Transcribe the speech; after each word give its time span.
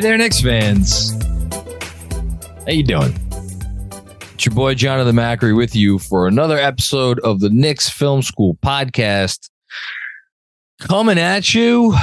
Hey 0.00 0.06
there, 0.06 0.16
Knicks 0.16 0.40
fans. 0.40 1.12
How 2.64 2.72
you 2.72 2.82
doing? 2.82 3.14
It's 4.32 4.46
your 4.46 4.54
boy 4.54 4.72
John 4.74 4.98
of 4.98 5.04
the 5.04 5.12
Macri 5.12 5.54
with 5.54 5.76
you 5.76 5.98
for 5.98 6.26
another 6.26 6.56
episode 6.56 7.20
of 7.20 7.40
the 7.40 7.50
Knicks 7.50 7.90
Film 7.90 8.22
School 8.22 8.56
podcast. 8.62 9.50
Coming 10.80 11.18
at 11.18 11.52
you 11.52 11.94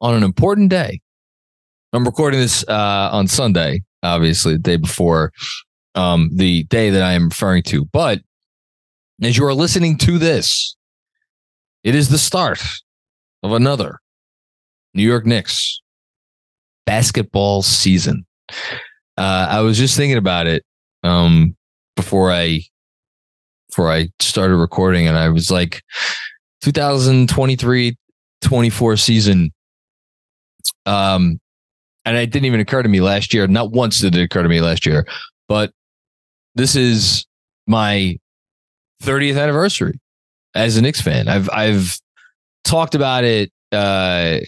on 0.00 0.14
an 0.14 0.22
important 0.22 0.70
day. 0.70 1.00
I'm 1.92 2.04
recording 2.04 2.38
this 2.38 2.64
uh, 2.68 3.10
on 3.10 3.26
Sunday, 3.26 3.82
obviously, 4.04 4.52
the 4.52 4.60
day 4.60 4.76
before 4.76 5.32
um, 5.96 6.30
the 6.32 6.62
day 6.62 6.90
that 6.90 7.02
I 7.02 7.14
am 7.14 7.24
referring 7.24 7.64
to. 7.64 7.86
But 7.86 8.20
as 9.20 9.36
you 9.36 9.44
are 9.46 9.52
listening 9.52 9.98
to 9.98 10.16
this, 10.20 10.76
it 11.82 11.96
is 11.96 12.08
the 12.08 12.18
start 12.18 12.62
of 13.42 13.50
another 13.50 13.98
New 14.94 15.02
York 15.02 15.26
Knicks 15.26 15.80
basketball 16.86 17.62
season. 17.62 18.24
Uh, 19.16 19.46
I 19.48 19.60
was 19.60 19.78
just 19.78 19.96
thinking 19.96 20.18
about 20.18 20.46
it 20.46 20.64
um, 21.02 21.56
before 21.96 22.32
I 22.32 22.62
before 23.68 23.90
I 23.90 24.08
started 24.20 24.56
recording, 24.56 25.06
and 25.06 25.16
I 25.16 25.30
was 25.30 25.50
like, 25.50 25.82
2023 26.62 27.96
24 28.42 28.96
season. 28.96 29.52
Um, 30.84 31.40
and 32.04 32.16
it 32.16 32.30
didn't 32.30 32.46
even 32.46 32.60
occur 32.60 32.82
to 32.82 32.88
me 32.88 33.00
last 33.00 33.32
year. 33.32 33.46
Not 33.46 33.70
once 33.70 34.00
did 34.00 34.14
it 34.16 34.22
occur 34.22 34.42
to 34.42 34.48
me 34.48 34.60
last 34.60 34.84
year, 34.84 35.06
but 35.48 35.72
this 36.54 36.74
is 36.76 37.24
my 37.66 38.18
30th 39.02 39.40
anniversary 39.40 39.98
as 40.54 40.76
a 40.76 40.82
Knicks 40.82 41.00
fan. 41.00 41.28
I've 41.28 41.48
I've 41.50 41.98
talked 42.64 42.94
about 42.94 43.24
it 43.24 43.50
uh, 43.70 44.40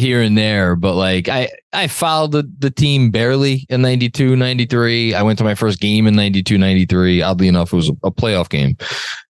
here 0.00 0.20
and 0.20 0.36
there, 0.36 0.74
but 0.74 0.94
like 0.94 1.28
I, 1.28 1.50
I 1.72 1.86
followed 1.86 2.32
the, 2.32 2.50
the 2.58 2.70
team 2.70 3.10
barely 3.10 3.66
in 3.68 3.82
92, 3.82 4.34
93. 4.34 5.14
I 5.14 5.22
went 5.22 5.38
to 5.38 5.44
my 5.44 5.54
first 5.54 5.80
game 5.80 6.06
in 6.06 6.16
92, 6.16 6.58
93. 6.58 7.22
Oddly 7.22 7.46
enough, 7.46 7.72
it 7.72 7.76
was 7.76 7.88
a 7.88 8.10
playoff 8.10 8.48
game 8.48 8.76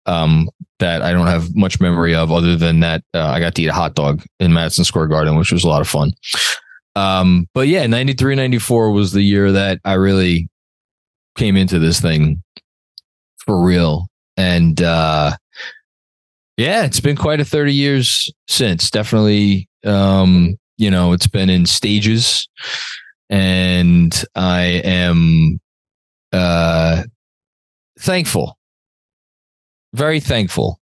um, 0.05 0.49
that 0.79 1.01
I 1.01 1.11
don't 1.11 1.27
have 1.27 1.55
much 1.55 1.79
memory 1.79 2.13
of 2.13 2.31
other 2.31 2.55
than 2.55 2.81
that 2.81 3.03
uh, 3.13 3.25
I 3.25 3.39
got 3.39 3.55
to 3.55 3.61
eat 3.63 3.67
a 3.67 3.73
hot 3.73 3.95
dog 3.95 4.23
in 4.39 4.53
Madison 4.53 4.83
Square 4.83 5.07
Garden, 5.07 5.37
which 5.37 5.51
was 5.51 5.63
a 5.63 5.67
lot 5.69 5.81
of 5.81 5.87
fun. 5.87 6.11
Um, 6.95 7.47
but 7.53 7.67
yeah, 7.67 7.85
93, 7.87 8.35
94 8.35 8.91
was 8.91 9.11
the 9.11 9.21
year 9.21 9.51
that 9.51 9.79
I 9.85 9.93
really 9.93 10.49
came 11.35 11.55
into 11.55 11.79
this 11.79 12.01
thing 12.01 12.43
for 13.45 13.63
real. 13.63 14.07
And, 14.35 14.81
uh, 14.81 15.35
yeah, 16.57 16.85
it's 16.85 16.99
been 16.99 17.15
quite 17.15 17.39
a 17.39 17.45
30 17.45 17.73
years 17.73 18.33
since. 18.47 18.89
Definitely 18.89 19.66
um, 19.85 20.57
you 20.77 20.91
know, 20.91 21.13
it's 21.13 21.27
been 21.27 21.49
in 21.49 21.65
stages, 21.65 22.47
and 23.29 24.23
I 24.35 24.81
am 24.83 25.59
uh, 26.31 27.03
thankful, 27.99 28.57
very 29.93 30.19
thankful 30.19 30.79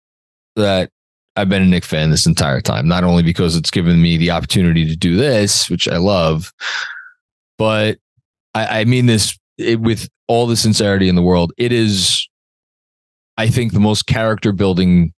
that 0.57 0.91
I've 1.37 1.49
been 1.49 1.63
a 1.63 1.67
Knick 1.67 1.85
fan 1.85 2.11
this 2.11 2.27
entire 2.27 2.61
time. 2.61 2.87
Not 2.87 3.05
only 3.05 3.23
because 3.23 3.57
it's 3.57 3.71
given 3.71 4.01
me 4.03 4.17
the 4.17 4.31
opportunity 4.31 4.87
to 4.87 4.97
do 4.97 5.17
this, 5.17 5.71
which 5.71 5.89
I 5.89 5.97
love, 5.97 6.53
but 7.59 7.99
I, 8.55 8.81
I 8.81 8.85
mean 8.85 9.07
this 9.07 9.39
it, 9.59 9.81
with 9.81 10.09
all 10.29 10.47
the 10.47 10.57
sincerity 10.57 11.09
in 11.09 11.15
the 11.15 11.23
world. 11.23 11.53
It 11.57 11.73
is, 11.73 12.29
I 13.37 13.49
think, 13.49 13.73
the 13.73 13.81
most 13.81 14.07
character 14.07 14.53
building 14.53 15.13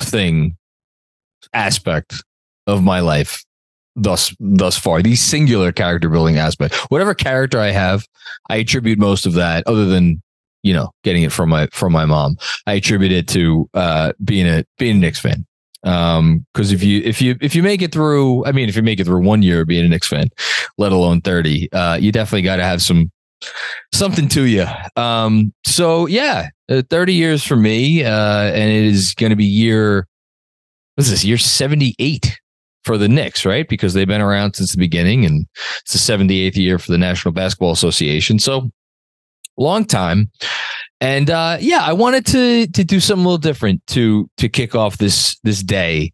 thing 0.00 0.56
aspect 1.52 2.22
of 2.66 2.82
my 2.82 3.00
life 3.00 3.44
thus 3.96 4.34
thus 4.40 4.76
far. 4.76 5.02
The 5.02 5.16
singular 5.16 5.72
character 5.72 6.08
building 6.08 6.38
aspect. 6.38 6.74
Whatever 6.90 7.14
character 7.14 7.58
I 7.58 7.70
have, 7.70 8.06
I 8.48 8.56
attribute 8.56 8.98
most 8.98 9.26
of 9.26 9.34
that, 9.34 9.66
other 9.66 9.86
than 9.86 10.22
you 10.62 10.72
know 10.72 10.90
getting 11.02 11.22
it 11.22 11.32
from 11.32 11.48
my 11.50 11.68
from 11.72 11.92
my 11.92 12.04
mom. 12.04 12.36
I 12.66 12.74
attribute 12.74 13.12
it 13.12 13.28
to 13.28 13.68
uh, 13.74 14.12
being 14.24 14.46
a 14.46 14.64
being 14.78 14.96
a 14.96 15.00
Knicks 15.00 15.20
fan. 15.20 15.46
Um, 15.84 16.46
because 16.54 16.72
if 16.72 16.82
you 16.82 17.02
if 17.04 17.20
you 17.20 17.36
if 17.40 17.54
you 17.54 17.62
make 17.62 17.82
it 17.82 17.92
through, 17.92 18.44
I 18.46 18.52
mean, 18.52 18.68
if 18.68 18.76
you 18.76 18.82
make 18.82 19.00
it 19.00 19.04
through 19.04 19.22
one 19.22 19.42
year 19.42 19.64
being 19.64 19.84
a 19.84 19.88
Knicks 19.88 20.08
fan, 20.08 20.28
let 20.78 20.92
alone 20.92 21.20
thirty, 21.20 21.70
uh, 21.72 21.96
you 21.96 22.10
definitely 22.10 22.42
got 22.42 22.56
to 22.56 22.64
have 22.64 22.82
some 22.82 23.10
something 23.92 24.28
to 24.28 24.44
you. 24.44 24.66
Um, 24.96 25.52
so 25.66 26.06
yeah, 26.06 26.48
uh, 26.70 26.82
thirty 26.88 27.14
years 27.14 27.44
for 27.44 27.56
me, 27.56 28.02
uh, 28.02 28.44
and 28.44 28.70
it 28.70 28.84
is 28.84 29.14
going 29.14 29.30
to 29.30 29.36
be 29.36 29.44
year. 29.44 30.06
What's 30.94 31.10
this? 31.10 31.24
Year 31.24 31.38
seventy 31.38 31.94
eight 31.98 32.38
for 32.84 32.98
the 32.98 33.08
Knicks, 33.08 33.44
right? 33.44 33.68
Because 33.68 33.94
they've 33.94 34.06
been 34.06 34.20
around 34.20 34.54
since 34.54 34.72
the 34.72 34.78
beginning 34.78 35.24
and 35.24 35.46
it's 35.80 35.92
the 35.92 36.12
78th 36.12 36.56
year 36.56 36.78
for 36.78 36.92
the 36.92 36.98
National 36.98 37.32
Basketball 37.32 37.72
Association. 37.72 38.38
So 38.38 38.70
long 39.56 39.84
time. 39.84 40.30
And 41.00 41.30
uh, 41.30 41.58
yeah, 41.60 41.82
I 41.82 41.92
wanted 41.92 42.26
to 42.26 42.66
to 42.68 42.84
do 42.84 43.00
something 43.00 43.24
a 43.24 43.28
little 43.28 43.38
different 43.38 43.86
to 43.88 44.28
to 44.38 44.48
kick 44.48 44.74
off 44.74 44.98
this 44.98 45.38
this 45.42 45.62
day. 45.62 46.12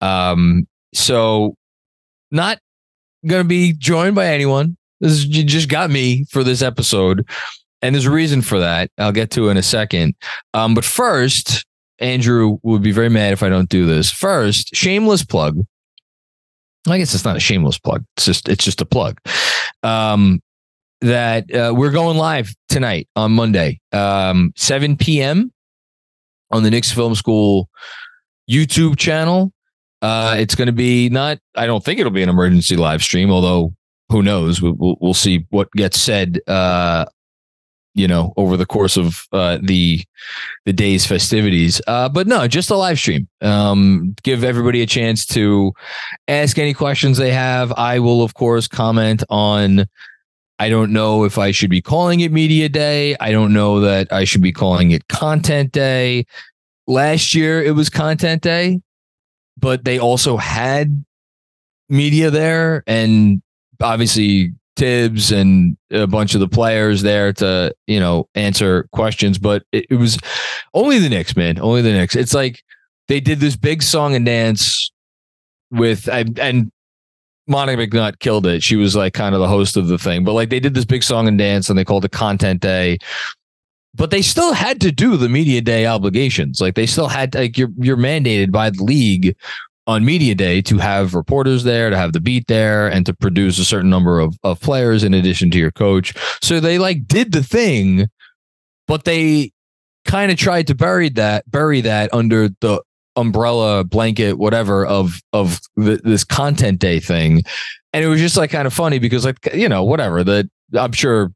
Um, 0.00 0.66
so 0.94 1.56
not 2.30 2.58
gonna 3.26 3.44
be 3.44 3.72
joined 3.72 4.14
by 4.14 4.26
anyone. 4.26 4.76
This 5.00 5.12
is, 5.12 5.26
you 5.26 5.44
just 5.44 5.68
got 5.68 5.90
me 5.90 6.24
for 6.30 6.44
this 6.44 6.62
episode. 6.62 7.28
And 7.80 7.94
there's 7.94 8.06
a 8.06 8.10
reason 8.10 8.42
for 8.42 8.58
that. 8.58 8.90
I'll 8.98 9.12
get 9.12 9.30
to 9.32 9.50
in 9.50 9.56
a 9.56 9.62
second. 9.62 10.14
Um, 10.52 10.74
but 10.74 10.84
first, 10.84 11.64
Andrew 12.00 12.58
would 12.62 12.82
be 12.82 12.90
very 12.90 13.08
mad 13.08 13.32
if 13.32 13.42
I 13.42 13.48
don't 13.48 13.68
do 13.68 13.86
this. 13.86 14.10
First, 14.10 14.74
shameless 14.74 15.24
plug. 15.24 15.64
I 16.92 16.98
guess 16.98 17.14
it's 17.14 17.24
not 17.24 17.36
a 17.36 17.40
shameless 17.40 17.78
plug. 17.78 18.04
It's 18.16 18.26
just 18.26 18.48
it's 18.48 18.64
just 18.64 18.80
a 18.80 18.86
plug. 18.86 19.18
Um, 19.82 20.40
that 21.00 21.52
uh, 21.54 21.72
we're 21.74 21.92
going 21.92 22.16
live 22.16 22.52
tonight 22.68 23.08
on 23.14 23.32
Monday, 23.32 23.80
um, 23.92 24.52
7 24.56 24.96
p.m. 24.96 25.52
on 26.50 26.64
the 26.64 26.70
Knicks 26.70 26.90
Film 26.90 27.14
School 27.14 27.68
YouTube 28.50 28.96
channel. 28.96 29.52
Uh, 30.02 30.36
it's 30.38 30.54
going 30.54 30.66
to 30.66 30.72
be 30.72 31.08
not. 31.08 31.38
I 31.54 31.66
don't 31.66 31.84
think 31.84 32.00
it'll 32.00 32.12
be 32.12 32.22
an 32.22 32.28
emergency 32.28 32.76
live 32.76 33.02
stream, 33.02 33.30
although 33.30 33.74
who 34.10 34.22
knows? 34.22 34.62
We'll, 34.62 34.74
we'll, 34.74 34.96
we'll 35.00 35.14
see 35.14 35.46
what 35.50 35.70
gets 35.72 36.00
said 36.00 36.40
uh, 36.46 37.04
you 37.98 38.06
know, 38.06 38.32
over 38.36 38.56
the 38.56 38.64
course 38.64 38.96
of 38.96 39.26
uh, 39.32 39.58
the 39.60 40.02
the 40.64 40.72
day's 40.72 41.04
festivities. 41.04 41.82
Uh, 41.88 42.08
but 42.08 42.28
no, 42.28 42.46
just 42.46 42.70
a 42.70 42.76
live 42.76 42.98
stream. 42.98 43.28
Um, 43.42 44.14
give 44.22 44.44
everybody 44.44 44.80
a 44.82 44.86
chance 44.86 45.26
to 45.26 45.72
ask 46.28 46.58
any 46.58 46.72
questions 46.72 47.18
they 47.18 47.32
have. 47.32 47.72
I 47.72 47.98
will, 47.98 48.22
of 48.22 48.34
course, 48.34 48.68
comment 48.68 49.24
on. 49.28 49.86
I 50.60 50.68
don't 50.68 50.92
know 50.92 51.24
if 51.24 51.38
I 51.38 51.50
should 51.50 51.70
be 51.70 51.82
calling 51.82 52.20
it 52.20 52.32
Media 52.32 52.68
Day. 52.68 53.16
I 53.20 53.32
don't 53.32 53.52
know 53.52 53.80
that 53.80 54.12
I 54.12 54.24
should 54.24 54.42
be 54.42 54.52
calling 54.52 54.92
it 54.92 55.06
Content 55.08 55.72
Day. 55.72 56.24
Last 56.86 57.34
year 57.34 57.62
it 57.62 57.72
was 57.72 57.90
Content 57.90 58.42
Day, 58.42 58.80
but 59.56 59.84
they 59.84 59.98
also 59.98 60.36
had 60.36 61.04
media 61.88 62.30
there, 62.30 62.84
and 62.86 63.42
obviously 63.80 64.52
Thibs 64.78 65.30
and 65.32 65.76
a 65.90 66.06
bunch 66.06 66.34
of 66.34 66.40
the 66.40 66.48
players 66.48 67.02
there 67.02 67.32
to, 67.34 67.74
you 67.86 68.00
know, 68.00 68.28
answer 68.34 68.88
questions. 68.92 69.38
But 69.38 69.64
it, 69.72 69.86
it, 69.90 69.96
was 69.96 70.18
only 70.72 70.98
the 70.98 71.08
Knicks, 71.08 71.36
man. 71.36 71.58
Only 71.60 71.82
the 71.82 71.92
Knicks. 71.92 72.16
It's 72.16 72.32
like 72.32 72.62
they 73.08 73.20
did 73.20 73.40
this 73.40 73.56
big 73.56 73.82
song 73.82 74.14
and 74.14 74.24
dance 74.24 74.90
with, 75.70 76.08
and 76.08 76.70
Monica 77.48 77.86
McNutt 77.86 78.20
killed 78.20 78.46
it. 78.46 78.62
She 78.62 78.76
was 78.76 78.94
like 78.94 79.14
kind 79.14 79.34
of 79.34 79.40
the 79.40 79.48
host 79.48 79.76
of 79.76 79.88
the 79.88 79.98
thing. 79.98 80.22
But 80.22 80.34
like 80.34 80.50
they 80.50 80.60
did 80.60 80.74
this 80.74 80.84
big 80.84 81.02
song 81.02 81.26
and 81.26 81.38
dance 81.38 81.68
and 81.68 81.78
they 81.78 81.84
called 81.84 82.04
it 82.04 82.12
Content 82.12 82.60
Day. 82.60 82.98
But 83.94 84.10
they 84.10 84.22
still 84.22 84.52
had 84.52 84.80
to 84.82 84.92
do 84.92 85.16
the 85.16 85.28
media 85.28 85.60
day 85.60 85.86
obligations. 85.86 86.60
Like 86.60 86.74
they 86.74 86.86
still 86.86 87.08
had 87.08 87.34
like 87.34 87.58
you're 87.58 87.70
you're 87.78 87.96
mandated 87.96 88.52
by 88.52 88.70
the 88.70 88.84
league 88.84 89.34
on 89.88 90.04
media 90.04 90.34
day 90.34 90.60
to 90.60 90.76
have 90.76 91.14
reporters 91.14 91.64
there, 91.64 91.88
to 91.88 91.96
have 91.96 92.12
the 92.12 92.20
beat 92.20 92.46
there, 92.46 92.88
and 92.88 93.06
to 93.06 93.14
produce 93.14 93.58
a 93.58 93.64
certain 93.64 93.88
number 93.88 94.20
of, 94.20 94.38
of 94.44 94.60
players 94.60 95.02
in 95.02 95.14
addition 95.14 95.50
to 95.50 95.58
your 95.58 95.72
coach. 95.72 96.14
So 96.42 96.60
they 96.60 96.78
like 96.78 97.08
did 97.08 97.32
the 97.32 97.42
thing, 97.42 98.06
but 98.86 99.04
they 99.04 99.50
kind 100.04 100.30
of 100.30 100.36
tried 100.36 100.66
to 100.66 100.74
bury 100.74 101.08
that, 101.10 101.50
bury 101.50 101.80
that 101.80 102.12
under 102.12 102.50
the 102.60 102.82
umbrella 103.16 103.82
blanket, 103.82 104.34
whatever 104.34 104.84
of 104.86 105.20
of 105.32 105.58
the, 105.76 106.00
this 106.04 106.22
content 106.22 106.80
day 106.80 107.00
thing. 107.00 107.42
And 107.94 108.04
it 108.04 108.08
was 108.08 108.20
just 108.20 108.36
like 108.36 108.50
kind 108.50 108.66
of 108.66 108.74
funny 108.74 108.98
because 108.98 109.24
like, 109.24 109.38
you 109.54 109.68
know, 109.68 109.82
whatever 109.82 110.22
that 110.22 110.50
I'm 110.74 110.92
sure 110.92 111.32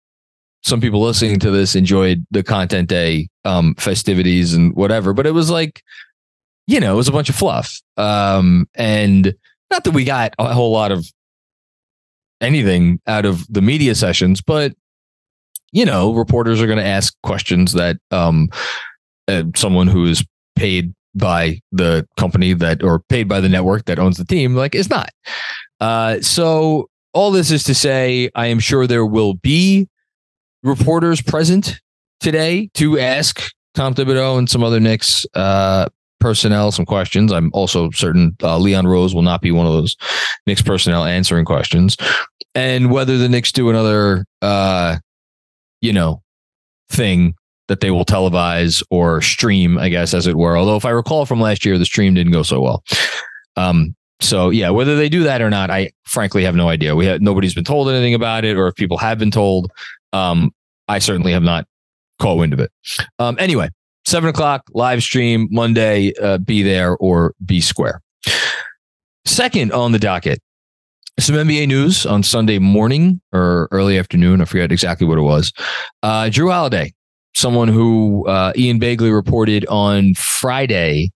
some 0.63 0.81
people 0.81 1.01
listening 1.01 1.41
to 1.41 1.51
this 1.51 1.75
enjoyed 1.75 2.25
the 2.31 2.43
content 2.43 2.89
day 2.91 3.29
um 3.47 3.75
festivities 3.77 4.53
and 4.53 4.77
whatever, 4.77 5.15
but 5.15 5.27
it 5.27 5.33
was 5.33 5.51
like 5.51 5.83
you 6.67 6.81
know, 6.81 6.95
it 6.95 6.97
was 6.97 7.09
a 7.09 7.13
bunch 7.13 7.29
of 7.29 7.35
fluff. 7.35 7.81
Um, 7.97 8.69
and 8.75 9.35
not 9.71 9.85
that 9.85 9.93
we 9.93 10.05
got 10.05 10.35
a 10.39 10.53
whole 10.53 10.73
lot 10.73 10.93
of 10.93 11.07
anything 12.41 13.01
out 13.07 13.25
of 13.25 13.47
the 13.49 13.63
media 13.63 13.95
sessions, 13.95 14.41
but 14.41 14.73
you 15.73 15.87
know, 15.87 16.13
reporters 16.13 16.61
are 16.61 16.67
going 16.67 16.79
to 16.79 16.85
ask 16.85 17.15
questions 17.23 17.73
that 17.73 17.97
um, 18.11 18.51
uh, 19.27 19.45
someone 19.57 19.87
who 19.87 20.05
is 20.05 20.25
paid 20.55 20.93
by 21.15 21.61
the 21.73 22.07
company 22.19 22.53
that 22.53 22.83
or 22.83 23.01
paid 23.09 23.29
by 23.29 23.41
the 23.41 23.49
network 23.49 23.87
that 23.87 23.99
owns 23.99 24.17
the 24.19 24.25
team 24.25 24.55
like 24.55 24.75
is 24.75 24.91
not. 24.91 25.11
Uh, 25.81 26.21
so 26.21 26.89
all 27.15 27.31
this 27.31 27.51
is 27.51 27.65
to 27.65 27.75
say, 27.75 28.31
I 28.35 28.47
am 28.47 28.59
sure 28.59 28.87
there 28.87 29.07
will 29.07 29.35
be 29.35 29.89
reporters 30.63 31.21
present 31.21 31.81
today 32.21 32.71
to 32.75 32.99
ask 32.99 33.51
Tom 33.75 33.95
Thibodeau 33.95 34.39
and 34.39 34.49
some 34.49 34.63
other 34.63 34.81
Knicks 34.81 35.27
uh, 35.35 35.89
personnel 36.23 36.71
some 36.71 36.87
questions. 36.87 37.33
I'm 37.33 37.51
also 37.53 37.91
certain 37.91 38.37
uh, 38.43 38.57
Leon 38.59 38.87
Rose 38.87 39.15
will 39.15 39.23
not 39.23 39.43
be 39.43 39.51
one 39.51 39.67
of 39.67 39.73
those 39.73 39.97
Knicks 40.47 40.63
personnel 40.63 41.05
answering 41.05 41.45
questions. 41.45 41.97
And 42.55 42.91
whether 42.91 43.19
the 43.19 43.29
Knicks 43.29 43.53
do 43.53 43.69
another, 43.69 44.25
uh, 44.41 44.99
you 45.81 45.93
know, 45.93 46.23
thing 46.89 47.35
that 47.69 47.81
they 47.81 47.91
will 47.91 48.05
televise 48.05 48.83
or 48.91 49.21
stream, 49.21 49.79
I 49.79 49.89
guess, 49.89 50.15
as 50.15 50.27
it 50.27 50.37
were. 50.37 50.57
Although, 50.57 50.77
if 50.77 50.85
I 50.85 50.91
recall 50.91 51.27
from 51.27 51.41
last 51.41 51.65
year, 51.65 51.79
the 51.79 51.85
stream 51.85 52.15
didn't 52.15 52.33
go 52.33 52.43
so 52.43 52.61
well. 52.61 52.85
Um, 53.57 53.95
so 54.21 54.51
yeah, 54.51 54.71
whether 54.71 54.95
they 54.97 55.09
do 55.09 55.25
that 55.25 55.43
or 55.43 55.51
not, 55.51 55.71
I 55.71 55.91
frankly 56.05 56.45
have 56.45 56.55
no 56.55 56.69
idea. 56.69 56.95
We 56.95 57.07
have 57.07 57.21
nobody's 57.21 57.55
been 57.55 57.65
told 57.65 57.89
anything 57.89 58.15
about 58.15 58.45
it, 58.45 58.57
or 58.57 58.69
if 58.69 58.77
people 58.77 58.99
have 58.99 59.19
been 59.19 59.31
told, 59.31 59.71
um, 60.13 60.53
I 60.89 61.01
certainly 61.01 61.33
have 61.33 61.43
not 61.43 61.67
caught 62.21 62.39
wind 62.39 62.53
of 62.53 62.61
it. 62.61 62.71
Um, 63.19 63.37
anyway, 63.39 63.69
seven 64.05 64.31
o'clock 64.31 64.63
live 64.73 65.03
stream 65.03 65.49
Monday. 65.51 66.13
Uh, 66.21 66.39
be 66.39 66.63
there 66.63 66.97
or 66.97 67.35
be 67.45 67.61
square. 67.61 68.01
Second 69.25 69.73
on 69.73 69.93
the 69.93 69.99
docket, 69.99 70.41
some 71.19 71.37
NBA 71.37 71.69
news 71.69 72.07
on 72.07 72.23
Sunday 72.23 72.59
morning 72.59 73.21
or 73.33 73.69
early 73.71 73.99
afternoon. 73.99 74.41
I 74.41 74.45
forget 74.45 74.73
exactly 74.73 75.07
what 75.07 75.19
it 75.19 75.23
was. 75.23 75.53
Uh, 76.03 76.25
Jrue 76.25 76.51
Holiday, 76.51 76.93
someone 77.35 77.69
who 77.69 78.27
uh, 78.27 78.53
Ian 78.57 78.81
Begley 78.81 79.15
reported 79.15 79.67
on 79.67 80.15
Friday 80.15 81.11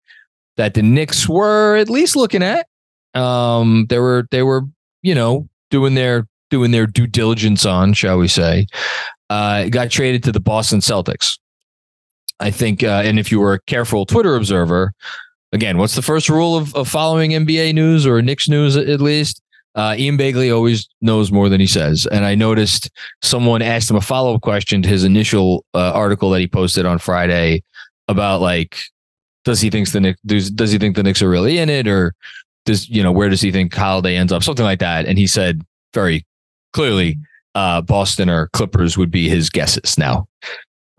that 0.56 0.74
the 0.74 0.82
Knicks 0.82 1.28
were 1.28 1.76
at 1.76 1.90
least 1.90 2.16
looking 2.16 2.42
at. 2.42 2.66
Um, 3.14 3.86
they 3.88 3.98
were 3.98 4.26
they 4.30 4.42
were 4.42 4.62
you 5.02 5.14
know 5.14 5.48
doing 5.70 5.94
their 5.94 6.26
doing 6.50 6.70
their 6.70 6.86
due 6.86 7.06
diligence 7.06 7.64
on, 7.64 7.92
shall 7.92 8.18
we 8.18 8.28
say. 8.28 8.66
Uh, 9.30 9.64
got 9.68 9.90
traded 9.90 10.22
to 10.24 10.32
the 10.32 10.40
Boston 10.40 10.80
Celtics. 10.80 11.38
I 12.40 12.50
think, 12.50 12.82
uh, 12.82 13.02
and 13.04 13.18
if 13.18 13.30
you 13.32 13.40
were 13.40 13.54
a 13.54 13.60
careful 13.62 14.04
Twitter 14.06 14.36
observer, 14.36 14.92
again, 15.52 15.78
what's 15.78 15.94
the 15.94 16.02
first 16.02 16.28
rule 16.28 16.56
of, 16.56 16.74
of 16.74 16.88
following 16.88 17.30
NBA 17.30 17.74
news 17.74 18.06
or 18.06 18.20
Knicks 18.22 18.48
news 18.48 18.76
at 18.76 19.00
least? 19.00 19.40
Uh, 19.74 19.94
Ian 19.98 20.16
Begley 20.16 20.54
always 20.54 20.88
knows 21.02 21.30
more 21.30 21.48
than 21.50 21.60
he 21.60 21.66
says. 21.66 22.06
And 22.10 22.24
I 22.24 22.34
noticed 22.34 22.90
someone 23.22 23.60
asked 23.60 23.90
him 23.90 23.96
a 23.96 24.00
follow 24.00 24.34
up 24.34 24.40
question 24.40 24.80
to 24.82 24.88
his 24.88 25.04
initial 25.04 25.66
uh, 25.74 25.92
article 25.92 26.30
that 26.30 26.40
he 26.40 26.48
posted 26.48 26.86
on 26.86 26.98
Friday 26.98 27.62
about 28.08 28.40
like, 28.40 28.78
does 29.44 29.60
he 29.60 29.68
think 29.68 29.90
the 29.90 30.00
Knicks, 30.00 30.20
does, 30.24 30.50
does 30.50 30.72
he 30.72 30.78
think 30.78 30.96
the 30.96 31.02
Knicks 31.02 31.20
are 31.20 31.28
really 31.28 31.58
in 31.58 31.68
it 31.68 31.86
or 31.86 32.14
does, 32.64 32.88
you 32.88 33.02
know, 33.02 33.12
where 33.12 33.28
does 33.28 33.42
he 33.42 33.52
think 33.52 33.74
Holiday 33.74 34.16
ends 34.16 34.32
up? 34.32 34.42
Something 34.42 34.64
like 34.64 34.80
that. 34.80 35.04
And 35.04 35.18
he 35.18 35.26
said 35.26 35.62
very 35.92 36.24
clearly, 36.72 37.18
uh, 37.54 37.82
Boston 37.82 38.30
or 38.30 38.48
Clippers 38.48 38.96
would 38.96 39.10
be 39.10 39.28
his 39.28 39.50
guesses. 39.50 39.98
Now, 39.98 40.26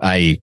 I 0.01 0.39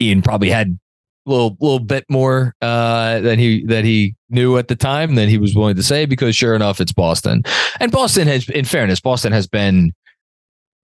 Ian 0.00 0.22
probably 0.22 0.50
had 0.50 0.78
a 1.26 1.30
little 1.30 1.56
little 1.60 1.80
bit 1.80 2.04
more 2.08 2.54
uh, 2.62 3.20
than 3.20 3.38
he 3.38 3.64
that 3.66 3.84
he 3.84 4.14
knew 4.30 4.56
at 4.58 4.68
the 4.68 4.76
time 4.76 5.14
than 5.14 5.28
he 5.28 5.38
was 5.38 5.54
willing 5.54 5.76
to 5.76 5.82
say 5.82 6.06
because 6.06 6.36
sure 6.36 6.54
enough 6.54 6.80
it's 6.80 6.92
Boston. 6.92 7.42
And 7.80 7.90
Boston 7.90 8.28
has 8.28 8.48
in 8.50 8.64
fairness 8.64 9.00
Boston 9.00 9.32
has 9.32 9.46
been 9.46 9.92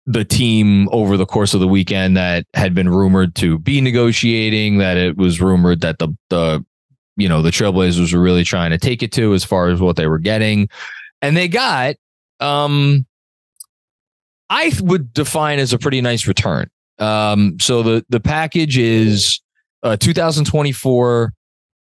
the 0.06 0.24
team 0.24 0.88
over 0.90 1.16
the 1.16 1.26
course 1.26 1.52
of 1.52 1.60
the 1.60 1.68
weekend 1.68 2.16
that 2.16 2.46
had 2.54 2.74
been 2.74 2.88
rumored 2.88 3.34
to 3.34 3.58
be 3.58 3.80
negotiating 3.80 4.78
that 4.78 4.96
it 4.96 5.16
was 5.16 5.40
rumored 5.40 5.80
that 5.82 5.98
the 5.98 6.08
the 6.30 6.64
you 7.16 7.28
know 7.28 7.42
the 7.42 7.50
Trailblazers 7.50 8.12
were 8.12 8.20
really 8.20 8.44
trying 8.44 8.70
to 8.70 8.78
take 8.78 9.02
it 9.02 9.12
to 9.12 9.34
as 9.34 9.44
far 9.44 9.68
as 9.68 9.80
what 9.80 9.96
they 9.96 10.06
were 10.06 10.18
getting. 10.18 10.68
And 11.22 11.36
they 11.36 11.48
got 11.48 11.96
um 12.40 13.06
I 14.50 14.72
would 14.80 15.12
define 15.12 15.58
as 15.58 15.72
a 15.72 15.78
pretty 15.78 16.00
nice 16.00 16.26
return 16.26 16.70
um, 16.98 17.56
so 17.60 17.82
the 17.82 18.04
the 18.08 18.20
package 18.20 18.78
is 18.78 19.40
uh, 19.82 19.96
2024. 19.96 21.32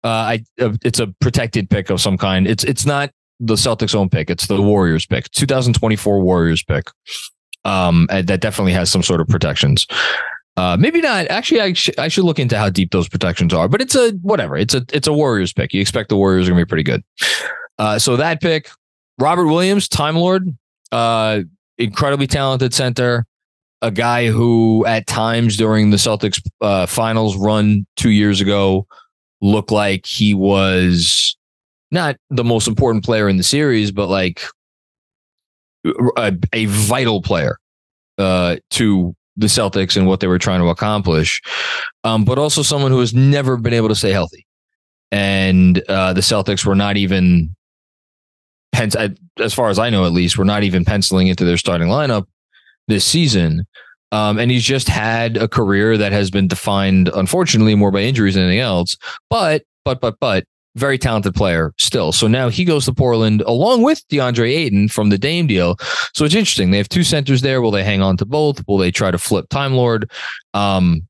Uh, 0.03 0.07
I 0.07 0.43
uh, 0.60 0.74
it's 0.84 1.00
a 1.00 1.07
protected 1.19 1.69
pick 1.69 1.89
of 1.89 2.00
some 2.01 2.17
kind. 2.17 2.48
It's 2.48 2.63
it's 2.63 2.86
not 2.86 3.12
the 3.39 3.55
Celtics' 3.55 3.95
own 3.95 4.10
pick. 4.10 4.29
It's 4.29 4.48
the 4.48 4.62
Warriors' 4.62 5.05
pick. 5.05 5.29
2024 5.31 6.22
Warriors 6.22 6.63
pick. 6.63 6.89
Um, 7.63 8.07
that 8.12 8.41
definitely 8.41 8.74
has 8.74 8.91
some 8.91 9.01
sort 9.01 9.22
of 9.22 9.27
protections. 9.27 9.88
Uh, 10.57 10.77
maybe 10.79 11.01
not. 11.01 11.27
Actually, 11.27 11.62
I, 11.62 11.74
sh- 11.74 11.89
I 11.98 12.07
should 12.07 12.24
look 12.24 12.39
into 12.39 12.57
how 12.57 12.69
deep 12.69 12.91
those 12.91 13.10
protections 13.10 13.53
are. 13.53 13.67
But 13.67 13.81
it's 13.81 13.95
a 13.95 14.12
whatever. 14.22 14.55
It's 14.55 14.74
a 14.74 14.86
it's 14.93 15.07
a 15.07 15.13
Warriors 15.13 15.51
pick. 15.51 15.74
You 15.74 15.81
expect 15.81 16.10
the 16.10 16.17
Warriors 16.17 16.48
are 16.48 16.51
gonna 16.51 16.62
be 16.62 16.69
pretty 16.69 16.84
good. 16.84 17.03
Uh, 17.77 18.00
so 18.00 18.15
that 18.17 18.39
pick, 18.39 18.69
Robert 19.19 19.48
Williams, 19.48 19.89
Time 19.89 20.15
Lord, 20.15 20.55
uh, 20.91 21.41
incredibly 21.77 22.27
talented 22.27 22.74
center 22.74 23.25
a 23.82 23.91
guy 23.91 24.27
who 24.27 24.86
at 24.86 25.08
times 25.08 25.58
during 25.58 25.91
the 25.91 25.98
Celtics 25.98 26.41
uh, 26.62 26.86
finals 26.86 27.36
run 27.38 27.86
two 27.96 28.10
years 28.10 28.41
ago 28.41 28.88
looked 29.41 29.72
like 29.72 30.05
he 30.05 30.34
was 30.34 31.38
not 31.91 32.15
the 32.29 32.44
most 32.44 32.67
important 32.67 33.03
player 33.03 33.29
in 33.29 33.38
the 33.38 33.44
series, 33.44 33.91
but 33.91 34.08
like 34.08 34.41
a, 36.17 36.36
a 36.53 36.65
vital 36.65 37.22
player 37.22 37.58
uh, 38.17 38.58
to 38.72 39.15
the 39.38 39.48
Celtics 39.48 39.98
and 39.98 40.08
what 40.08 40.20
they 40.20 40.27
were 40.27 40.39
trying 40.39 40.62
to 40.62 40.70
accomplish, 40.70 41.41
um, 42.03 42.24
but 42.24 42.39
also 42.39 42.62
someone 42.62 42.91
who 42.91 43.01
has 43.01 43.13
never 43.13 43.58
been 43.58 43.74
able 43.74 43.89
to 43.89 43.96
stay 43.96 44.12
healthy. 44.12 44.46
And 45.12 45.84
uh, 45.89 46.13
the 46.13 46.22
Celtics 46.22 46.65
were 46.65 46.75
not 46.75 46.98
even, 46.98 47.55
as 48.74 49.53
far 49.53 49.70
as 49.70 49.77
I 49.77 49.89
know, 49.89 50.05
at 50.05 50.12
least, 50.12 50.38
were 50.38 50.46
not 50.46 50.63
even 50.63 50.86
penciling 50.86 51.27
into 51.27 51.46
their 51.46 51.58
starting 51.58 51.89
lineup 51.89 52.25
this 52.88 53.06
season. 53.06 53.65
Um, 54.12 54.39
and 54.39 54.50
he's 54.50 54.63
just 54.63 54.88
had 54.88 55.36
a 55.38 55.48
career 55.48 55.98
that 55.98 56.12
has 56.12 56.32
been 56.32 56.48
defined, 56.48 57.10
unfortunately, 57.13 57.75
more 57.75 57.92
by 57.92 58.01
injuries 58.01 58.36
than 58.36 58.44
anything 58.44 58.60
else. 58.60 58.96
But, 59.30 59.63
but, 59.84 60.00
but, 60.00 60.15
but 60.20 60.46
very 60.75 60.98
talented 60.98 61.34
player 61.34 61.74
still. 61.77 62.12
So 62.12 62.27
now 62.27 62.50
he 62.50 62.65
goes 62.65 62.86
to 62.86 62.94
Portland 62.94 63.42
along 63.42 63.82
with 63.82 64.08
DeAndre 64.10 64.50
Ayton 64.56 64.89
from 64.89 65.10
the 65.10 65.18
Dame 65.18 65.48
deal. 65.48 65.77
So 66.13 66.25
it's 66.25 66.36
interesting. 66.36 66.72
They 66.72 66.77
have 66.77 66.89
two 66.89 67.04
centers 67.04 67.42
there. 67.42 67.62
Will 67.62 67.72
they 67.72 67.84
hang 67.84 68.01
on 68.01 68.18
to 68.18 68.25
both? 68.25 68.65
Will 68.68 68.77
they 68.77 68.92
try 68.92 69.12
to 69.12 69.18
flip 69.18 69.50
Time 69.50 69.74
Lord? 69.74 70.12
Um, 70.54 71.08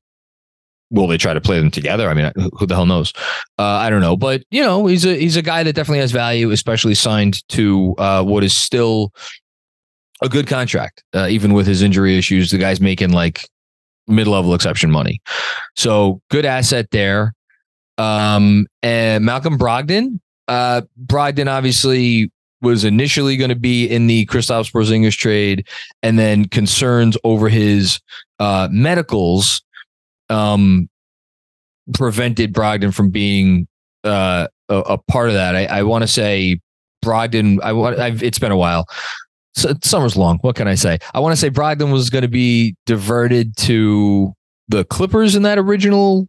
will 0.90 1.08
they 1.08 1.18
try 1.18 1.34
to 1.34 1.40
play 1.40 1.58
them 1.58 1.70
together? 1.70 2.08
I 2.08 2.14
mean, 2.14 2.30
who 2.58 2.66
the 2.66 2.74
hell 2.74 2.86
knows? 2.86 3.12
Uh, 3.58 3.64
I 3.64 3.90
don't 3.90 4.00
know, 4.00 4.16
but 4.16 4.42
you 4.50 4.62
know, 4.62 4.86
he's 4.86 5.04
a 5.04 5.16
he's 5.16 5.36
a 5.36 5.42
guy 5.42 5.62
that 5.64 5.72
definitely 5.74 5.98
has 5.98 6.12
value, 6.12 6.50
especially 6.50 6.94
signed 6.94 7.46
to 7.50 7.94
uh, 7.98 8.22
what 8.22 8.44
is 8.44 8.54
still 8.54 9.12
a 10.22 10.28
good 10.28 10.46
contract, 10.46 11.04
uh, 11.14 11.26
even 11.28 11.52
with 11.52 11.66
his 11.66 11.82
injury 11.82 12.16
issues. 12.16 12.50
The 12.50 12.58
guy's 12.58 12.80
making 12.80 13.10
like 13.10 13.48
mid 14.06 14.26
level 14.26 14.54
exception 14.54 14.90
money, 14.90 15.20
so 15.76 16.20
good 16.30 16.44
asset 16.44 16.90
there. 16.90 17.34
Um, 17.98 18.66
and 18.82 19.24
Malcolm 19.24 19.58
Brogdon, 19.58 20.20
uh, 20.48 20.82
Brogdon 21.06 21.50
obviously 21.50 22.30
was 22.62 22.84
initially 22.84 23.36
going 23.36 23.50
to 23.50 23.56
be 23.56 23.86
in 23.86 24.06
the 24.06 24.26
Kristaps 24.26 24.72
Porzingis 24.72 25.16
trade, 25.16 25.66
and 26.02 26.18
then 26.18 26.46
concerns 26.46 27.16
over 27.24 27.48
his 27.48 28.00
uh, 28.38 28.68
medicals 28.70 29.62
um, 30.28 30.88
prevented 31.94 32.52
Brogdon 32.52 32.92
from 32.92 33.10
being 33.10 33.68
uh, 34.04 34.48
a, 34.68 34.76
a, 34.76 34.98
part 34.98 35.28
of 35.28 35.34
that. 35.34 35.54
I, 35.54 35.66
I 35.66 35.82
want 35.82 36.02
to 36.02 36.08
say 36.08 36.60
Brogdon. 37.04 37.58
I. 37.62 38.06
I've, 38.06 38.22
it's 38.22 38.38
been 38.38 38.52
a 38.52 38.56
while. 38.56 38.86
So, 39.56 39.72
summer's 39.82 40.16
long. 40.16 40.38
What 40.42 40.54
can 40.54 40.68
I 40.68 40.74
say? 40.74 40.98
I 41.14 41.20
want 41.20 41.32
to 41.32 41.36
say 41.36 41.50
Brogdon 41.50 41.90
was 41.90 42.10
going 42.10 42.22
to 42.22 42.28
be 42.28 42.76
diverted 42.84 43.56
to 43.58 44.32
the 44.68 44.84
Clippers 44.84 45.34
in 45.34 45.42
that 45.42 45.58
original 45.58 46.28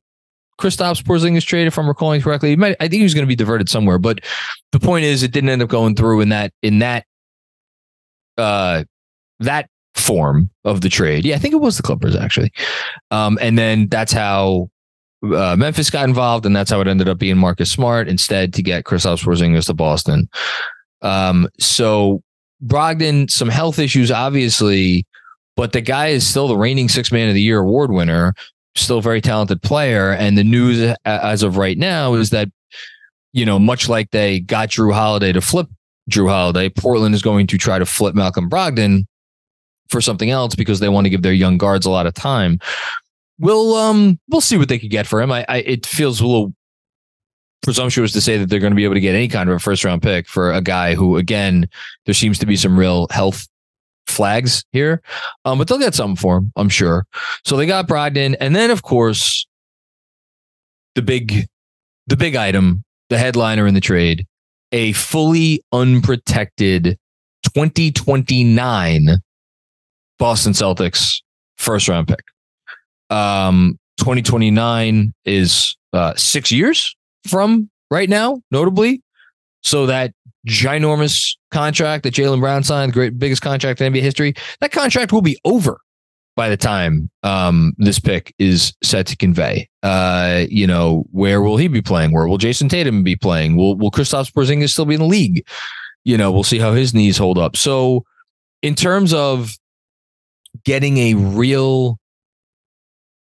Kristaps 0.60 1.04
Porzingis 1.04 1.46
trade, 1.46 1.68
if 1.68 1.78
I'm 1.78 1.88
recalling 1.88 2.22
correctly. 2.22 2.56
Might, 2.56 2.78
I 2.80 2.88
think 2.88 3.00
he 3.00 3.04
was 3.04 3.14
going 3.14 3.26
to 3.26 3.28
be 3.28 3.36
diverted 3.36 3.70
somewhere, 3.70 4.00
but 4.00 4.22
the 4.72 4.80
point 4.80 5.06
is, 5.06 5.24
it 5.24 5.32
didn't 5.32 5.50
end 5.50 5.62
up 5.62 5.70
going 5.70 5.96
through 5.96 6.22
in 6.22 6.30
that 6.30 6.52
in 6.62 6.80
that 6.80 7.06
uh 8.38 8.84
that 9.40 9.70
form 9.96 10.50
of 10.64 10.82
the 10.82 10.90
trade. 10.90 11.26
Yeah, 11.26 11.36
I 11.36 11.40
think 11.40 11.54
it 11.54 11.58
was 11.58 11.78
the 11.78 11.84
Clippers 11.84 12.16
actually. 12.16 12.52
Um, 13.12 13.38
and 13.42 13.58
then 13.58 13.88
that's 13.88 14.12
how 14.12 14.70
uh, 15.24 15.56
Memphis 15.58 15.90
got 15.90 16.08
involved, 16.08 16.46
and 16.46 16.56
that's 16.56 16.72
how 16.72 16.80
it 16.82 16.88
ended 16.88 17.10
up 17.10 17.18
being 17.18 17.38
Marcus 17.38 17.72
Smart 17.72 18.08
instead 18.08 18.54
to 18.54 18.64
get 18.64 18.86
Kristaps 18.86 19.24
Porzingis 19.24 19.66
to 19.66 19.74
Boston. 19.74 20.30
Um, 21.02 21.48
so 21.60 22.22
Brogdon, 22.66 23.30
some 23.30 23.50
health 23.50 23.80
issues, 23.80 24.12
obviously, 24.12 25.06
but 25.56 25.74
the 25.74 25.82
guy 25.82 26.08
is 26.08 26.26
still 26.26 26.48
the 26.48 26.58
reigning 26.58 26.90
six 26.90 27.12
man 27.12 27.30
of 27.30 27.36
the 27.36 27.42
year 27.42 27.60
award 27.60 27.92
winner, 27.92 28.34
still 28.76 29.00
a 29.00 29.02
very 29.02 29.22
talented 29.22 29.62
player. 29.62 30.12
And 30.12 30.38
the 30.38 30.44
news 30.44 30.96
as 31.06 31.44
of 31.44 31.58
right 31.58 31.78
now 31.78 32.14
is 32.14 32.30
that, 32.32 32.50
you 33.34 33.46
know, 33.46 33.60
much 33.60 33.90
like 33.90 34.12
they 34.12 34.40
got 34.40 34.70
Jrue 34.70 34.94
Holiday 34.94 35.32
to 35.32 35.42
flip 35.42 35.68
Jrue 36.10 36.30
Holiday, 36.30 36.70
Portland 36.70 37.14
is 37.14 37.22
going 37.22 37.48
to 37.48 37.58
try 37.58 37.80
to 37.80 37.86
flip 37.86 38.16
Malcolm 38.16 38.50
Brogdon 38.50 39.06
for 39.90 40.02
something 40.02 40.30
else 40.30 40.56
because 40.56 40.80
they 40.80 40.90
want 40.90 41.06
to 41.06 41.10
give 41.10 41.22
their 41.22 41.34
young 41.34 41.58
guards 41.58 41.86
a 41.86 41.90
lot 41.90 42.08
of 42.08 42.14
time. 42.14 42.60
We'll 43.40 43.76
um 43.76 44.20
we'll 44.30 44.42
see 44.42 44.58
what 44.58 44.70
they 44.70 44.80
could 44.80 44.90
get 44.90 45.06
for 45.06 45.22
him. 45.22 45.32
I, 45.32 45.46
I 45.48 45.58
it 45.58 45.86
feels 45.86 46.20
a 46.20 46.26
little 46.26 46.54
presumptuous 47.64 48.12
to 48.14 48.22
say 48.22 48.38
that 48.38 48.50
they're 48.50 48.60
going 48.60 48.72
to 48.72 48.76
be 48.76 48.84
able 48.84 48.94
to 48.94 49.02
get 49.02 49.16
any 49.16 49.28
kind 49.28 49.50
of 49.50 49.56
a 49.56 49.60
first 49.60 49.84
round 49.84 50.02
pick 50.02 50.28
for 50.28 50.52
a 50.52 50.62
guy 50.62 50.96
who 50.96 51.18
again 51.18 51.68
there 52.06 52.14
seems 52.14 52.40
to 52.40 52.46
be 52.46 52.56
some 52.56 52.78
real 52.78 53.08
health 53.12 53.48
flags 54.08 54.64
here. 54.72 55.02
Um, 55.46 55.58
but 55.58 55.68
they'll 55.68 55.78
get 55.78 55.96
something 55.96 56.16
for 56.16 56.38
him, 56.38 56.52
I'm 56.56 56.70
sure. 56.70 57.06
So 57.46 57.58
they 57.58 57.66
got 57.66 57.88
Brogdon, 57.88 58.36
and 58.40 58.56
then 58.56 58.72
of 58.72 58.84
course 58.84 59.46
the 60.96 61.02
big 61.02 61.46
the 62.08 62.18
big 62.18 62.36
item, 62.36 62.84
the 63.10 63.18
headliner 63.18 63.68
in 63.68 63.74
the 63.74 63.82
trade, 63.82 64.26
a 64.72 64.94
fully 64.94 65.62
unprotected 65.72 66.98
2029 67.54 69.08
Boston 70.20 70.54
Celtics 70.54 71.22
first 71.58 71.88
round 71.88 72.08
pick. 72.08 72.24
Um, 73.10 73.78
2029 74.00 75.14
is 75.26 75.78
uh, 75.94 76.14
six 76.16 76.52
years 76.52 76.97
from 77.28 77.70
right 77.92 78.10
now, 78.10 78.42
notably. 78.52 79.02
So 79.62 79.86
that 79.86 80.14
ginormous 80.48 81.36
contract 81.52 82.04
that 82.04 82.14
Jaylen 82.14 82.40
Brown 82.40 82.64
signed, 82.64 82.92
the 82.92 82.94
great 82.94 83.20
biggest 83.20 83.42
contract 83.42 83.82
in 83.82 83.94
NBA 83.94 84.02
history, 84.02 84.34
that 84.62 84.72
contract 84.72 85.12
will 85.12 85.22
be 85.22 85.38
over 85.46 85.80
by 86.36 86.50
the 86.50 86.56
time 86.56 87.10
um, 87.24 87.74
this 87.78 88.00
pick 88.00 88.34
is 88.40 88.74
set 88.84 89.08
to 89.08 89.18
convey. 89.18 89.68
Uh, 89.84 90.46
you 90.50 90.68
know, 90.68 91.06
where 91.12 91.42
will 91.42 91.58
he 91.58 91.68
be 91.68 91.82
playing? 91.82 92.14
Where 92.14 92.28
will 92.28 92.38
Jayson 92.38 92.70
Tatum 92.70 93.04
be 93.04 93.16
playing? 93.16 93.58
Will 93.58 93.76
will 93.76 93.92
Kristaps 93.92 94.32
Porzingis 94.32 94.70
still 94.70 94.86
be 94.86 94.94
in 94.94 95.02
the 95.02 95.08
league? 95.08 95.46
You 96.06 96.18
know, 96.18 96.32
we'll 96.32 96.44
see 96.44 96.60
how 96.60 96.72
his 96.74 96.94
knees 96.94 97.18
hold 97.18 97.38
up. 97.38 97.58
So, 97.58 98.06
in 98.62 98.76
terms 98.76 99.14
of 99.14 99.58
getting 100.64 100.98
a 100.98 101.14
real, 101.16 102.00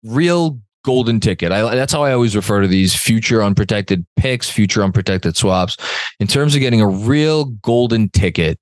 real 0.03 0.59
golden 0.85 1.19
ticket. 1.19 1.51
I, 1.51 1.75
that's 1.75 1.91
how 1.91 2.03
I 2.03 2.13
always 2.13 2.35
refer 2.35 2.61
to 2.61 2.67
these 2.67 2.95
future 2.95 3.43
unprotected 3.43 4.05
picks, 4.15 4.49
future 4.49 4.83
unprotected 4.83 5.35
swaps. 5.35 5.75
In 6.19 6.27
terms 6.27 6.53
of 6.53 6.61
getting 6.61 6.79
a 6.79 6.87
real 6.87 7.45
golden 7.45 8.09
ticket, 8.09 8.59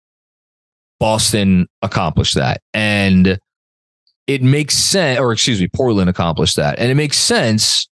Boston 1.00 1.68
accomplished 1.82 2.36
that. 2.36 2.62
And 2.74 3.38
it 4.26 4.42
makes 4.42 4.76
sense, 4.76 5.20
or 5.20 5.34
excuse 5.34 5.60
me, 5.60 5.68
Portland 5.68 6.10
accomplished 6.10 6.56
that. 6.56 6.80
And 6.80 6.90
it 6.90 6.96
makes 6.96 7.18
sense 7.18 7.90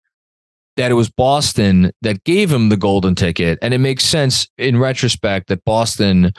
that 0.75 0.89
it 0.89 0.95
was 0.95 1.09
Boston 1.09 1.91
that 2.01 2.23
gave 2.23 2.51
him 2.51 2.69
the 2.69 2.77
golden 2.77 3.13
ticket. 3.13 3.59
And 3.61 3.73
it 3.73 3.77
makes 3.77 4.03
sense 4.03 4.47
in 4.57 4.79
retrospect 4.79 5.47
that 5.49 5.63
Boston 5.63 6.33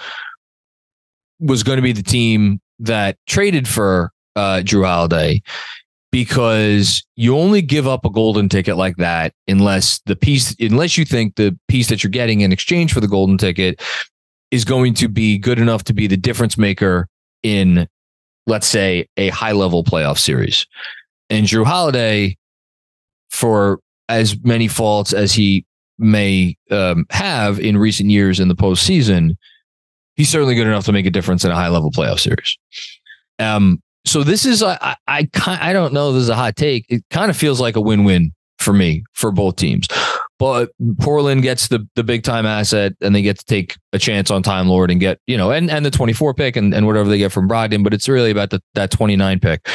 was 1.38 1.62
going 1.62 1.76
to 1.76 1.82
be 1.82 1.92
the 1.92 2.02
team 2.02 2.60
that 2.80 3.16
traded 3.26 3.68
for 3.68 4.10
uh, 4.34 4.60
Jrue 4.64 4.84
Holiday 4.84 5.40
because 6.16 7.04
you 7.16 7.36
only 7.36 7.60
give 7.60 7.86
up 7.86 8.06
a 8.06 8.08
golden 8.08 8.48
ticket 8.48 8.78
like 8.78 8.96
that 8.96 9.34
unless 9.48 10.00
the 10.06 10.16
piece, 10.16 10.56
unless 10.58 10.96
you 10.96 11.04
think 11.04 11.36
the 11.36 11.54
piece 11.68 11.90
that 11.90 12.02
you're 12.02 12.10
getting 12.10 12.40
in 12.40 12.52
exchange 12.52 12.90
for 12.94 13.00
the 13.00 13.06
golden 13.06 13.36
ticket 13.36 13.82
is 14.50 14.64
going 14.64 14.94
to 14.94 15.08
be 15.08 15.36
good 15.36 15.58
enough 15.58 15.84
to 15.84 15.92
be 15.92 16.06
the 16.06 16.16
difference 16.16 16.56
maker 16.56 17.06
in, 17.42 17.86
let's 18.46 18.66
say, 18.66 19.06
a 19.18 19.28
high 19.28 19.52
level 19.52 19.84
playoff 19.84 20.16
series. 20.16 20.66
And 21.28 21.44
Jrue 21.44 21.66
Holiday, 21.66 22.38
for 23.28 23.80
as 24.08 24.42
many 24.42 24.68
faults 24.68 25.12
as 25.12 25.34
he 25.34 25.66
may 25.98 26.56
um, 26.70 27.04
have 27.10 27.60
in 27.60 27.76
recent 27.76 28.08
years 28.08 28.40
in 28.40 28.48
the 28.48 28.56
postseason, 28.56 29.36
he's 30.14 30.30
certainly 30.30 30.54
good 30.54 30.66
enough 30.66 30.86
to 30.86 30.92
make 30.92 31.04
a 31.04 31.10
difference 31.10 31.44
in 31.44 31.50
a 31.50 31.54
high 31.54 31.68
level 31.68 31.90
playoff 31.90 32.20
series. 32.20 32.56
Um, 33.38 33.82
so 34.06 34.22
this 34.22 34.46
is 34.46 34.62
I 34.62 34.96
I 35.06 35.28
I 35.46 35.72
don't 35.72 35.92
know. 35.92 36.12
This 36.12 36.22
is 36.22 36.28
a 36.28 36.36
hot 36.36 36.56
take. 36.56 36.86
It 36.88 37.04
kind 37.10 37.30
of 37.30 37.36
feels 37.36 37.60
like 37.60 37.76
a 37.76 37.80
win 37.80 38.04
win 38.04 38.32
for 38.58 38.72
me 38.72 39.04
for 39.12 39.30
both 39.30 39.56
teams. 39.56 39.88
But 40.38 40.70
Portland 41.00 41.42
gets 41.42 41.68
the 41.68 41.86
the 41.96 42.04
big 42.04 42.22
time 42.22 42.46
asset, 42.46 42.92
and 43.00 43.14
they 43.14 43.22
get 43.22 43.38
to 43.38 43.44
take 43.44 43.76
a 43.92 43.98
chance 43.98 44.30
on 44.30 44.42
Time 44.42 44.68
Lord 44.68 44.90
and 44.90 45.00
get 45.00 45.18
you 45.26 45.36
know 45.36 45.50
and 45.50 45.70
and 45.70 45.84
the 45.84 45.90
twenty 45.90 46.12
four 46.12 46.34
pick 46.34 46.56
and 46.56 46.74
and 46.74 46.86
whatever 46.86 47.08
they 47.08 47.18
get 47.18 47.32
from 47.32 47.48
Brogdon. 47.48 47.82
But 47.82 47.94
it's 47.94 48.08
really 48.08 48.30
about 48.30 48.50
the, 48.50 48.62
that 48.74 48.90
twenty 48.90 49.16
nine 49.16 49.40
pick. 49.40 49.66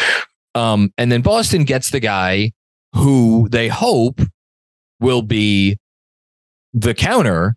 Um, 0.56 0.94
and 0.98 1.12
then 1.12 1.22
Boston 1.22 1.64
gets 1.64 1.92
the 1.92 2.00
guy 2.00 2.52
who 2.94 3.48
they 3.50 3.68
hope 3.68 4.22
will 5.00 5.22
be 5.22 5.78
the 6.74 6.94
counter 6.94 7.56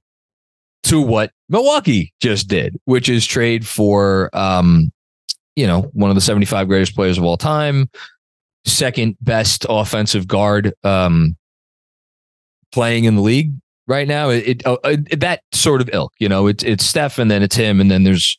to 0.84 1.00
what 1.00 1.30
Milwaukee 1.48 2.12
just 2.20 2.48
did, 2.48 2.76
which 2.84 3.08
is 3.08 3.26
trade 3.26 3.66
for 3.66 4.30
um, 4.32 4.90
you 5.56 5.66
know, 5.66 5.82
one 5.92 6.10
of 6.10 6.14
the 6.14 6.20
75 6.20 6.68
greatest 6.68 6.94
players 6.94 7.18
of 7.18 7.24
all 7.24 7.36
time, 7.36 7.88
second 8.64 9.16
best 9.20 9.66
offensive 9.68 10.26
guard 10.26 10.72
um, 10.84 11.36
playing 12.72 13.04
in 13.04 13.16
the 13.16 13.22
league 13.22 13.52
right 13.86 14.08
now. 14.08 14.30
It, 14.30 14.48
it, 14.48 14.66
uh, 14.66 14.76
it, 14.82 15.20
that 15.20 15.42
sort 15.52 15.80
of 15.80 15.90
ilk, 15.92 16.12
you 16.18 16.28
know, 16.28 16.46
it's 16.46 16.64
it's 16.64 16.84
Steph 16.84 17.18
and 17.18 17.30
then 17.30 17.42
it's 17.42 17.56
him 17.56 17.80
and 17.80 17.90
then 17.90 18.04
there's 18.04 18.38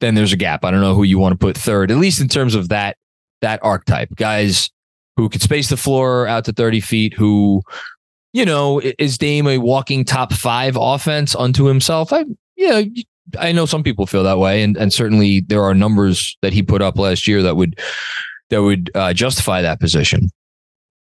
then 0.00 0.14
there's 0.14 0.32
a 0.32 0.36
gap. 0.36 0.64
I 0.64 0.70
don't 0.70 0.80
know 0.80 0.94
who 0.94 1.04
you 1.04 1.18
want 1.18 1.32
to 1.32 1.38
put 1.38 1.56
third, 1.56 1.90
at 1.90 1.98
least 1.98 2.20
in 2.20 2.28
terms 2.28 2.54
of 2.54 2.68
that 2.68 2.96
that 3.40 3.60
archetype. 3.62 4.14
Guys 4.16 4.70
who 5.16 5.28
could 5.28 5.42
space 5.42 5.68
the 5.68 5.76
floor 5.76 6.26
out 6.26 6.44
to 6.44 6.52
30 6.52 6.80
feet, 6.80 7.14
who 7.14 7.62
you 8.34 8.44
know, 8.44 8.80
is 8.98 9.16
Dame 9.16 9.46
a 9.46 9.58
walking 9.58 10.04
top 10.04 10.32
five 10.32 10.76
offense 10.78 11.36
unto 11.36 11.66
himself? 11.66 12.12
I, 12.12 12.24
yeah, 12.56 12.82
I 13.38 13.52
know 13.52 13.66
some 13.66 13.82
people 13.82 14.06
feel 14.06 14.22
that 14.24 14.38
way, 14.38 14.62
and 14.62 14.76
and 14.76 14.92
certainly 14.92 15.40
there 15.40 15.62
are 15.62 15.74
numbers 15.74 16.36
that 16.42 16.52
he 16.52 16.62
put 16.62 16.82
up 16.82 16.98
last 16.98 17.26
year 17.26 17.42
that 17.42 17.56
would 17.56 17.78
that 18.50 18.62
would 18.62 18.90
uh, 18.94 19.12
justify 19.12 19.62
that 19.62 19.80
position. 19.80 20.30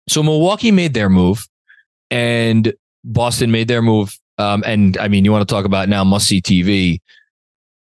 So 0.10 0.24
Milwaukee 0.24 0.72
made 0.72 0.94
their 0.94 1.10
move, 1.10 1.48
and 2.10 2.74
Boston 3.04 3.52
made 3.52 3.68
their 3.68 3.82
move. 3.82 4.18
Um, 4.38 4.64
and 4.66 4.98
I 4.98 5.08
mean, 5.08 5.26
you 5.26 5.32
want 5.32 5.48
to 5.48 5.54
talk 5.54 5.66
about 5.66 5.90
now 5.90 6.04
must 6.04 6.28
see 6.28 6.42
TV? 6.42 7.00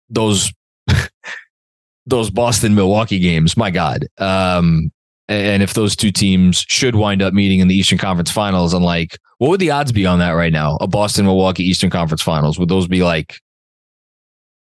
Those 0.08 0.52
those 2.06 2.30
Boston 2.30 2.74
Milwaukee 2.74 3.18
games, 3.18 3.56
my 3.56 3.70
God. 3.70 4.06
Um, 4.18 4.90
and 5.28 5.62
if 5.62 5.74
those 5.74 5.94
two 5.94 6.10
teams 6.10 6.64
should 6.68 6.96
wind 6.96 7.22
up 7.22 7.32
meeting 7.32 7.60
in 7.60 7.68
the 7.68 7.76
Eastern 7.76 7.98
Conference 7.98 8.32
Finals, 8.32 8.74
and 8.74 8.84
like, 8.84 9.16
what 9.38 9.48
would 9.50 9.60
the 9.60 9.70
odds 9.70 9.92
be 9.92 10.04
on 10.04 10.18
that 10.18 10.32
right 10.32 10.52
now? 10.52 10.76
A 10.80 10.88
Boston 10.88 11.24
Milwaukee 11.24 11.62
Eastern 11.62 11.88
Conference 11.88 12.22
Finals 12.22 12.58
would 12.58 12.68
those 12.68 12.88
be 12.88 13.02
like? 13.02 13.40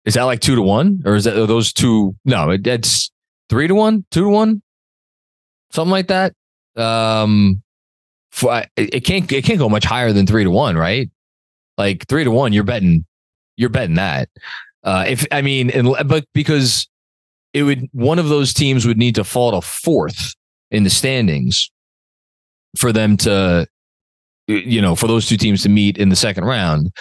Is 0.05 0.15
that 0.15 0.23
like 0.23 0.41
two 0.41 0.55
to 0.55 0.61
one, 0.61 1.01
or 1.05 1.15
is 1.15 1.23
that 1.23 1.37
are 1.37 1.47
those 1.47 1.71
two? 1.71 2.15
No, 2.25 2.49
it, 2.49 2.67
it's 2.67 3.11
three 3.49 3.67
to 3.67 3.75
one, 3.75 4.05
two 4.11 4.23
to 4.23 4.29
one, 4.29 4.61
something 5.71 5.91
like 5.91 6.07
that. 6.07 6.33
Um, 6.75 7.61
for, 8.31 8.63
it 8.75 9.01
can't 9.05 9.31
it 9.31 9.43
can't 9.43 9.59
go 9.59 9.69
much 9.69 9.85
higher 9.85 10.11
than 10.11 10.25
three 10.25 10.43
to 10.43 10.51
one, 10.51 10.75
right? 10.75 11.09
Like 11.77 12.07
three 12.07 12.23
to 12.23 12.31
one, 12.31 12.51
you're 12.51 12.63
betting 12.63 13.05
you're 13.55 13.69
betting 13.69 13.95
that. 13.95 14.29
Uh, 14.83 15.05
if 15.07 15.25
I 15.31 15.41
mean, 15.41 15.71
but 16.05 16.25
because 16.33 16.87
it 17.53 17.63
would 17.63 17.87
one 17.93 18.19
of 18.19 18.29
those 18.29 18.53
teams 18.53 18.85
would 18.85 18.97
need 18.97 19.15
to 19.15 19.23
fall 19.23 19.51
to 19.51 19.61
fourth 19.61 20.33
in 20.71 20.83
the 20.83 20.89
standings 20.89 21.71
for 22.75 22.91
them 22.91 23.15
to, 23.17 23.67
you 24.47 24.81
know, 24.81 24.95
for 24.95 25.07
those 25.07 25.27
two 25.27 25.37
teams 25.37 25.63
to 25.63 25.69
meet 25.69 25.97
in 25.97 26.09
the 26.09 26.15
second 26.15 26.45
round. 26.45 26.91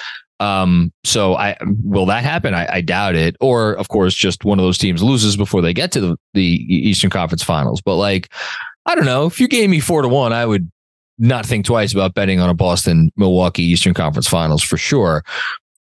Um, 0.43 0.93
so 1.05 1.37
I 1.37 1.57
will 1.85 2.05
that 2.07 2.25
happen? 2.25 2.53
I, 2.53 2.67
I, 2.69 2.81
doubt 2.81 3.15
it. 3.15 3.37
Or 3.41 3.75
of 3.75 3.89
course, 3.89 4.13
just 4.13 4.45
one 4.45 4.59
of 4.59 4.65
those 4.65 4.77
teams 4.77 5.01
loses 5.01 5.37
before 5.37 5.63
they 5.63 5.73
get 5.73 5.93
to 5.93 6.01
the, 6.01 6.17
the 6.35 6.43
Eastern 6.43 7.11
Conference 7.11 7.45
Finals. 7.45 7.81
But 7.81 7.95
like, 7.95 8.29
I 8.85 8.97
don't 8.97 9.05
know. 9.05 9.27
If 9.27 9.39
you 9.39 9.47
gave 9.47 9.71
me 9.71 9.79
four 9.79 10.03
to 10.03 10.09
one, 10.09 10.33
I 10.33 10.45
would 10.45 10.69
not 11.17 11.47
think 11.47 11.65
twice 11.65 11.93
about 11.93 12.15
betting 12.15 12.41
on 12.41 12.51
a 12.51 12.55
Boston 12.55 13.13
Milwaukee 13.17 13.63
Eastern 13.63 13.95
Conference 13.95 14.27
Finals 14.27 14.65
for 14.65 14.77
sure. 14.77 15.23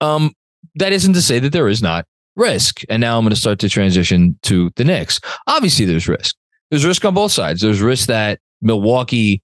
Um, 0.02 0.32
that 0.74 0.92
isn't 0.92 1.14
to 1.14 1.22
say 1.22 1.38
that 1.38 1.52
there 1.52 1.68
is 1.68 1.80
not 1.80 2.04
risk. 2.36 2.82
And 2.90 3.00
now 3.00 3.16
I'm 3.16 3.24
going 3.24 3.30
to 3.30 3.40
start 3.40 3.60
to 3.60 3.68
transition 3.70 4.38
to 4.42 4.70
the 4.76 4.84
Knicks. 4.84 5.20
Obviously, 5.46 5.86
there's 5.86 6.06
risk. 6.06 6.36
There's 6.68 6.84
risk 6.84 7.02
on 7.06 7.14
both 7.14 7.32
sides. 7.32 7.62
There's 7.62 7.80
risk 7.80 8.08
that 8.08 8.40
Milwaukee 8.60 9.42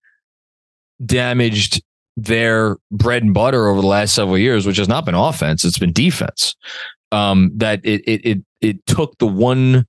damaged 1.05 1.83
their 2.17 2.77
bread 2.91 3.23
and 3.23 3.35
butter 3.35 3.69
over 3.69 3.81
the 3.81 3.87
last 3.87 4.15
several 4.15 4.39
years, 4.39 4.67
which 4.67 4.79
has 4.79 4.89
not 4.89 5.05
been 5.05 5.15
offense, 5.15 5.65
it's 5.65 5.79
been 5.79 5.93
defense. 5.93 6.55
Um, 7.13 7.53
that 7.55 7.81
it 7.85 8.03
it 8.07 8.25
it 8.25 8.39
it 8.61 8.87
took 8.87 9.17
the 9.19 9.27
one 9.27 9.87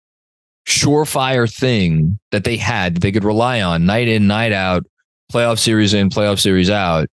surefire 0.68 1.52
thing 1.52 2.20
that 2.32 2.44
they 2.44 2.58
had 2.58 2.96
that 2.96 3.00
they 3.00 3.12
could 3.12 3.24
rely 3.24 3.62
on 3.62 3.86
night 3.86 4.08
in, 4.08 4.28
night 4.28 4.52
out, 4.52 4.86
playoff 5.32 5.60
series 5.60 5.94
in, 5.94 6.10
playoff 6.10 6.40
series 6.40 6.70
out, 6.70 7.08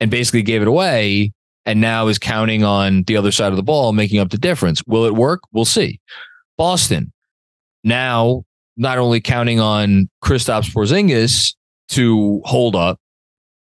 and 0.00 0.10
basically 0.10 0.42
gave 0.42 0.62
it 0.62 0.68
away 0.68 1.32
and 1.66 1.80
now 1.80 2.06
is 2.08 2.18
counting 2.18 2.62
on 2.62 3.02
the 3.04 3.16
other 3.16 3.32
side 3.32 3.50
of 3.50 3.56
the 3.56 3.62
ball 3.62 3.92
making 3.92 4.20
up 4.20 4.30
the 4.30 4.38
difference. 4.38 4.82
Will 4.86 5.04
it 5.04 5.14
work? 5.14 5.40
We'll 5.52 5.64
see. 5.64 6.00
Boston 6.56 7.12
now 7.82 8.44
not 8.76 8.98
only 8.98 9.20
counting 9.20 9.60
on 9.60 10.08
Kristaps 10.22 10.72
Porzingis 10.72 11.54
to 11.88 12.40
hold 12.44 12.76
up 12.76 12.98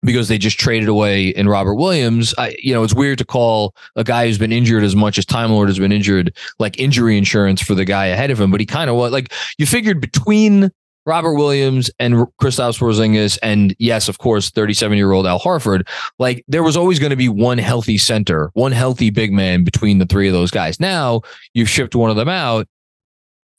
because 0.02 0.28
they 0.28 0.38
just 0.38 0.58
traded 0.58 0.88
away 0.88 1.28
in 1.28 1.48
Robert 1.48 1.74
Williams. 1.74 2.34
I, 2.36 2.56
you 2.58 2.74
know, 2.74 2.82
it's 2.82 2.94
weird 2.94 3.18
to 3.18 3.24
call 3.24 3.74
a 3.96 4.04
guy 4.04 4.26
who's 4.26 4.38
been 4.38 4.52
injured 4.52 4.82
as 4.82 4.96
much 4.96 5.18
as 5.18 5.24
Time 5.24 5.50
Lord 5.50 5.68
has 5.68 5.78
been 5.78 5.92
injured 5.92 6.36
like 6.58 6.78
injury 6.78 7.16
insurance 7.16 7.62
for 7.62 7.74
the 7.74 7.84
guy 7.84 8.06
ahead 8.06 8.30
of 8.30 8.40
him, 8.40 8.50
but 8.50 8.60
he 8.60 8.66
kind 8.66 8.90
of 8.90 8.96
was 8.96 9.12
like 9.12 9.32
you 9.58 9.66
figured 9.66 10.00
between 10.00 10.70
Robert 11.04 11.34
Williams 11.34 11.90
and 11.98 12.14
Kristaps 12.40 12.78
Porzingis, 12.78 13.38
and 13.42 13.74
yes, 13.78 14.08
of 14.08 14.18
course, 14.18 14.50
37 14.50 14.96
year 14.96 15.12
old 15.12 15.26
Al 15.26 15.40
Horford. 15.40 15.88
Like 16.18 16.44
there 16.48 16.62
was 16.62 16.76
always 16.76 16.98
going 16.98 17.10
to 17.10 17.16
be 17.16 17.28
one 17.28 17.58
healthy 17.58 17.98
center, 17.98 18.50
one 18.54 18.72
healthy 18.72 19.10
big 19.10 19.32
man 19.32 19.64
between 19.64 19.98
the 19.98 20.06
three 20.06 20.28
of 20.28 20.32
those 20.32 20.50
guys. 20.50 20.78
Now 20.78 21.22
you've 21.54 21.68
shipped 21.68 21.94
one 21.94 22.10
of 22.10 22.16
them 22.16 22.28
out. 22.28 22.68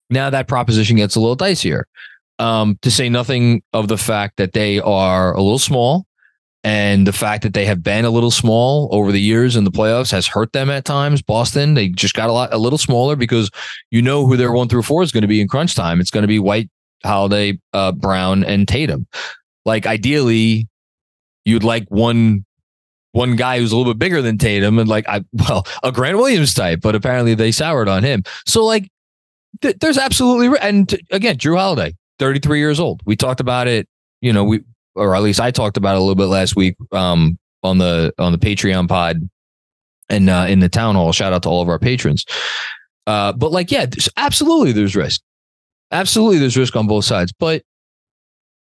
Now 0.09 0.29
that 0.29 0.47
proposition 0.47 0.95
gets 0.95 1.15
a 1.15 1.19
little 1.19 1.38
dicier. 1.38 1.83
Um, 2.39 2.79
to 2.81 2.89
say 2.89 3.09
nothing 3.09 3.62
of 3.73 3.88
the 3.88 3.97
fact 3.97 4.38
that 4.38 4.53
they 4.53 4.79
are 4.79 5.33
a 5.33 5.41
little 5.41 5.59
small, 5.59 6.07
and 6.63 7.05
the 7.05 7.13
fact 7.13 7.43
that 7.43 7.53
they 7.53 7.65
have 7.65 7.84
been 7.84 8.05
a 8.05 8.10
little 8.10 8.32
small 8.32 8.88
over 8.91 9.12
the 9.12 9.20
years 9.20 9.55
in 9.55 9.65
the 9.65 9.72
playoffs 9.72 10.12
has 10.12 10.25
hurt 10.25 10.53
them 10.53 10.70
at 10.70 10.86
times. 10.86 11.22
Boston, 11.22 11.74
they 11.74 11.89
just 11.89 12.13
got 12.13 12.29
a 12.29 12.32
lot 12.32 12.53
a 12.53 12.58
little 12.58 12.77
smaller 12.77 13.15
because 13.15 13.51
you 13.91 14.01
know 14.01 14.25
who 14.25 14.38
their 14.38 14.51
one 14.51 14.70
through 14.70 14.84
four 14.84 15.03
is 15.03 15.12
going 15.12 15.24
to 15.24 15.27
be 15.27 15.41
in 15.41 15.48
crunch 15.48 15.75
time. 15.75 16.00
It's 16.00 16.12
going 16.12 16.22
to 16.22 16.27
be 16.27 16.39
White, 16.39 16.70
Holiday, 17.03 17.60
uh, 17.74 17.91
Brown, 17.91 18.46
and 18.46 18.65
Tatum. 18.65 19.08
Like 19.65 19.86
ideally, 19.86 20.70
you'd 21.43 21.63
like 21.63 21.86
one 21.89 22.46
one 23.12 23.36
guy 23.36 23.60
who's 23.60 23.72
a 23.72 23.77
little 23.77 23.93
bit 23.93 24.00
bigger 24.00 24.22
than 24.22 24.38
Tatum 24.38 24.79
and 24.79 24.88
like 24.88 25.08
I 25.08 25.24
well 25.34 25.65
a 25.84 25.91
Grant 25.91 26.17
Williams 26.17 26.53
type, 26.53 26.79
but 26.82 26.96
apparently 26.96 27.36
they 27.36 27.51
soured 27.51 27.89
on 27.89 28.03
him. 28.03 28.24
So 28.46 28.63
like 28.63 28.89
th- 29.62 29.77
there's 29.79 29.98
absolutely 29.98 30.58
and 30.62 30.98
again 31.11 31.37
Jrue 31.37 31.57
Holiday, 31.57 31.94
33 32.20 32.59
years 32.59 32.79
old. 32.79 33.01
We 33.05 33.18
talked 33.18 33.42
about 33.42 33.68
it, 33.68 33.87
you 34.22 34.31
know, 34.31 34.46
we 34.46 34.61
or 34.96 35.16
at 35.16 35.24
least 35.24 35.40
I 35.40 35.51
talked 35.51 35.77
about 35.77 35.96
it 35.96 35.98
a 35.98 36.01
little 36.01 36.16
bit 36.16 36.25
last 36.25 36.56
week 36.56 36.75
um, 36.92 37.38
on 37.64 37.77
the 37.77 38.14
on 38.18 38.32
the 38.32 38.38
Patreon 38.38 38.88
pod 38.88 39.29
and 40.10 40.29
uh, 40.29 40.46
in 40.48 40.60
the 40.60 40.70
town 40.70 40.96
hall. 40.96 41.12
Shout 41.12 41.34
out 41.34 41.44
to 41.44 41.50
all 41.50 41.62
of 41.62 41.70
our 41.70 41.79
patrons. 41.79 42.25
Uh, 43.06 43.34
but 43.34 43.51
like, 43.51 43.72
yeah, 43.72 43.86
there's, 43.86 44.10
absolutely, 44.18 44.72
there's 44.72 44.96
risk. 44.96 45.22
Absolutely, 45.92 46.40
there's 46.40 46.58
risk 46.58 46.75
on 46.75 46.88
both 46.88 47.06
sides. 47.06 47.34
But 47.38 47.64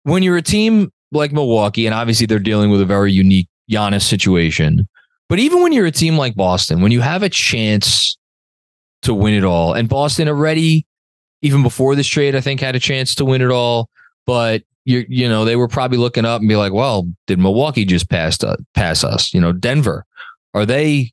when 0.04 0.22
you're 0.22 0.36
a 0.36 0.42
team 0.42 0.90
like 1.12 1.32
Milwaukee, 1.32 1.86
and 1.86 1.94
obviously 1.94 2.26
they're 2.26 2.38
dealing 2.38 2.70
with 2.70 2.80
a 2.80 2.86
very 2.86 3.12
unique 3.12 3.48
Giannis 3.70 4.02
situation, 4.02 4.88
but 5.28 5.38
even 5.38 5.62
when 5.62 5.72
you're 5.72 5.86
a 5.86 5.90
team 5.92 6.16
like 6.16 6.34
Boston, 6.34 6.80
when 6.80 6.92
you 6.92 7.00
have 7.00 7.22
a 7.22 7.28
chance 7.28 8.16
to 9.02 9.14
win 9.14 9.34
it 9.34 9.44
all, 9.44 9.74
and 9.74 9.88
Boston 9.88 10.28
already, 10.28 10.86
even 11.42 11.62
before 11.62 11.94
this 11.94 12.06
trade, 12.06 12.34
I 12.34 12.40
think 12.40 12.60
had 12.60 12.76
a 12.76 12.80
chance 12.80 13.14
to 13.16 13.24
win 13.24 13.42
it 13.42 13.50
all, 13.50 13.88
but 14.26 14.62
you 14.84 15.04
you 15.08 15.28
know 15.28 15.44
they 15.44 15.56
were 15.56 15.68
probably 15.68 15.98
looking 15.98 16.24
up 16.24 16.40
and 16.40 16.48
be 16.48 16.56
like, 16.56 16.72
well, 16.72 17.08
did 17.26 17.38
Milwaukee 17.38 17.84
just 17.84 18.10
pass 18.10 18.42
uh, 18.42 18.56
pass 18.74 19.04
us? 19.04 19.32
You 19.32 19.40
know, 19.40 19.52
Denver, 19.52 20.04
are 20.54 20.66
they 20.66 21.12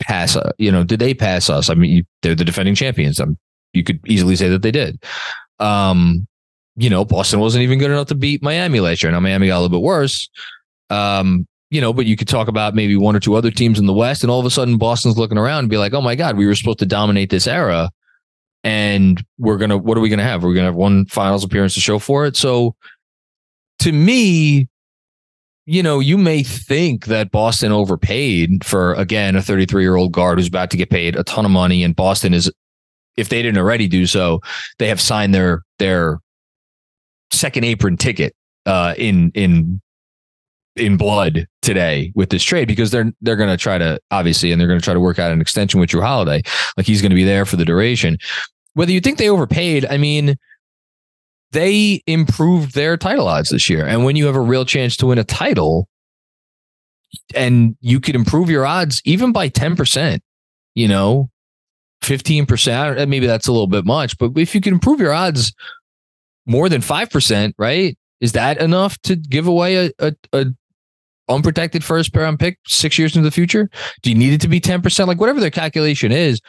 pass? 0.00 0.36
Uh, 0.36 0.52
you 0.58 0.72
know, 0.72 0.84
did 0.84 0.98
they 0.98 1.14
pass 1.14 1.48
us? 1.48 1.70
I 1.70 1.74
mean, 1.74 2.06
they're 2.22 2.34
the 2.34 2.44
defending 2.44 2.74
champions. 2.74 3.20
I'm 3.20 3.38
you 3.72 3.84
could 3.84 4.00
easily 4.06 4.36
say 4.36 4.48
that 4.48 4.62
they 4.62 4.70
did. 4.70 5.02
Um, 5.58 6.26
you 6.76 6.90
know, 6.90 7.04
Boston 7.04 7.40
wasn't 7.40 7.62
even 7.62 7.78
good 7.78 7.90
enough 7.90 8.08
to 8.08 8.14
beat 8.14 8.42
Miami 8.42 8.80
last 8.80 9.02
year. 9.02 9.12
Now 9.12 9.20
Miami 9.20 9.48
got 9.48 9.58
a 9.58 9.62
little 9.62 9.80
bit 9.80 9.84
worse. 9.84 10.28
Um, 10.90 11.46
you 11.70 11.80
know, 11.80 11.92
but 11.92 12.06
you 12.06 12.16
could 12.16 12.28
talk 12.28 12.46
about 12.48 12.74
maybe 12.74 12.96
one 12.96 13.16
or 13.16 13.20
two 13.20 13.34
other 13.34 13.50
teams 13.50 13.78
in 13.78 13.86
the 13.86 13.92
West, 13.92 14.22
and 14.22 14.30
all 14.30 14.38
of 14.38 14.46
a 14.46 14.50
sudden 14.50 14.78
Boston's 14.78 15.18
looking 15.18 15.38
around 15.38 15.60
and 15.60 15.70
be 15.70 15.76
like, 15.76 15.92
"Oh 15.92 16.00
my 16.00 16.14
God, 16.14 16.36
we 16.36 16.46
were 16.46 16.54
supposed 16.54 16.78
to 16.80 16.86
dominate 16.86 17.30
this 17.30 17.46
era, 17.46 17.90
and 18.64 19.24
we're 19.38 19.58
gonna. 19.58 19.78
What 19.78 19.96
are 19.96 20.00
we 20.00 20.08
gonna 20.08 20.24
have? 20.24 20.42
We're 20.42 20.54
gonna 20.54 20.66
have 20.66 20.74
one 20.74 21.06
Finals 21.06 21.44
appearance 21.44 21.74
to 21.74 21.80
show 21.80 21.98
for 21.98 22.26
it." 22.26 22.36
So, 22.36 22.74
to 23.80 23.92
me, 23.92 24.68
you 25.66 25.82
know, 25.82 26.00
you 26.00 26.18
may 26.18 26.42
think 26.42 27.06
that 27.06 27.30
Boston 27.30 27.70
overpaid 27.70 28.64
for 28.64 28.94
again 28.94 29.36
a 29.36 29.42
33 29.42 29.82
year 29.82 29.96
old 29.96 30.12
guard 30.12 30.38
who's 30.38 30.48
about 30.48 30.70
to 30.70 30.76
get 30.76 30.90
paid 30.90 31.14
a 31.16 31.24
ton 31.24 31.44
of 31.44 31.50
money, 31.50 31.84
and 31.84 31.94
Boston 31.94 32.34
is 32.34 32.50
if 33.16 33.28
they 33.28 33.42
didn't 33.42 33.58
already 33.58 33.86
do 33.86 34.06
so, 34.06 34.40
they 34.78 34.88
have 34.88 35.00
signed 35.00 35.34
their 35.34 35.62
their 35.78 36.18
second 37.32 37.64
apron 37.64 37.96
ticket 37.96 38.34
uh, 38.66 38.94
in 38.96 39.30
in 39.34 39.80
in 40.76 40.96
blood 40.96 41.46
today 41.62 42.12
with 42.14 42.30
this 42.30 42.42
trade 42.42 42.66
because 42.66 42.90
they're 42.90 43.12
they're 43.20 43.36
going 43.36 43.50
to 43.50 43.56
try 43.56 43.78
to 43.78 44.00
obviously 44.10 44.50
and 44.50 44.60
they're 44.60 44.68
going 44.68 44.80
to 44.80 44.84
try 44.84 44.94
to 44.94 45.00
work 45.00 45.18
out 45.18 45.32
an 45.32 45.40
extension 45.40 45.78
with 45.80 45.90
Jrue 45.90 46.02
Holiday, 46.02 46.42
like 46.76 46.86
he's 46.86 47.00
going 47.00 47.10
to 47.10 47.16
be 47.16 47.24
there 47.24 47.44
for 47.44 47.56
the 47.56 47.64
duration. 47.64 48.18
Whether 48.74 48.92
you 48.92 49.00
think 49.00 49.18
they 49.18 49.30
overpaid, 49.30 49.86
I 49.86 49.96
mean, 49.96 50.36
they 51.52 52.02
improved 52.06 52.74
their 52.74 52.96
title 52.96 53.28
odds 53.28 53.50
this 53.50 53.70
year, 53.70 53.86
and 53.86 54.04
when 54.04 54.16
you 54.16 54.26
have 54.26 54.36
a 54.36 54.40
real 54.40 54.64
chance 54.64 54.96
to 54.98 55.06
win 55.06 55.18
a 55.18 55.24
title, 55.24 55.88
and 57.34 57.76
you 57.80 58.00
could 58.00 58.16
improve 58.16 58.50
your 58.50 58.66
odds 58.66 59.00
even 59.04 59.32
by 59.32 59.48
ten 59.48 59.76
percent, 59.76 60.22
you 60.74 60.88
know, 60.88 61.30
15%, 62.04 63.00
uh, 63.00 63.06
maybe 63.06 63.26
that's 63.26 63.48
a 63.48 63.52
little 63.52 63.66
bit 63.66 63.84
much, 63.84 64.18
but 64.18 64.32
if 64.36 64.54
you 64.54 64.60
can 64.60 64.74
improve 64.74 65.00
your 65.00 65.12
odds 65.12 65.52
more 66.46 66.68
than 66.68 66.80
5%, 66.80 67.54
right? 67.58 67.96
Is 68.20 68.32
that 68.32 68.58
enough 68.58 68.98
to 69.02 69.16
give 69.16 69.46
away 69.46 69.86
a, 69.86 69.90
a, 69.98 70.14
a 70.32 70.46
unprotected 71.28 71.82
first 71.82 72.14
round 72.14 72.38
pick 72.38 72.58
six 72.66 72.98
years 72.98 73.16
into 73.16 73.26
the 73.26 73.34
future? 73.34 73.70
Do 74.02 74.10
you 74.10 74.16
need 74.16 74.34
it 74.34 74.40
to 74.42 74.48
be 74.48 74.60
10%? 74.60 75.06
Like 75.06 75.18
whatever 75.18 75.40
their 75.40 75.50
calculation 75.50 76.12
is, 76.12 76.40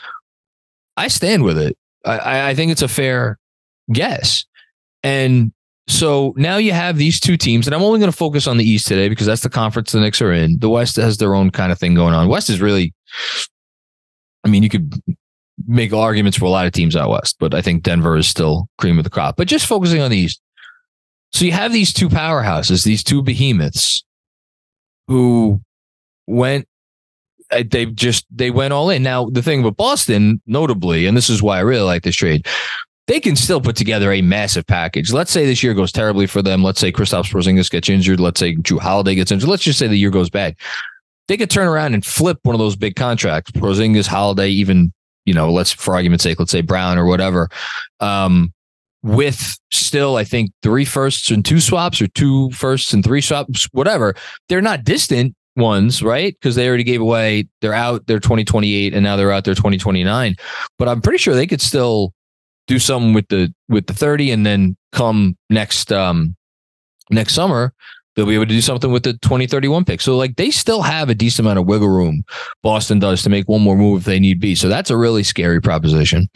I 0.98 1.08
stand 1.08 1.44
with 1.44 1.58
it. 1.58 1.78
I, 2.06 2.50
I 2.50 2.56
think 2.56 2.72
it's 2.72 2.82
a 2.82 2.88
fair 2.88 3.40
guess. 3.92 4.46
And 5.04 5.52
so 5.88 6.34
now 6.38 6.58
you 6.58 6.72
have 6.72 6.98
these 6.98 7.20
two 7.20 7.38
teams, 7.38 7.68
and 7.68 7.76
I'm 7.76 7.84
only 7.84 8.00
going 8.00 8.12
to 8.12 8.18
focus 8.18 8.48
on 8.48 8.58
the 8.58 8.64
East 8.64 8.88
today 8.88 9.10
because 9.10 9.28
that's 9.28 9.44
the 9.44 9.50
conference 9.50 9.92
the 9.92 10.00
Knicks 10.00 10.22
are 10.22 10.34
in. 10.34 10.58
The 10.60 10.70
West 10.70 10.96
has 10.96 11.18
their 11.18 11.36
own 11.36 11.52
kind 11.52 11.72
of 11.72 11.80
thing 11.80 11.94
going 11.94 12.14
on. 12.14 12.28
West 12.28 12.50
is 12.50 12.62
really, 12.62 12.94
I 14.44 14.50
mean, 14.50 14.64
you 14.64 14.70
could 14.70 14.94
make 15.68 15.94
arguments 15.94 16.38
for 16.38 16.46
a 16.46 16.50
lot 16.50 16.66
of 16.66 16.74
teams 16.74 16.96
out 16.96 17.10
west, 17.10 17.38
but 17.40 17.54
I 17.54 17.62
think 17.62 17.84
Denver 17.84 18.18
is 18.18 18.28
still 18.28 18.68
cream 18.78 18.98
of 18.98 19.04
the 19.04 19.10
crop. 19.10 19.38
But 19.38 19.48
just 19.48 19.66
focusing 19.66 20.02
on 20.02 20.12
the 20.12 20.18
East. 20.18 20.42
So 21.32 21.46
you 21.46 21.52
have 21.52 21.72
these 21.72 21.94
two 21.94 22.10
powerhouses, 22.10 22.84
these 22.84 23.04
two 23.04 23.22
behemoths 23.22 24.04
who 25.08 25.62
went 26.28 26.68
they 27.50 27.86
just 27.88 28.26
they 28.32 28.52
went 28.52 28.74
all 28.74 28.90
in. 28.90 29.04
Now 29.04 29.30
the 29.30 29.42
thing 29.42 29.62
with 29.62 29.78
Boston, 29.78 30.42
notably, 30.48 31.06
and 31.06 31.16
this 31.16 31.30
is 31.30 31.42
why 31.42 31.58
I 31.58 31.62
really 31.62 31.82
like 31.82 32.04
this 32.04 32.16
trade. 32.16 32.48
they 33.08 33.20
can 33.20 33.36
still 33.36 33.62
put 33.62 33.76
together 33.76 34.12
a 34.12 34.22
massive 34.22 34.66
package. 34.66 35.14
Let's 35.14 35.32
say 35.32 35.46
this 35.46 35.62
year 35.62 35.74
goes 35.74 35.92
terribly 35.92 36.26
for 36.26 36.42
them. 36.42 36.64
Let's 36.64 36.80
say 36.80 36.92
Kristaps 36.92 37.32
Porzingis 37.32 37.70
gets 37.70 37.90
injured. 37.90 38.20
Let's 38.20 38.40
say 38.40 38.56
Jrue 38.56 38.80
Holiday 38.80 39.16
gets 39.16 39.32
injured. 39.32 39.50
Let's 39.50 39.64
just 39.64 39.78
say 39.78 39.88
the 39.88 39.98
year 39.98 40.10
goes 40.10 40.30
bad. 40.30 40.56
They 41.28 41.38
could 41.38 41.50
turn 41.50 41.68
around 41.68 41.94
and 41.94 42.06
flip 42.06 42.40
one 42.44 42.56
of 42.56 42.60
those 42.60 42.76
big 42.76 42.96
contracts. 42.96 43.52
Porzingis, 43.52 44.08
Holiday, 44.08 44.50
even 44.50 44.92
you 45.26 45.34
know, 45.34 45.52
let's 45.52 45.72
for 45.72 45.96
argument's 45.96 46.24
sake, 46.24 46.40
let's 46.40 46.52
say 46.52 46.62
Brown 46.62 46.98
or 46.98 47.06
whatever. 47.06 47.50
Um, 48.00 48.54
with 49.02 49.58
still, 49.72 50.16
I 50.16 50.24
think 50.24 50.52
three 50.64 50.86
firsts 50.86 51.30
and 51.30 51.44
two 51.44 51.60
swaps, 51.60 52.02
or 52.02 52.08
two 52.08 52.50
firsts 52.52 52.94
and 52.94 53.04
three 53.04 53.22
swaps, 53.22 53.68
whatever. 53.72 54.16
They're 54.50 54.62
not 54.62 54.84
distant 54.84 55.36
ones, 55.56 56.04
right? 56.04 56.34
Because 56.34 56.56
they 56.56 56.68
already 56.68 56.84
gave 56.84 57.02
away. 57.02 57.48
They're 57.62 57.74
out. 57.74 58.08
They're 58.08 58.20
2028, 58.20 58.94
and 58.94 59.04
now 59.04 59.16
they're 59.16 59.32
out 59.32 59.46
there 59.46 59.56
2029. 59.56 60.36
But 60.78 60.88
I'm 60.88 61.02
pretty 61.02 61.18
sure 61.18 61.34
they 61.34 61.48
could 61.48 61.62
still 61.62 62.14
do 62.68 62.80
something 62.80 63.14
with 63.14 63.28
the 63.30 63.54
with 63.70 63.88
the 63.88 63.94
30 63.94 64.32
and 64.32 64.46
then 64.46 64.76
come 64.92 65.38
next 65.50 65.92
um 65.92 66.36
next 67.12 67.34
summer 67.34 67.74
they'll 68.16 68.26
be 68.26 68.34
able 68.34 68.46
to 68.46 68.54
do 68.54 68.62
something 68.62 68.92
with 68.92 69.04
the 69.04 69.14
2031 69.14 69.84
pick. 69.84 70.00
So 70.00 70.16
like 70.16 70.38
they 70.38 70.50
still 70.50 70.82
have 70.82 71.10
a 71.10 71.16
decent 71.16 71.46
amount 71.46 71.60
of 71.60 71.66
wiggle 71.66 71.90
room. 71.90 72.24
Boston 72.64 72.98
does 72.98 73.22
to 73.24 73.30
make 73.30 73.50
one 73.50 73.62
more 73.62 73.76
move 73.76 74.02
if 74.02 74.06
they 74.06 74.20
need 74.20 74.40
be. 74.40 74.56
So 74.56 74.70
that's 74.70 74.90
a 74.90 74.98
really 74.98 75.24
scary 75.24 75.62
proposition. 75.62 76.28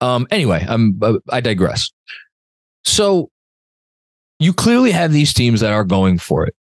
Um 0.00 0.26
anyway, 0.30 0.64
I'm 0.68 0.98
uh, 1.02 1.18
I 1.30 1.40
digress. 1.40 1.90
So 2.84 3.30
you 4.38 4.52
clearly 4.52 4.90
have 4.90 5.12
these 5.12 5.32
teams 5.32 5.60
that 5.60 5.72
are 5.72 5.84
going 5.84 6.18
for 6.18 6.46
it 6.46 6.54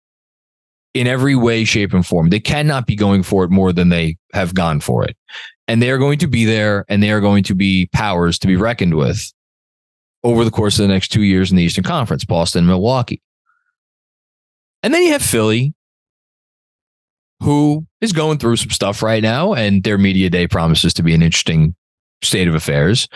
in 1.00 1.08
every 1.08 1.36
way 1.36 1.64
shape 1.64 1.94
and 1.94 2.06
form. 2.06 2.30
They 2.30 2.40
cannot 2.40 2.88
be 2.88 2.96
going 2.96 3.24
for 3.24 3.44
it 3.44 3.52
more 3.52 3.74
than 3.74 3.90
they 3.90 4.18
have 4.34 4.54
gone 4.54 4.80
for 4.80 5.04
it 5.04 5.16
and 5.68 5.82
they 5.82 5.92
are 5.92 5.98
going 5.98 6.20
to 6.20 6.28
be 6.28 6.46
there 6.46 6.86
and 6.88 7.04
they 7.04 7.12
are 7.12 7.22
going 7.22 7.44
to 7.44 7.56
be 7.56 7.88
powers 7.88 8.40
to 8.40 8.48
be 8.48 8.56
reckoned 8.56 8.96
with 8.96 9.34
over 10.24 10.46
the 10.46 10.52
course 10.52 10.80
of 10.80 10.88
the 10.88 10.94
next 10.94 11.10
two 11.10 11.24
years 11.24 11.52
in 11.52 11.58
the 11.58 11.64
Eastern 11.64 11.84
Conference, 11.84 12.26
Boston, 12.26 12.66
Milwaukee. 12.66 13.22
And 14.82 14.94
then 14.94 15.04
you 15.04 15.12
have 15.12 15.22
Philly, 15.22 15.74
who 17.42 17.86
is 18.02 18.14
going 18.14 18.38
through 18.38 18.56
some 18.56 18.70
stuff 18.70 19.04
right 19.04 19.22
now, 19.22 19.54
and 19.54 19.84
their 19.84 19.98
media 19.98 20.30
day 20.30 20.48
promises 20.48 20.94
to 20.96 21.04
be 21.04 21.14
an 21.14 21.22
interesting 21.22 21.76
state 22.24 22.48
of 22.48 22.56
affairs. 22.56 23.08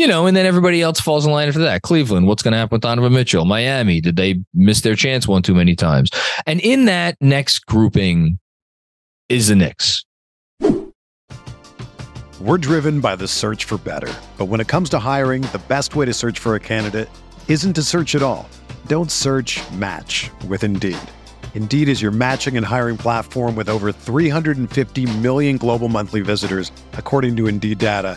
You 0.00 0.06
know, 0.06 0.26
and 0.26 0.34
then 0.34 0.46
everybody 0.46 0.80
else 0.80 0.98
falls 0.98 1.26
in 1.26 1.32
line 1.32 1.46
after 1.48 1.60
that. 1.60 1.82
Cleveland, 1.82 2.26
what's 2.26 2.42
going 2.42 2.52
to 2.52 2.56
happen 2.58 2.76
with 2.76 2.80
Donovan 2.80 3.12
Mitchell? 3.12 3.44
Miami, 3.44 4.00
did 4.00 4.16
they 4.16 4.42
miss 4.54 4.80
their 4.80 4.94
chance 4.94 5.28
one 5.28 5.42
too 5.42 5.54
many 5.54 5.76
times? 5.76 6.10
And 6.46 6.58
in 6.62 6.86
that 6.86 7.18
next 7.20 7.66
grouping 7.66 8.38
is 9.28 9.48
the 9.48 9.56
Knicks. 9.56 10.06
We're 12.40 12.56
driven 12.56 13.00
by 13.00 13.14
the 13.14 13.28
search 13.28 13.66
for 13.66 13.76
better. 13.76 14.10
But 14.38 14.46
when 14.46 14.58
it 14.58 14.68
comes 14.68 14.88
to 14.88 14.98
hiring, 14.98 15.42
the 15.42 15.60
best 15.68 15.94
way 15.94 16.06
to 16.06 16.14
search 16.14 16.38
for 16.38 16.54
a 16.54 16.60
candidate 16.60 17.10
isn't 17.46 17.74
to 17.74 17.82
search 17.82 18.14
at 18.14 18.22
all. 18.22 18.48
Don't 18.86 19.12
search 19.12 19.60
match 19.72 20.30
with 20.48 20.64
Indeed. 20.64 20.96
Indeed 21.52 21.90
is 21.90 22.00
your 22.00 22.10
matching 22.10 22.56
and 22.56 22.64
hiring 22.64 22.96
platform 22.96 23.54
with 23.54 23.68
over 23.68 23.92
350 23.92 25.04
million 25.18 25.58
global 25.58 25.90
monthly 25.90 26.22
visitors, 26.22 26.72
according 26.94 27.36
to 27.36 27.48
Indeed 27.48 27.76
data, 27.76 28.16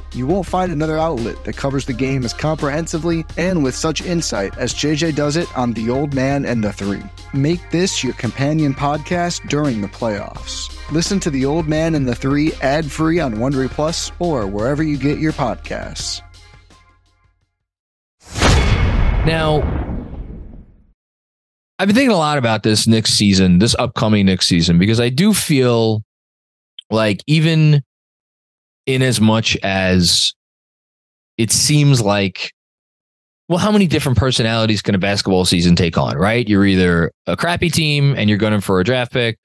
You 0.13 0.27
won't 0.27 0.45
find 0.45 0.73
another 0.73 0.97
outlet 0.97 1.41
that 1.45 1.55
covers 1.55 1.85
the 1.85 1.93
game 1.93 2.25
as 2.25 2.33
comprehensively 2.33 3.25
and 3.37 3.63
with 3.63 3.73
such 3.75 4.01
insight 4.01 4.57
as 4.57 4.73
JJ 4.73 5.15
does 5.15 5.37
it 5.37 5.47
on 5.57 5.71
The 5.71 5.89
Old 5.89 6.13
Man 6.13 6.43
and 6.43 6.61
the 6.61 6.73
Three. 6.73 7.03
Make 7.33 7.71
this 7.71 8.03
your 8.03 8.13
companion 8.13 8.73
podcast 8.73 9.47
during 9.47 9.79
the 9.79 9.87
playoffs. 9.87 10.77
Listen 10.91 11.17
to 11.21 11.29
The 11.29 11.45
Old 11.45 11.69
Man 11.69 11.95
and 11.95 12.05
the 12.05 12.13
Three 12.13 12.51
ad 12.61 12.91
free 12.91 13.21
on 13.21 13.35
Wondery 13.35 13.69
Plus 13.69 14.11
or 14.19 14.47
wherever 14.47 14.83
you 14.83 14.97
get 14.97 15.19
your 15.19 15.31
podcasts. 15.31 16.21
Now, 19.25 19.61
I've 21.79 21.87
been 21.87 21.95
thinking 21.95 22.11
a 22.11 22.17
lot 22.17 22.37
about 22.37 22.63
this 22.63 22.85
next 22.85 23.11
season, 23.11 23.59
this 23.59 23.75
upcoming 23.79 24.25
next 24.25 24.47
season, 24.47 24.77
because 24.77 24.99
I 24.99 25.07
do 25.07 25.33
feel 25.33 26.03
like 26.89 27.21
even 27.27 27.81
in 28.85 29.01
as 29.01 29.21
much 29.21 29.57
as 29.63 30.33
it 31.37 31.51
seems 31.51 32.01
like 32.01 32.53
well, 33.51 33.59
how 33.59 33.71
many 33.71 33.85
different 33.85 34.17
personalities 34.17 34.81
can 34.81 34.95
a 34.95 34.97
basketball 34.97 35.43
season 35.43 35.75
take 35.75 35.97
on, 35.97 36.15
right? 36.15 36.47
You're 36.47 36.65
either 36.65 37.11
a 37.27 37.35
crappy 37.35 37.69
team 37.69 38.15
and 38.17 38.29
you're 38.29 38.37
gunning 38.37 38.61
for 38.61 38.79
a 38.79 38.83
draft 38.85 39.11
pick, 39.11 39.37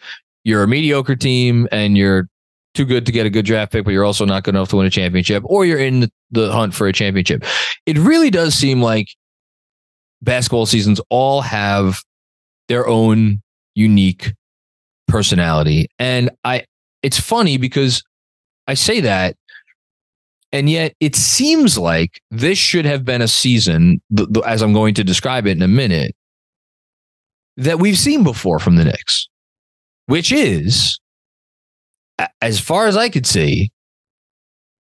you're 0.45 0.63
a 0.63 0.69
mediocre 0.69 1.17
team 1.17 1.67
and 1.73 1.99
you're 1.99 2.29
too 2.77 2.85
good 2.85 3.05
to 3.07 3.11
get 3.11 3.27
a 3.27 3.31
good 3.31 3.45
draft 3.45 3.73
pick, 3.73 3.85
but 3.85 3.91
you're 3.91 4.05
also 4.05 4.25
not 4.25 4.45
good 4.45 4.55
enough 4.55 4.69
to 4.69 4.77
win 4.77 4.87
a 4.87 4.91
championship, 4.91 5.43
or 5.47 5.65
you're 5.65 5.81
in 5.81 6.09
the 6.31 6.53
hunt 6.53 6.73
for 6.73 6.87
a 6.87 6.93
championship. 6.93 7.45
It 7.85 7.99
really 7.99 8.31
does 8.31 8.55
seem 8.55 8.81
like 8.81 9.09
basketball 10.23 10.67
seasons 10.67 11.01
all 11.11 11.41
have 11.41 12.01
their 12.69 12.87
own 12.87 13.43
unique 13.75 14.35
personality. 15.09 15.89
And 15.99 16.31
I 16.45 16.65
it's 17.03 17.19
funny 17.19 17.57
because 17.57 18.05
I 18.67 18.75
say 18.75 19.01
that, 19.01 19.37
and 20.53 20.69
yet 20.71 20.95
it 21.01 21.17
seems 21.17 21.77
like 21.79 22.21
this 22.31 22.59
should 22.59 22.85
have 22.85 23.05
been 23.05 23.23
a 23.23 23.29
season, 23.29 24.01
as 24.45 24.63
I'm 24.63 24.73
going 24.73 24.95
to 24.95 25.05
describe 25.05 25.47
it 25.47 25.57
in 25.57 25.63
a 25.63 25.69
minute, 25.69 26.15
that 27.57 27.79
we've 27.79 27.99
seen 27.99 28.23
before 28.23 28.59
from 28.59 28.77
the 28.77 28.85
Knicks, 28.85 29.29
which 30.07 30.33
is, 30.33 30.99
as 32.41 32.61
far 32.61 32.87
as 32.87 32.97
I 32.97 33.09
could 33.09 33.27
see, 33.27 33.71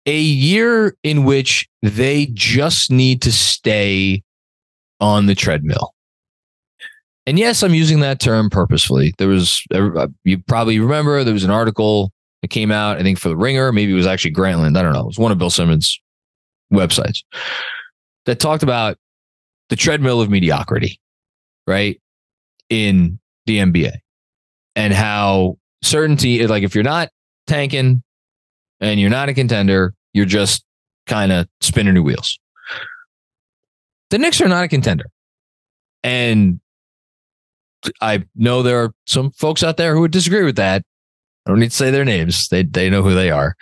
a 0.06 0.20
year 0.20 0.96
in 1.04 1.26
which 1.26 1.68
they 1.82 2.28
just 2.34 2.92
need 2.92 3.22
to 3.22 3.32
stay 3.32 4.24
on 5.00 5.28
the 5.28 5.36
treadmill. 5.36 5.94
And 7.28 7.38
yes, 7.38 7.62
I'm 7.62 7.76
using 7.76 8.00
that 8.00 8.20
term 8.20 8.50
purposefully. 8.50 9.14
There 9.20 9.28
was, 9.28 9.64
uh, 9.74 10.08
you 10.24 10.40
probably 10.40 10.80
remember, 10.80 11.24
there 11.24 11.34
was 11.34 11.44
an 11.44 11.52
article 11.52 12.12
it 12.42 12.50
came 12.50 12.72
out, 12.72 12.98
I 12.98 13.04
think, 13.04 13.20
for 13.20 13.30
the 13.30 13.38
Ringer. 13.38 13.72
Maybe 13.72 13.92
it 13.92 13.96
was 13.96 14.08
actually 14.08 14.34
Grantland. 14.34 14.78
I 14.78 14.82
don't 14.82 14.94
know. 14.94 15.02
It 15.02 15.08
was 15.08 15.20
one 15.20 15.32
of 15.32 15.38
Bill 15.38 15.50
Simmons' 15.50 16.00
websites 16.74 17.24
that 18.26 18.40
talked 18.40 18.64
about 18.64 18.98
the 19.70 19.76
treadmill 19.76 20.22
of 20.22 20.30
mediocrity, 20.30 21.00
right? 21.68 22.02
in 22.72 23.20
the 23.46 23.60
NBA 23.60 23.98
and 24.76 24.94
how 24.94 25.58
certainty, 25.84 26.40
is 26.40 26.50
like 26.50 26.64
if 26.64 26.74
you're 26.74 26.84
not 26.84 27.10
tanking 27.46 28.02
and 28.80 29.00
you're 29.00 29.12
not 29.12 29.30
a 29.30 29.34
contender, 29.34 29.94
you're 30.14 30.26
just 30.26 30.64
kind 31.06 31.32
of 31.32 31.48
spinning 31.60 31.94
your 31.94 32.04
wheels. 32.04 32.40
The 34.10 34.18
Knicks 34.18 34.42
are 34.42 34.48
not 34.48 34.64
a 34.64 34.68
contender. 34.68 35.06
And 36.02 36.60
I 38.00 38.24
know 38.36 38.64
there 38.64 38.84
are 38.84 38.94
some 39.06 39.32
folks 39.32 39.64
out 39.64 39.78
there 39.78 39.94
who 39.94 40.02
would 40.02 40.12
disagree 40.12 40.44
with 40.44 40.56
that. 40.56 40.84
I 41.46 41.50
don't 41.50 41.60
need 41.60 41.72
to 41.72 41.76
say 41.76 41.92
their 41.92 42.06
names. 42.06 42.48
They 42.50 42.64
they 42.64 42.90
know 42.90 43.02
who 43.02 43.14
they 43.14 43.32
are. 43.32 43.56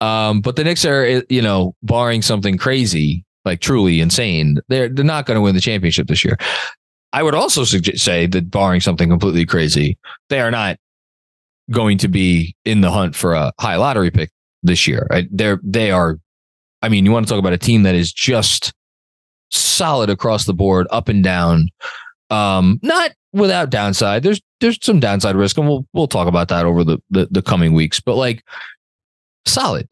Um, 0.00 0.40
but 0.40 0.56
the 0.56 0.64
Knicks 0.64 0.84
are, 0.84 1.04
eh, 1.04 1.22
you 1.28 1.42
know, 1.42 1.74
barring 1.82 2.22
something 2.22 2.56
crazy, 2.56 3.24
like 3.44 3.60
truly 3.60 4.00
insane, 4.00 4.58
they're 4.68 4.88
they're 4.88 5.04
not 5.04 5.26
going 5.26 5.36
to 5.36 5.40
win 5.40 5.54
the 5.54 5.60
championship 5.60 6.08
this 6.08 6.24
year. 6.24 6.36
I 7.12 7.22
would 7.22 7.34
also 7.34 7.64
suggest, 7.64 8.04
say 8.04 8.26
that 8.26 8.50
barring 8.50 8.80
something 8.80 9.08
completely 9.08 9.44
crazy, 9.44 9.98
they 10.28 10.40
are 10.40 10.50
not 10.50 10.78
going 11.70 11.98
to 11.98 12.08
be 12.08 12.56
in 12.64 12.80
the 12.80 12.90
hunt 12.90 13.14
for 13.14 13.34
a 13.34 13.52
high 13.60 13.76
lottery 13.76 14.10
pick 14.10 14.30
this 14.62 14.86
year. 14.86 15.06
Right? 15.10 15.28
They're 15.30 15.60
they 15.62 15.90
are. 15.90 16.18
I 16.82 16.88
mean, 16.88 17.04
you 17.04 17.12
want 17.12 17.26
to 17.26 17.30
talk 17.30 17.38
about 17.38 17.52
a 17.52 17.58
team 17.58 17.82
that 17.82 17.94
is 17.94 18.12
just 18.12 18.72
solid 19.50 20.08
across 20.08 20.46
the 20.46 20.54
board, 20.54 20.86
up 20.90 21.08
and 21.08 21.22
down. 21.22 21.68
Um, 22.30 22.80
not 22.82 23.10
without 23.32 23.70
downside. 23.70 24.22
There's 24.22 24.40
there's 24.60 24.78
some 24.82 25.00
downside 25.00 25.36
risk, 25.36 25.58
and 25.58 25.68
we'll 25.68 25.86
we'll 25.92 26.08
talk 26.08 26.28
about 26.28 26.48
that 26.48 26.66
over 26.66 26.84
the 26.84 26.98
the, 27.10 27.28
the 27.30 27.42
coming 27.42 27.72
weeks. 27.72 28.00
But 28.00 28.16
like 28.16 28.44
solid, 29.46 29.88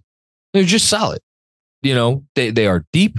they're 0.52 0.64
just 0.64 0.88
solid. 0.88 1.20
You 1.82 1.94
know, 1.94 2.24
they 2.34 2.50
they 2.50 2.66
are 2.66 2.84
deep. 2.92 3.18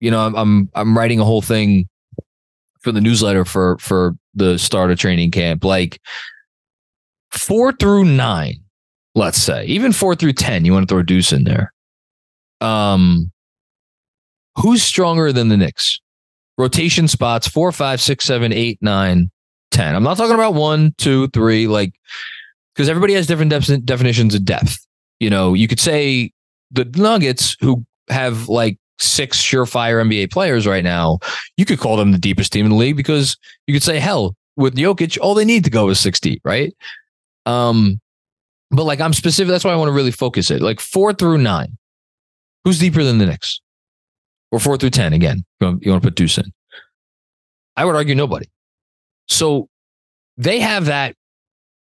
You 0.00 0.10
know, 0.10 0.20
I'm 0.20 0.34
I'm 0.34 0.70
I'm 0.74 0.96
writing 0.96 1.20
a 1.20 1.24
whole 1.24 1.42
thing 1.42 1.88
for 2.80 2.92
the 2.92 3.00
newsletter 3.00 3.44
for 3.44 3.78
for 3.78 4.16
the 4.34 4.58
start 4.58 4.90
of 4.90 4.98
training 4.98 5.30
camp. 5.30 5.64
Like 5.64 6.00
four 7.30 7.72
through 7.72 8.04
nine, 8.04 8.56
let's 9.14 9.40
say, 9.40 9.64
even 9.66 9.92
four 9.92 10.14
through 10.14 10.34
ten. 10.34 10.64
You 10.64 10.72
want 10.72 10.88
to 10.88 10.92
throw 10.92 11.02
Deuce 11.02 11.32
in 11.32 11.44
there. 11.44 11.72
Um, 12.60 13.30
who's 14.56 14.82
stronger 14.82 15.32
than 15.32 15.48
the 15.48 15.56
Knicks? 15.56 16.00
Rotation 16.58 17.08
spots 17.08 17.48
four, 17.48 17.72
five, 17.72 18.00
six, 18.00 18.24
seven, 18.24 18.52
eight, 18.52 18.78
nine, 18.80 19.30
ten. 19.70 19.94
I'm 19.94 20.02
not 20.02 20.16
talking 20.16 20.34
about 20.34 20.54
one, 20.54 20.94
two, 20.98 21.28
three, 21.28 21.66
like 21.66 21.94
because 22.74 22.88
everybody 22.88 23.14
has 23.14 23.26
different 23.26 23.50
de- 23.50 23.78
definitions 23.78 24.34
of 24.34 24.44
depth. 24.44 24.78
You 25.20 25.30
know, 25.30 25.54
you 25.54 25.68
could 25.68 25.80
say 25.80 26.32
the 26.70 26.84
Nuggets 26.84 27.56
who 27.60 27.84
have 28.08 28.48
like 28.48 28.78
six 28.98 29.40
surefire 29.40 30.02
NBA 30.04 30.32
players 30.32 30.66
right 30.66 30.84
now, 30.84 31.18
you 31.56 31.64
could 31.64 31.78
call 31.78 31.96
them 31.96 32.12
the 32.12 32.18
deepest 32.18 32.52
team 32.52 32.66
in 32.66 32.70
the 32.70 32.76
league 32.76 32.96
because 32.96 33.36
you 33.66 33.74
could 33.74 33.82
say, 33.82 33.98
hell, 33.98 34.36
with 34.56 34.76
Jokic, 34.76 35.18
all 35.20 35.34
they 35.34 35.44
need 35.44 35.64
to 35.64 35.70
go 35.70 35.88
is 35.88 36.00
60, 36.00 36.40
right? 36.44 36.74
Um, 37.46 38.00
but 38.70 38.84
like 38.84 39.00
I'm 39.00 39.12
specific, 39.12 39.50
that's 39.50 39.64
why 39.64 39.72
I 39.72 39.76
want 39.76 39.88
to 39.88 39.92
really 39.92 40.10
focus 40.10 40.50
it. 40.50 40.62
Like 40.62 40.80
four 40.80 41.12
through 41.12 41.38
nine. 41.38 41.76
Who's 42.64 42.78
deeper 42.78 43.04
than 43.04 43.18
the 43.18 43.26
Knicks? 43.26 43.60
Or 44.50 44.58
four 44.58 44.76
through 44.76 44.90
10 44.90 45.12
again. 45.12 45.44
You 45.60 45.66
want, 45.66 45.82
you 45.84 45.90
want 45.90 46.02
to 46.02 46.06
put 46.08 46.16
Deuce 46.16 46.38
in. 46.38 46.52
I 47.76 47.84
would 47.84 47.96
argue 47.96 48.14
nobody. 48.14 48.46
So 49.28 49.68
they 50.36 50.60
have 50.60 50.86
that, 50.86 51.16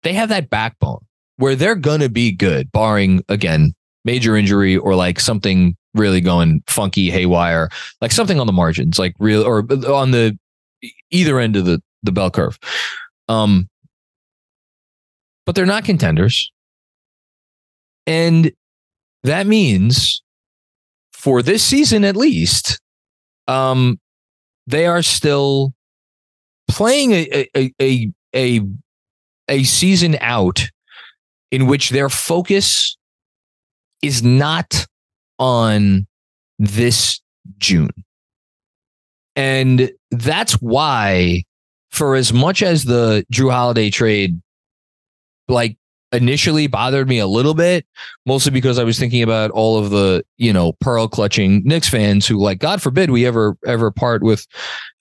they 0.02 0.12
have 0.12 0.28
that 0.28 0.50
backbone 0.50 1.04
where 1.36 1.56
they're 1.56 1.74
going 1.74 2.00
to 2.00 2.08
be 2.08 2.32
good, 2.32 2.70
barring 2.72 3.22
again, 3.28 3.74
major 4.04 4.36
injury 4.36 4.76
or 4.76 4.94
like 4.94 5.18
something 5.18 5.76
really 5.94 6.20
going 6.20 6.62
funky, 6.66 7.10
haywire, 7.10 7.68
like 8.00 8.12
something 8.12 8.40
on 8.40 8.46
the 8.46 8.52
margins, 8.52 8.98
like 8.98 9.14
real 9.18 9.42
or 9.42 9.60
on 9.92 10.10
the 10.10 10.38
either 11.10 11.38
end 11.38 11.56
of 11.56 11.64
the, 11.64 11.82
the 12.02 12.12
bell 12.12 12.30
curve. 12.30 12.58
Um, 13.28 13.68
but 15.46 15.54
they're 15.54 15.66
not 15.66 15.84
contenders. 15.84 16.52
And 18.06 18.52
that 19.22 19.46
means 19.46 20.22
for 21.22 21.40
this 21.40 21.62
season 21.62 22.04
at 22.04 22.16
least, 22.16 22.80
um, 23.46 24.00
they 24.66 24.86
are 24.86 25.02
still 25.02 25.72
playing 26.68 27.12
a, 27.12 27.46
a 27.56 27.72
a 27.80 28.12
a 28.34 28.60
a 29.48 29.62
season 29.62 30.16
out 30.20 30.64
in 31.52 31.68
which 31.68 31.90
their 31.90 32.08
focus 32.08 32.96
is 34.02 34.24
not 34.24 34.84
on 35.38 36.08
this 36.58 37.20
June. 37.58 37.90
And 39.36 39.92
that's 40.10 40.54
why, 40.54 41.44
for 41.92 42.16
as 42.16 42.32
much 42.32 42.64
as 42.64 42.82
the 42.82 43.24
Jrue 43.32 43.52
Holiday 43.52 43.90
trade, 43.90 44.42
like 45.46 45.76
initially 46.12 46.66
bothered 46.66 47.08
me 47.08 47.18
a 47.18 47.26
little 47.26 47.54
bit, 47.54 47.86
mostly 48.26 48.52
because 48.52 48.78
I 48.78 48.84
was 48.84 48.98
thinking 48.98 49.22
about 49.22 49.50
all 49.52 49.78
of 49.78 49.90
the, 49.90 50.24
you 50.36 50.52
know, 50.52 50.72
pearl 50.74 51.08
clutching 51.08 51.62
Knicks 51.64 51.88
fans 51.88 52.26
who 52.26 52.36
like, 52.36 52.58
God 52.58 52.82
forbid 52.82 53.10
we 53.10 53.26
ever, 53.26 53.56
ever 53.66 53.90
part 53.90 54.22
with, 54.22 54.46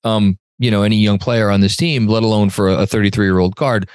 um, 0.03 0.37
you 0.59 0.71
know, 0.71 0.83
any 0.83 0.97
young 0.97 1.17
player 1.17 1.49
on 1.49 1.61
this 1.61 1.75
team, 1.75 2.07
let 2.07 2.23
alone 2.23 2.49
for 2.49 2.69
a 2.69 2.85
33 2.85 3.25
year 3.25 3.39
old 3.39 3.55
guard. 3.55 3.89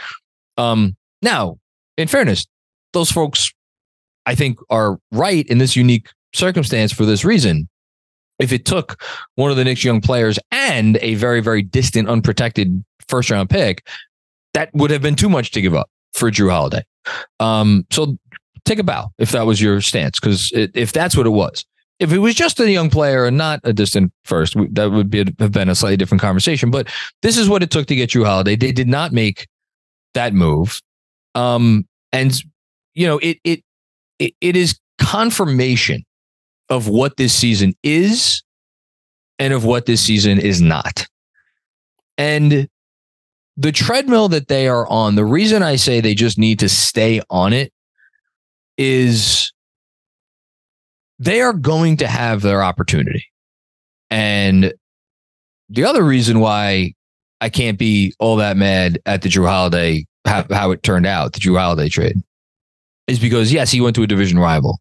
Um, 0.57 0.97
now, 1.23 1.59
in 1.97 2.09
fairness, 2.09 2.47
those 2.93 3.11
folks, 3.11 3.53
I 4.27 4.35
think, 4.35 4.59
are 4.71 4.99
right 5.13 5.47
in 5.47 5.59
this 5.59 5.77
unique 5.77 6.09
circumstance 6.35 6.93
for 6.93 7.05
this 7.05 7.25
reason. 7.25 7.69
If 8.39 8.53
it 8.53 8.67
took 8.67 9.03
one 9.37 9.51
of 9.51 9.57
the 9.57 9.65
Knicks 9.65 9.85
young 9.85 10.03
players 10.03 10.39
and 10.51 10.99
a 11.01 11.15
very, 11.15 11.41
very 11.41 11.63
distant, 11.63 12.09
unprotected 12.09 12.85
first 13.09 13.31
round 13.31 13.49
pick, 13.49 13.87
that 14.53 14.71
would 14.75 14.91
have 14.91 15.03
been 15.03 15.15
too 15.15 15.31
much 15.31 15.53
to 15.53 15.63
give 15.63 15.75
up 15.75 15.89
for 16.13 16.31
Jrue 16.31 16.51
Holiday. 16.51 16.83
Um, 17.41 17.87
so 17.91 18.17
take 18.65 18.79
a 18.79 18.85
bow 18.85 19.11
if 19.19 19.31
that 19.31 19.47
was 19.47 19.61
your 19.61 19.81
stance, 19.81 20.21
because 20.21 20.51
if 20.55 20.93
that's 20.93 21.17
what 21.17 21.27
it 21.27 21.31
was. 21.31 21.65
If 21.99 22.13
it 22.13 22.19
was 22.19 22.35
just 22.35 22.61
a 22.61 22.71
young 22.71 22.91
player 22.91 23.25
and 23.25 23.39
not 23.39 23.61
a 23.65 23.73
distant 23.73 24.13
first, 24.25 24.55
that 24.73 24.91
would 24.91 25.09
be 25.09 25.25
have 25.39 25.53
been 25.53 25.71
a 25.71 25.75
slightly 25.75 25.97
different 25.97 26.21
conversation. 26.21 26.71
But 26.71 26.89
this 27.23 27.39
is 27.39 27.49
what 27.49 27.63
it 27.63 27.71
took 27.71 27.87
to 27.87 27.95
get 27.95 28.11
Jrue 28.11 28.27
Holiday. 28.27 28.55
They 28.55 28.71
did 28.71 28.87
not 28.87 29.13
make 29.13 29.49
that 30.13 30.35
move, 30.35 30.83
um, 31.35 31.87
and 32.13 32.39
you 32.93 33.07
know 33.07 33.17
it 33.19 33.39
it 33.45 33.65
it, 34.19 34.35
it 34.43 34.57
is 34.57 34.79
confirmation 34.99 36.05
of 36.69 36.87
what 36.87 37.17
this 37.17 37.33
season 37.33 37.75
is 37.83 38.43
and 39.39 39.55
of 39.55 39.65
what 39.65 39.87
this 39.87 40.03
season 40.03 40.39
is 40.39 40.61
not. 40.61 41.07
And 42.19 42.69
the 43.57 43.73
treadmill 43.73 44.29
that 44.29 44.49
they 44.49 44.69
are 44.69 44.87
on, 44.89 45.15
the 45.15 45.25
reason 45.25 45.63
I 45.63 45.77
say 45.77 46.01
they 46.01 46.15
just 46.15 46.39
need 46.39 46.59
to 46.59 46.69
stay 46.69 47.23
on 47.31 47.53
it 47.53 47.73
is 48.77 49.53
they 51.19 51.41
are 51.41 51.55
going 51.55 51.97
to 51.99 52.07
have 52.07 52.43
their 52.43 52.63
opportunity. 52.63 53.25
And 54.11 54.75
the 55.69 55.85
other 55.85 56.05
reason 56.05 56.41
why 56.41 56.93
I 57.41 57.49
can't 57.49 57.79
be 57.79 58.15
all 58.19 58.37
that 58.37 58.57
mad 58.57 59.01
at 59.07 59.23
the 59.23 59.29
Jrue 59.29 59.49
Holiday, 59.49 60.07
how, 60.27 60.45
how 60.51 60.71
it 60.71 60.83
turned 60.83 61.07
out, 61.07 61.33
the 61.33 61.41
Jrue 61.41 61.59
Holiday 61.59 61.89
trade, 61.89 62.23
is 63.07 63.19
because, 63.19 63.53
yes, 63.53 63.71
he 63.71 63.81
went 63.81 63.97
to 63.97 64.03
a 64.03 64.07
division 64.07 64.39
rival. 64.39 64.81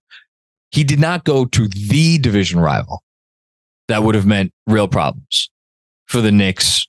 He 0.71 0.83
did 0.83 0.99
not 0.99 1.23
go 1.23 1.45
to 1.45 1.67
the 1.69 2.17
division 2.17 2.59
rival. 2.59 3.01
That 3.87 4.03
would 4.03 4.15
have 4.15 4.25
meant 4.25 4.51
real 4.67 4.87
problems 4.87 5.49
for 6.07 6.21
the 6.21 6.31
Knicks 6.31 6.85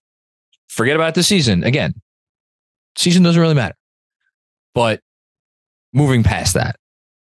forget 0.77 0.95
about 0.95 1.15
the 1.15 1.23
season. 1.23 1.65
Again, 1.65 1.95
season 2.97 3.23
doesn't 3.23 3.41
really 3.41 3.55
matter. 3.55 3.75
But 4.75 5.01
moving 5.93 6.23
past 6.23 6.55
that, 6.55 6.77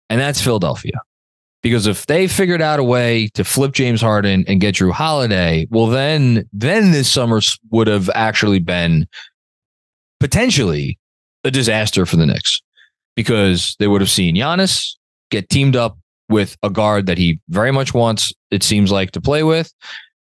and 0.10 0.22
that's 0.22 0.40
Philadelphia. 0.40 1.02
Because 1.62 1.88
if 1.88 2.06
they 2.06 2.28
figured 2.28 2.62
out 2.62 2.80
a 2.80 2.84
way 2.84 3.28
to 3.34 3.44
flip 3.44 3.74
James 3.74 4.02
Harden 4.02 4.46
and 4.48 4.62
get 4.62 4.76
Jrue 4.76 4.94
Holiday, 4.94 5.68
well, 5.72 5.88
then 5.88 6.48
then 6.54 6.92
this 6.92 7.12
summer 7.12 7.42
would 7.72 7.88
have 7.88 8.10
actually 8.14 8.60
been 8.60 9.08
potentially 10.20 10.98
a 11.44 11.52
disaster 11.52 12.06
for 12.06 12.16
the 12.16 12.26
Knicks 12.26 12.62
because 13.16 13.76
they 13.80 13.88
would 13.88 14.00
have 14.00 14.10
seen 14.10 14.36
Giannis 14.36 14.96
get 15.32 15.50
teamed 15.50 15.76
up 15.76 15.98
with 16.30 16.56
a 16.64 16.70
guard 16.70 17.08
that 17.08 17.18
he 17.18 17.40
very 17.50 17.72
much 17.72 17.94
wants, 17.94 18.32
it 18.52 18.64
seems 18.64 18.92
like, 18.92 19.12
to 19.12 19.22
play 19.22 19.44
with. 19.44 19.74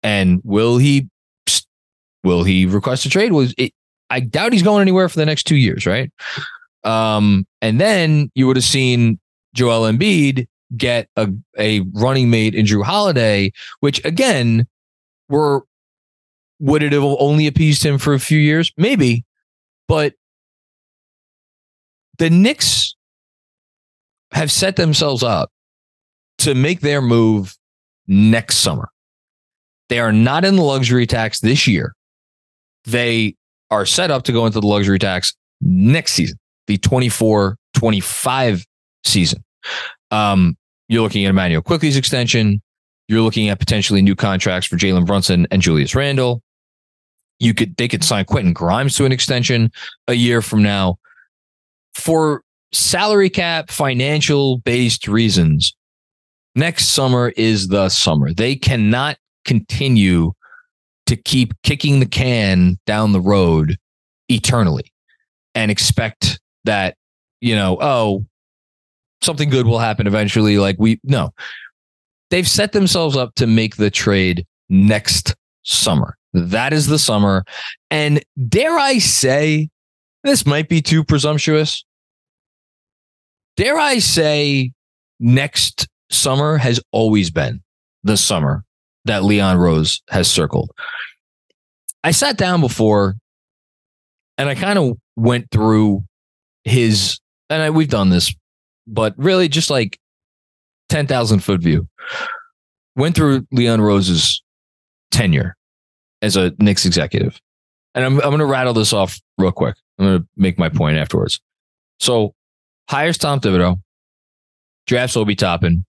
And 0.03 0.41
will 0.45 0.77
he 0.77 1.09
Will 2.25 2.45
he 2.45 2.67
request 2.67 3.05
a 3.05 3.09
trade? 3.09 3.33
Was 3.33 3.55
it, 3.59 3.73
I 4.11 4.21
doubt 4.21 4.53
he's 4.53 4.63
going 4.63 4.83
anywhere 4.83 5.09
for 5.09 5.19
the 5.19 5.27
next 5.27 5.45
two 5.45 5.57
years, 5.57 5.87
right? 5.87 6.11
Um, 6.85 7.47
and 7.61 7.81
then 7.81 8.31
you 8.35 8.47
would 8.47 8.57
have 8.57 8.65
seen 8.65 9.19
Joel 9.55 9.91
Embiid 9.91 10.47
get 10.77 11.09
a, 11.17 11.29
a 11.59 11.81
running 11.93 12.31
mate 12.31 12.55
in 12.55 12.67
Jrue 12.67 12.85
Holiday, 12.85 13.53
which 13.81 14.05
again, 14.05 14.67
were 15.29 15.63
would 16.61 16.83
it 16.83 16.93
have 16.93 17.03
only 17.03 17.47
appeased 17.47 17.85
him 17.85 17.99
for 17.99 18.15
a 18.15 18.21
few 18.21 18.39
years? 18.39 18.73
Maybe, 18.77 19.25
but 19.89 20.15
the 22.19 22.31
Knicks 22.31 22.95
have 24.33 24.51
set 24.51 24.77
themselves 24.77 25.23
up 25.23 25.51
to 26.39 26.55
make 26.55 26.81
their 26.81 27.03
move 27.03 27.57
next 28.07 28.59
summer. 28.59 28.89
They 29.89 29.99
are 29.99 30.13
not 30.13 30.45
in 30.45 30.57
the 30.57 30.63
luxury 30.63 31.07
tax 31.07 31.41
this 31.41 31.67
year 31.67 31.95
they 32.85 33.35
are 33.71 33.87
set 33.87 34.11
up 34.11 34.25
to 34.25 34.33
go 34.33 34.47
into 34.47 34.61
the 34.61 34.67
luxury 34.67 34.99
tax 34.99 35.35
next 35.61 36.13
season, 36.13 36.39
the 36.67 36.79
24 36.79 37.57
25 37.75 38.65
season. 39.05 39.43
Um, 40.11 40.57
you're 40.89 41.03
looking 41.03 41.25
at 41.25 41.31
Immanuel 41.31 41.63
Quickley's 41.63 41.97
extension. 41.97 42.61
You're 43.09 43.23
looking 43.23 43.49
at 43.49 43.59
potentially 43.59 44.03
new 44.03 44.15
contracts 44.15 44.67
for 44.67 44.77
Jalen 44.77 45.07
Brunson 45.07 45.47
and 45.51 45.63
Julius 45.63 45.95
Randle. 45.95 46.43
You 47.39 47.55
could 47.55 47.77
they 47.77 47.89
could 47.89 48.05
sign 48.05 48.25
Quentin 48.25 48.53
Grimes 48.53 48.95
to 48.97 49.05
an 49.05 49.13
extension 49.13 49.73
a 50.07 50.15
year 50.15 50.43
from 50.43 50.63
now. 50.63 50.99
For 51.95 52.43
salary 52.73 53.31
cap, 53.31 53.71
financial 53.71 54.59
based 54.59 55.09
reasons, 55.09 55.75
next 56.55 56.89
summer 56.89 57.33
is 57.37 57.69
the 57.69 57.89
summer. 57.89 58.33
They 58.33 58.55
cannot 58.55 59.19
continue 59.45 60.33
to 61.13 61.23
keep 61.23 61.53
kicking 61.63 62.01
the 62.01 62.07
can 62.07 62.79
down 62.87 63.13
the 63.13 63.21
road 63.21 63.77
eternally 64.31 64.91
and 65.55 65.71
expect 65.71 66.41
that, 66.65 66.97
you 67.43 67.55
know, 67.55 67.77
oh, 67.83 68.25
something 69.21 69.51
good 69.51 69.67
will 69.67 69.79
happen 69.79 70.07
eventually. 70.07 70.57
Like 70.57 70.77
we, 70.79 70.99
no, 71.05 71.35
they've 72.31 72.49
set 72.49 72.73
themselves 72.73 73.15
up 73.15 73.35
to 73.35 73.47
make 73.47 73.77
the 73.77 73.91
trade 73.91 74.47
next 74.71 75.35
summer. 75.65 76.17
That 76.33 76.73
is 76.73 76.87
the 76.87 76.99
summer. 76.99 77.45
And 77.91 78.25
dare 78.49 78.79
I 78.79 78.97
say, 78.97 79.69
this 80.25 80.47
might 80.47 80.71
be 80.71 80.81
too 80.81 81.05
presumptuous. 81.05 81.85
Dare 83.59 83.77
I 83.77 83.99
say, 83.99 84.73
next 85.21 85.87
summer 86.11 86.57
has 86.57 86.81
always 86.91 87.31
been 87.31 87.61
the 88.03 88.17
summer 88.17 88.65
that 89.05 89.25
Leon 89.25 89.59
Rose 89.59 90.03
has 90.11 90.31
circled. 90.31 90.71
I 92.05 92.11
sat 92.11 92.37
down 92.37 92.61
before 92.61 93.17
and 94.39 94.49
I 94.49 94.55
kind 94.55 94.79
of 94.79 94.97
went 95.17 95.51
through 95.51 96.05
his, 96.65 97.21
and 97.51 97.63
I, 97.63 97.71
we've 97.71 97.89
done 97.89 98.11
this, 98.11 98.35
but 98.87 99.15
really 99.17 99.49
just 99.49 99.71
like 99.71 99.99
10,000 100.89 101.41
foot 101.41 101.61
view. 101.61 101.89
Went 102.97 103.15
through 103.15 103.47
Leon 103.53 103.81
Rose's 103.81 104.43
tenure 105.11 105.57
as 106.21 106.37
a 106.37 106.53
Knicks 106.59 106.87
executive. 106.87 107.41
And 107.95 108.05
I'm, 108.05 108.15
I'm 108.15 108.31
going 108.31 108.39
to 108.39 108.47
rattle 108.47 108.75
this 108.75 108.93
off 108.93 109.21
real 109.39 109.53
quick. 109.53 109.77
I'm 109.99 110.07
going 110.07 110.19
to 110.21 110.29
make 110.37 110.59
my 110.59 110.69
point 110.69 110.97
afterwards. 110.97 111.41
So 112.01 112.35
hires 112.89 113.19
Tom 113.19 113.41
Thibodeau, 113.41 113.81
drafts 114.87 115.17
Obi 115.17 115.35
Toppin, 115.35 115.85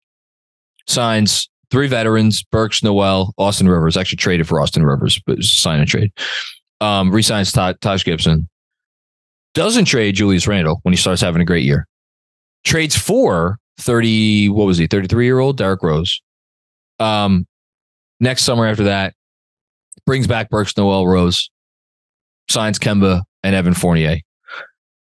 signs 0.88 1.49
three 1.70 1.88
veterans, 1.88 2.42
Burks, 2.42 2.82
Noel, 2.82 3.32
Austin 3.38 3.68
Rivers, 3.68 3.96
actually 3.96 4.16
traded 4.16 4.48
for 4.48 4.60
Austin 4.60 4.84
Rivers, 4.84 5.20
but 5.26 5.42
sign 5.42 5.80
and 5.80 5.88
trade. 5.88 6.12
Um, 6.80 7.10
resigns 7.10 7.52
Taj 7.52 8.04
Gibson. 8.04 8.48
Doesn't 9.54 9.84
trade 9.84 10.14
Julius 10.14 10.46
Randle 10.46 10.80
when 10.82 10.92
he 10.92 10.96
starts 10.96 11.20
having 11.20 11.42
a 11.42 11.44
great 11.44 11.64
year. 11.64 11.86
Trades 12.64 12.96
for 12.96 13.58
30, 13.78 14.48
what 14.50 14.66
was 14.66 14.78
he, 14.78 14.86
33 14.86 15.24
year 15.24 15.38
old 15.38 15.56
Derrick 15.56 15.82
Rose. 15.82 16.20
Um, 16.98 17.46
next 18.20 18.44
summer 18.44 18.66
after 18.66 18.84
that, 18.84 19.14
brings 20.06 20.26
back 20.26 20.50
Burks, 20.50 20.76
Noel, 20.76 21.06
Rose, 21.06 21.50
signs 22.48 22.78
Kemba 22.78 23.22
and 23.42 23.54
Evan 23.54 23.74
Fournier. 23.74 24.18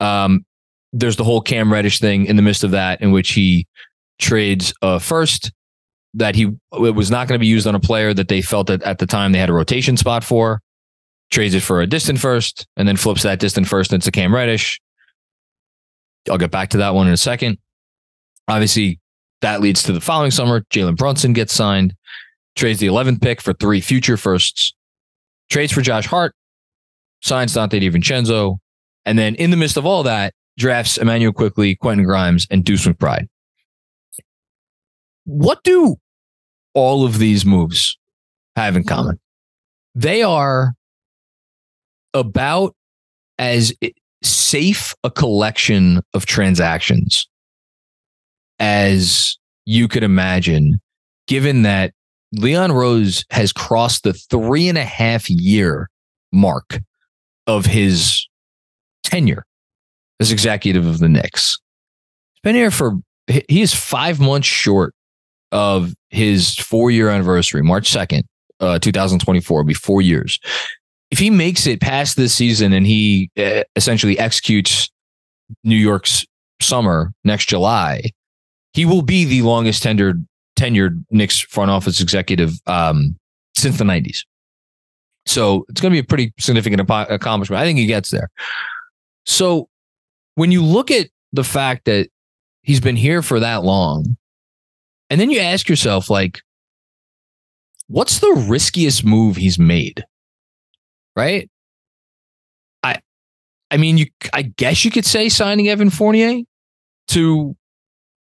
Um, 0.00 0.44
there's 0.92 1.16
the 1.16 1.24
whole 1.24 1.40
Cam 1.40 1.72
Reddish 1.72 2.00
thing 2.00 2.26
in 2.26 2.36
the 2.36 2.42
midst 2.42 2.64
of 2.64 2.70
that, 2.72 3.00
in 3.00 3.12
which 3.12 3.32
he 3.32 3.66
trades 4.18 4.72
uh, 4.82 4.98
first 4.98 5.52
that 6.16 6.34
he 6.34 6.44
it 6.72 6.94
was 6.94 7.10
not 7.10 7.28
going 7.28 7.38
to 7.38 7.42
be 7.42 7.46
used 7.46 7.66
on 7.66 7.74
a 7.74 7.80
player 7.80 8.12
that 8.12 8.28
they 8.28 8.42
felt 8.42 8.66
that 8.66 8.82
at 8.82 8.98
the 8.98 9.06
time 9.06 9.32
they 9.32 9.38
had 9.38 9.50
a 9.50 9.54
rotation 9.54 9.96
spot 9.96 10.24
for, 10.24 10.60
trades 11.30 11.54
it 11.54 11.62
for 11.62 11.80
a 11.80 11.86
distant 11.86 12.18
first, 12.18 12.66
and 12.76 12.88
then 12.88 12.96
flips 12.96 13.22
that 13.22 13.38
distant 13.38 13.68
first 13.68 13.92
into 13.92 14.10
Cam 14.10 14.34
Reddish. 14.34 14.80
I'll 16.30 16.38
get 16.38 16.50
back 16.50 16.70
to 16.70 16.78
that 16.78 16.94
one 16.94 17.06
in 17.06 17.12
a 17.12 17.18
second. 17.18 17.58
Obviously, 18.48 18.98
that 19.42 19.60
leads 19.60 19.82
to 19.84 19.92
the 19.92 20.00
following 20.00 20.30
summer. 20.30 20.62
Jalen 20.72 20.96
Brunson 20.96 21.32
gets 21.32 21.52
signed, 21.52 21.94
trades 22.56 22.80
the 22.80 22.86
11th 22.86 23.20
pick 23.20 23.40
for 23.40 23.52
three 23.52 23.80
future 23.80 24.16
firsts, 24.16 24.74
trades 25.50 25.72
for 25.72 25.82
Josh 25.82 26.06
Hart, 26.06 26.34
signs 27.22 27.54
Donte 27.54 27.80
DiVincenzo, 27.80 28.58
and 29.04 29.18
then 29.18 29.34
in 29.34 29.50
the 29.50 29.56
midst 29.56 29.76
of 29.76 29.86
all 29.86 30.02
that, 30.04 30.32
drafts 30.56 30.96
Immanuel 30.96 31.32
Quickley, 31.32 31.76
Quentin 31.76 32.06
Grimes, 32.06 32.46
and 32.50 32.64
Deuce 32.64 32.86
McBride. 32.86 33.28
What 35.24 35.62
do 35.62 35.96
all 36.76 37.04
of 37.04 37.18
these 37.18 37.44
moves 37.44 37.96
have 38.54 38.76
in 38.76 38.84
common. 38.84 39.18
They 39.94 40.22
are 40.22 40.74
about 42.14 42.76
as 43.38 43.72
safe 44.22 44.94
a 45.02 45.10
collection 45.10 46.02
of 46.14 46.26
transactions 46.26 47.26
as 48.58 49.38
you 49.64 49.88
could 49.88 50.02
imagine, 50.02 50.80
given 51.26 51.62
that 51.62 51.92
Leon 52.32 52.72
Rose 52.72 53.24
has 53.30 53.52
crossed 53.52 54.04
the 54.04 54.12
three 54.12 54.68
and 54.68 54.78
a 54.78 54.84
half 54.84 55.28
year 55.30 55.88
mark 56.32 56.80
of 57.46 57.64
his 57.64 58.28
tenure 59.02 59.46
as 60.20 60.30
executive 60.30 60.86
of 60.86 60.98
the 60.98 61.08
Knicks. 61.08 61.58
He's 62.34 62.40
been 62.42 62.54
here 62.54 62.70
for, 62.70 62.98
he 63.26 63.62
is 63.62 63.74
five 63.74 64.20
months 64.20 64.48
short 64.48 64.94
of 65.52 65.94
his 66.16 66.56
four 66.56 66.90
year 66.90 67.10
anniversary, 67.10 67.62
March 67.62 67.90
2nd, 67.92 68.24
uh, 68.60 68.78
2024, 68.78 69.64
be 69.64 69.74
four 69.74 70.00
years. 70.00 70.40
If 71.10 71.18
he 71.18 71.30
makes 71.30 71.66
it 71.66 71.80
past 71.80 72.16
this 72.16 72.34
season 72.34 72.72
and 72.72 72.86
he 72.86 73.30
uh, 73.38 73.62
essentially 73.76 74.18
executes 74.18 74.90
New 75.62 75.76
York's 75.76 76.24
summer 76.60 77.12
next 77.22 77.48
July, 77.48 78.02
he 78.72 78.84
will 78.84 79.02
be 79.02 79.24
the 79.24 79.42
longest 79.42 79.82
tenured 79.82 80.26
tenured 80.58 81.04
Knicks 81.10 81.38
front 81.38 81.70
office 81.70 82.00
executive 82.00 82.54
um, 82.66 83.16
since 83.54 83.76
the 83.76 83.84
90s. 83.84 84.24
So 85.26 85.66
it's 85.68 85.80
going 85.80 85.92
to 85.92 85.94
be 85.94 86.04
a 86.04 86.04
pretty 86.04 86.32
significant 86.38 86.80
accomplishment. 86.88 87.60
I 87.60 87.64
think 87.64 87.78
he 87.78 87.86
gets 87.86 88.10
there. 88.10 88.30
So 89.26 89.68
when 90.36 90.50
you 90.50 90.62
look 90.62 90.90
at 90.90 91.08
the 91.32 91.44
fact 91.44 91.84
that 91.84 92.08
he's 92.62 92.80
been 92.80 92.96
here 92.96 93.20
for 93.20 93.38
that 93.40 93.64
long, 93.64 94.16
and 95.10 95.20
then 95.20 95.30
you 95.30 95.40
ask 95.40 95.68
yourself, 95.68 96.10
like, 96.10 96.40
what's 97.88 98.18
the 98.18 98.46
riskiest 98.48 99.04
move 99.04 99.36
he's 99.36 99.58
made? 99.58 100.04
Right? 101.14 101.50
I 102.82 103.00
I 103.70 103.76
mean, 103.76 103.98
you 103.98 104.06
I 104.32 104.42
guess 104.42 104.84
you 104.84 104.90
could 104.90 105.06
say 105.06 105.28
signing 105.28 105.68
Evan 105.68 105.90
Fournier 105.90 106.42
to 107.08 107.56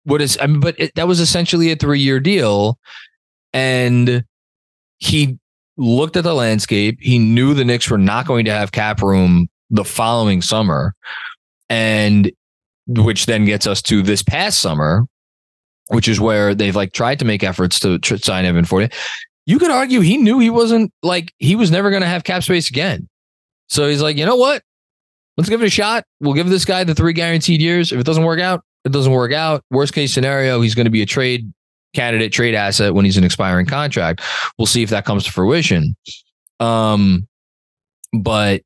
what 0.04 0.22
is 0.22 0.38
I 0.42 0.48
mean, 0.48 0.60
but 0.60 0.76
it, 0.80 0.96
that 0.96 1.08
was 1.08 1.20
essentially 1.20 1.72
a 1.72 1.76
three-year 1.76 2.20
deal. 2.20 2.78
And 3.54 4.26
he 4.98 5.38
looked 5.78 6.18
at 6.18 6.24
the 6.24 6.34
landscape. 6.34 6.98
He 7.00 7.20
knew 7.20 7.54
the 7.54 7.64
Knicks 7.64 7.90
were 7.90 7.98
not 7.98 8.26
going 8.28 8.46
to 8.46 8.52
have 8.52 8.72
cap 8.72 9.02
room 9.02 9.48
the 9.70 9.86
following 9.86 10.42
summer. 10.42 10.94
And 11.70 12.32
which 12.88 13.28
then 13.28 13.46
gets 13.46 13.66
us 13.66 13.82
to 13.84 14.02
this 14.02 14.22
past 14.22 14.60
summer, 14.60 15.06
which 15.88 16.08
is 16.08 16.20
where 16.20 16.56
they've 16.56 16.76
like 16.76 16.94
tried 16.94 17.20
to 17.20 17.26
make 17.26 17.44
efforts 17.44 17.80
to 17.82 18.00
tr- 18.00 18.18
sign 18.18 18.46
Evan 18.46 18.66
Fournier. 18.66 18.90
You 19.46 19.60
could 19.60 19.72
argue 19.72 20.00
he 20.00 20.18
knew 20.18 20.40
he 20.40 20.50
wasn't 20.50 20.92
like 21.02 21.34
he 21.40 21.56
was 21.56 21.72
never 21.72 21.90
going 21.90 22.02
to 22.02 22.08
have 22.08 22.24
cap 22.24 22.44
space 22.44 22.70
again. 22.70 23.10
So 23.70 23.88
he's 23.88 24.02
like, 24.02 24.18
you 24.18 24.26
know 24.26 24.36
what? 24.36 24.64
Let's 25.38 25.50
give 25.50 25.62
it 25.62 25.66
a 25.66 25.70
shot. 25.70 26.06
We'll 26.20 26.34
give 26.34 26.48
this 26.48 26.66
guy 26.66 26.84
the 26.84 26.96
three 26.96 27.14
guaranteed 27.14 27.62
years. 27.62 27.92
If 27.92 28.00
it 28.00 28.06
doesn't 28.06 28.24
work 28.24 28.40
out, 28.40 28.64
it 28.86 28.92
doesn't 28.92 29.12
work 29.12 29.34
out. 29.34 29.64
Worst 29.72 29.94
case 29.94 30.14
scenario, 30.14 30.62
he's 30.62 30.76
going 30.76 30.86
to 30.86 30.92
be 30.92 31.02
a 31.02 31.06
trade 31.06 31.52
candidate, 31.94 32.32
trade 32.32 32.56
asset 32.56 32.94
when 32.94 33.06
he's 33.06 33.18
an 33.18 33.24
expiring 33.24 33.66
contract. 33.66 34.22
We'll 34.58 34.66
see 34.66 34.84
if 34.84 34.90
that 34.92 35.06
comes 35.06 35.26
to 35.26 35.32
fruition. 35.32 35.96
Um, 36.60 37.28
but 38.14 38.62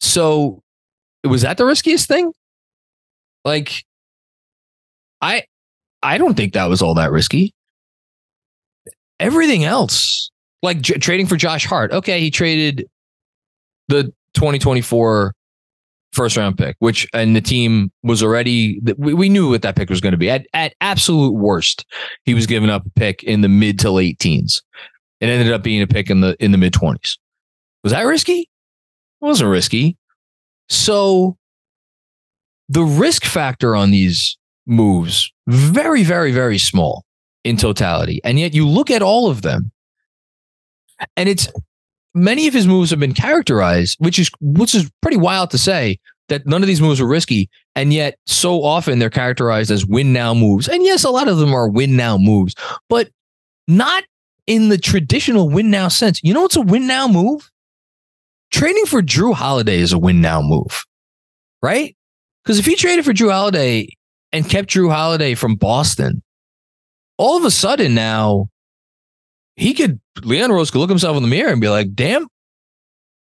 so 0.00 0.62
was 1.24 1.42
that 1.42 1.58
the 1.58 1.64
riskiest 1.64 2.08
thing? 2.08 2.32
Like, 3.44 3.84
I 5.20 5.44
I 6.02 6.18
don't 6.18 6.36
think 6.36 6.52
that 6.52 6.68
was 6.68 6.82
all 6.82 6.94
that 6.94 7.10
risky. 7.10 7.54
Everything 9.20 9.64
else, 9.64 10.30
like 10.62 10.80
j- 10.80 10.98
trading 10.98 11.26
for 11.26 11.36
Josh 11.36 11.66
Hart, 11.66 11.92
okay, 11.92 12.20
he 12.20 12.30
traded 12.30 12.88
the 13.88 14.04
2024 14.34 15.34
first 16.12 16.36
round 16.36 16.56
pick, 16.56 16.76
which 16.78 17.06
and 17.12 17.34
the 17.34 17.40
team 17.40 17.90
was 18.02 18.22
already 18.22 18.80
we, 18.96 19.14
we 19.14 19.28
knew 19.28 19.50
what 19.50 19.62
that 19.62 19.76
pick 19.76 19.90
was 19.90 20.00
going 20.00 20.12
to 20.12 20.18
be. 20.18 20.30
At 20.30 20.46
at 20.54 20.74
absolute 20.80 21.34
worst, 21.34 21.84
he 22.24 22.34
was 22.34 22.46
giving 22.46 22.70
up 22.70 22.86
a 22.86 22.90
pick 22.90 23.22
in 23.24 23.40
the 23.40 23.48
mid 23.48 23.78
to 23.80 23.90
late 23.90 24.18
teens. 24.18 24.62
It 25.20 25.28
ended 25.28 25.52
up 25.52 25.62
being 25.62 25.82
a 25.82 25.86
pick 25.86 26.10
in 26.10 26.20
the 26.20 26.36
in 26.38 26.52
the 26.52 26.58
mid 26.58 26.72
20s. 26.72 27.18
Was 27.82 27.92
that 27.92 28.02
risky? 28.02 28.40
It 28.40 28.48
wasn't 29.20 29.50
risky. 29.50 29.96
So 30.68 31.36
the 32.68 32.82
risk 32.82 33.24
factor 33.24 33.74
on 33.74 33.90
these 33.90 34.37
moves 34.68 35.32
very, 35.46 36.02
very, 36.02 36.32
very 36.32 36.58
small 36.58 37.04
in 37.44 37.56
totality. 37.56 38.20
And 38.24 38.38
yet 38.38 38.54
you 38.54 38.66
look 38.68 38.90
at 38.90 39.02
all 39.02 39.28
of 39.28 39.42
them 39.42 39.72
and 41.16 41.28
it's 41.28 41.48
many 42.14 42.48
of 42.48 42.54
his 42.54 42.66
moves 42.66 42.90
have 42.90 43.00
been 43.00 43.14
characterized, 43.14 43.96
which 44.00 44.18
is 44.18 44.30
which 44.40 44.74
is 44.74 44.90
pretty 45.00 45.16
wild 45.16 45.50
to 45.50 45.58
say 45.58 45.98
that 46.28 46.46
none 46.46 46.62
of 46.62 46.66
these 46.66 46.80
moves 46.80 47.00
are 47.00 47.06
risky, 47.06 47.48
and 47.74 47.92
yet 47.92 48.18
so 48.26 48.62
often 48.62 48.98
they're 48.98 49.10
characterized 49.10 49.70
as 49.70 49.86
win 49.86 50.12
now 50.12 50.34
moves. 50.34 50.68
And 50.68 50.84
yes, 50.84 51.04
a 51.04 51.10
lot 51.10 51.28
of 51.28 51.38
them 51.38 51.54
are 51.54 51.68
win 51.68 51.96
now 51.96 52.18
moves, 52.18 52.54
but 52.88 53.10
not 53.66 54.04
in 54.46 54.68
the 54.68 54.78
traditional 54.78 55.48
win 55.48 55.70
now 55.70 55.88
sense. 55.88 56.20
You 56.22 56.34
know 56.34 56.42
what's 56.42 56.56
a 56.56 56.62
win 56.62 56.86
now 56.86 57.08
move? 57.08 57.50
Trading 58.50 58.86
for 58.86 59.02
Jrue 59.02 59.34
Holiday 59.34 59.78
is 59.78 59.92
a 59.92 59.98
win 59.98 60.20
now 60.20 60.40
move, 60.40 60.84
right? 61.62 61.94
Because 62.42 62.58
if 62.58 62.64
he 62.64 62.76
traded 62.76 63.04
for 63.04 63.12
Jrue 63.12 63.30
Holiday 63.30 63.88
and 64.32 64.48
kept 64.48 64.70
Jrue 64.70 64.90
Holiday 64.90 65.34
from 65.34 65.56
Boston, 65.56 66.22
all 67.16 67.36
of 67.36 67.44
a 67.44 67.50
sudden 67.50 67.94
now 67.94 68.48
he 69.56 69.74
could 69.74 70.00
Leon 70.22 70.52
Rose 70.52 70.70
could 70.70 70.78
look 70.78 70.90
himself 70.90 71.16
in 71.16 71.22
the 71.22 71.28
mirror 71.28 71.50
and 71.50 71.60
be 71.60 71.68
like, 71.68 71.94
damn, 71.94 72.28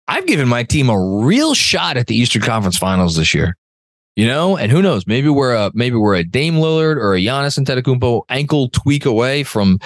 I've 0.08 0.26
given 0.26 0.48
my 0.48 0.62
team 0.62 0.88
a 0.88 0.98
real 0.98 1.54
shot 1.54 1.96
at 1.96 2.06
the 2.06 2.16
Eastern 2.16 2.42
Conference 2.42 2.78
Finals 2.78 3.16
this 3.16 3.34
year. 3.34 3.56
You 4.16 4.26
know, 4.26 4.58
and 4.58 4.70
who 4.70 4.82
knows? 4.82 5.06
Maybe 5.06 5.28
we're 5.28 5.54
a 5.54 5.70
maybe 5.74 5.96
we're 5.96 6.16
a 6.16 6.24
Dame 6.24 6.54
Lillard 6.54 6.96
or 6.96 7.14
a 7.14 7.18
Giannis 7.18 7.58
Antetokounmpo 7.58 8.22
ankle 8.28 8.68
tweak 8.68 9.06
away 9.06 9.42
from 9.42 9.78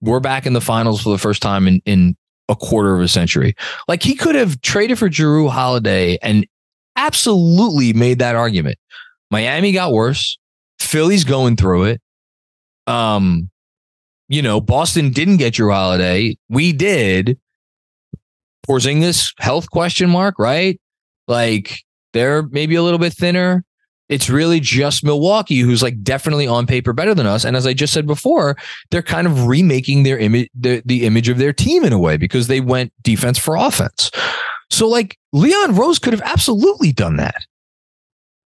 we're 0.00 0.20
back 0.20 0.46
in 0.46 0.52
the 0.52 0.60
finals 0.60 1.02
for 1.02 1.10
the 1.10 1.18
first 1.18 1.42
time 1.42 1.66
in 1.66 1.80
in 1.84 2.16
a 2.48 2.54
quarter 2.54 2.94
of 2.94 3.00
a 3.00 3.08
century. 3.08 3.56
Like 3.88 4.04
he 4.04 4.14
could 4.14 4.36
have 4.36 4.60
traded 4.60 4.98
for 5.00 5.08
Jrue 5.08 5.50
Holiday 5.50 6.16
and 6.22 6.46
absolutely 6.94 7.92
made 7.92 8.20
that 8.20 8.36
argument. 8.36 8.78
Miami 9.32 9.72
got 9.72 9.92
worse. 9.92 10.38
Philly's 10.86 11.24
going 11.24 11.56
through 11.56 11.84
it. 11.84 12.00
Um, 12.86 13.50
you 14.28 14.42
know, 14.42 14.60
Boston 14.60 15.10
didn't 15.10 15.36
get 15.36 15.54
Jrue 15.54 15.72
Holiday. 15.72 16.36
We 16.48 16.72
did. 16.72 17.38
Porzingis 18.66 19.32
health 19.38 19.70
question 19.70 20.10
mark, 20.10 20.38
right? 20.38 20.80
Like 21.28 21.82
they're 22.12 22.42
maybe 22.42 22.74
a 22.74 22.82
little 22.82 22.98
bit 22.98 23.12
thinner. 23.12 23.64
It's 24.08 24.30
really 24.30 24.60
just 24.60 25.04
Milwaukee 25.04 25.58
who's 25.58 25.82
like 25.82 26.02
definitely 26.02 26.46
on 26.46 26.66
paper 26.66 26.92
better 26.92 27.14
than 27.14 27.26
us. 27.26 27.44
And 27.44 27.56
as 27.56 27.66
I 27.66 27.72
just 27.72 27.92
said 27.92 28.06
before, 28.06 28.56
they're 28.90 29.02
kind 29.02 29.26
of 29.26 29.46
remaking 29.46 30.04
their 30.04 30.18
image, 30.18 30.48
the, 30.54 30.82
the 30.84 31.04
image 31.06 31.28
of 31.28 31.38
their 31.38 31.52
team 31.52 31.84
in 31.84 31.92
a 31.92 31.98
way 31.98 32.16
because 32.16 32.46
they 32.46 32.60
went 32.60 32.92
defense 33.02 33.38
for 33.38 33.56
offense. 33.56 34.10
So 34.70 34.88
like 34.88 35.18
Leon 35.32 35.74
Rose 35.74 35.98
could 35.98 36.12
have 36.12 36.22
absolutely 36.22 36.92
done 36.92 37.16
that. 37.16 37.46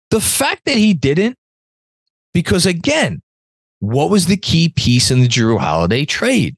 The 0.09 0.21
fact 0.21 0.65
that 0.65 0.77
he 0.77 0.93
didn't, 0.93 1.37
because 2.33 2.65
again, 2.65 3.21
what 3.79 4.09
was 4.09 4.27
the 4.27 4.37
key 4.37 4.69
piece 4.69 5.11
in 5.11 5.21
the 5.21 5.27
Jrue 5.27 5.59
Holiday 5.59 6.05
trade? 6.05 6.55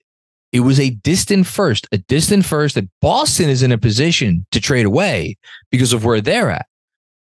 It 0.52 0.62
was 0.62 0.80
a 0.80 0.92
distant 0.92 1.48
first, 1.48 1.88
a 1.92 1.98
distant 1.98 2.46
first 2.46 2.76
that 2.76 2.90
Boston 3.02 3.50
is 3.50 3.62
in 3.62 3.72
a 3.72 3.78
position 3.78 4.46
to 4.52 4.62
trade 4.62 4.86
away 4.86 5.38
because 5.70 5.92
of 5.92 6.06
where 6.06 6.22
they're 6.22 6.52
at. 6.52 6.66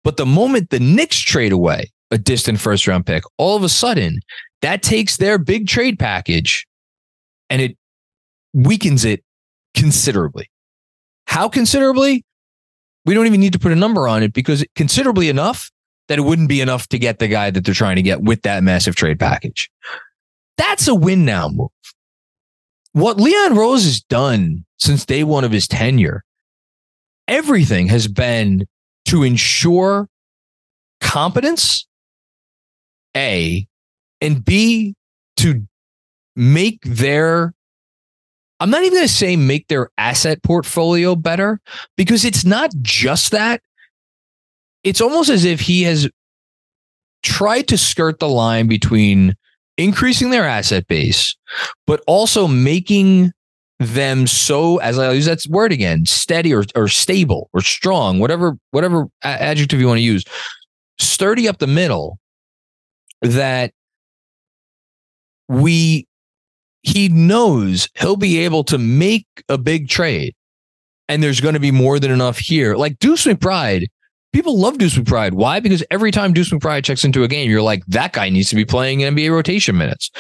But 0.04 0.18
the 0.18 0.26
moment 0.26 0.70
the 0.70 0.80
Knicks 0.80 1.20
trade 1.20 1.52
away 1.52 1.92
a 2.12 2.18
distant 2.18 2.60
first 2.60 2.88
round 2.88 3.06
pick, 3.06 3.24
all 3.38 3.58
of 3.58 3.64
a 3.64 3.70
sudden 3.70 4.20
that 4.62 4.82
takes 4.82 5.18
their 5.18 5.38
big 5.38 5.68
trade 5.68 6.00
package 6.00 6.66
and 7.50 7.62
it 7.62 7.78
weakens 8.54 9.06
it 9.06 9.24
considerably. 9.76 10.50
How 11.26 11.50
considerably? 11.50 12.24
We 13.06 13.14
don't 13.14 13.28
even 13.28 13.40
need 13.40 13.54
to 13.54 13.60
put 13.60 13.72
a 13.72 13.76
number 13.76 14.08
on 14.08 14.24
it 14.24 14.34
because 14.34 14.66
considerably 14.76 15.30
enough 15.30 15.72
that 16.08 16.20
it 16.20 16.24
wouldn't 16.24 16.50
be 16.50 16.62
enough 16.62 16.88
to 16.88 17.00
get 17.00 17.20
the 17.20 17.28
guy 17.28 17.52
that 17.52 17.66
they're 17.66 17.74
trying 17.74 17.98
to 17.98 18.02
get 18.02 18.22
with 18.22 18.42
that 18.44 18.64
massive 18.64 18.96
trade 18.96 19.20
package. 19.20 19.70
That's 20.58 20.88
a 20.88 20.96
win 20.96 21.26
now 21.26 21.50
move 21.50 21.70
what 22.98 23.20
Leon 23.20 23.56
Rose 23.56 23.84
has 23.84 24.02
done 24.02 24.66
since 24.80 25.06
day 25.06 25.24
one 25.24 25.44
of 25.44 25.52
his 25.52 25.68
tenure, 25.68 26.24
everything 27.28 27.88
has 27.88 28.08
been 28.08 28.66
to 29.06 29.22
ensure 29.22 30.10
competence, 31.00 31.86
A, 33.16 33.68
and 34.20 34.44
B, 34.44 34.96
to 35.38 35.68
make 36.36 36.80
their, 36.86 37.54
I'm 38.60 38.72
not 38.72 38.82
even 38.82 38.94
going 38.94 39.08
to 39.08 39.14
say 39.14 39.36
make 39.36 39.68
their 39.68 39.92
asset 40.00 40.42
portfolio 40.42 41.16
better 41.16 41.62
because 41.98 42.26
it's 42.26 42.46
not 42.46 42.72
just 42.82 43.32
that. 43.32 43.62
It's 44.84 45.02
almost 45.02 45.30
as 45.30 45.46
if 45.46 45.60
he 45.60 45.84
has 45.84 46.10
tried 47.24 47.68
to 47.68 47.78
skirt 47.78 48.20
the 48.20 48.30
line 48.30 48.68
between 48.68 49.36
increasing 49.78 50.30
their 50.30 50.46
asset 50.46 50.88
base, 50.88 51.36
but 51.86 52.02
also 52.08 52.48
making 52.48 53.32
them 53.80 54.26
so, 54.26 54.78
as 54.78 54.98
I 54.98 55.12
use 55.12 55.26
that 55.26 55.46
word 55.50 55.72
again, 55.72 56.06
steady 56.06 56.54
or, 56.54 56.64
or 56.76 56.88
stable 56.88 57.50
or 57.54 57.62
strong, 57.62 58.20
whatever, 58.20 58.58
whatever 58.72 59.08
adjective 59.24 59.80
you 59.80 59.88
want 59.88 60.00
to 60.00 60.04
use, 60.04 60.24
sturdy 61.00 61.48
up 61.48 61.60
the 61.60 61.68
middle 61.68 62.18
that 63.22 63.72
we, 65.48 66.08
he 66.82 67.10
knows 67.10 67.88
he'll 68.00 68.16
be 68.16 68.40
able 68.40 68.64
to 68.64 68.78
make 68.78 69.28
a 69.50 69.58
big 69.58 69.90
trade 69.90 70.34
and 71.08 71.22
there's 71.22 71.42
going 71.42 71.54
to 71.54 71.60
be 71.60 71.72
more 71.72 72.00
than 72.00 72.12
enough 72.12 72.38
here. 72.38 72.76
Like 72.76 73.00
Deuce 73.00 73.26
McBride 73.26 73.86
people 74.38 74.60
love 74.60 74.78
Deuce 74.78 74.96
McBride. 74.96 75.34
Why? 75.34 75.60
Because 75.60 75.84
every 75.90 76.12
time 76.12 76.32
Deuce 76.32 76.52
McBride 76.52 76.84
checks 76.84 77.04
into 77.04 77.24
a 77.24 77.28
game, 77.28 77.50
you're 77.50 77.64
like, 77.64 77.84
that 77.88 78.14
guy 78.14 78.30
needs 78.30 78.52
to 78.52 78.56
be 78.56 78.66
playing 78.66 79.00
NBA 79.00 79.32
rotation 79.32 79.76
minutes. 79.76 80.12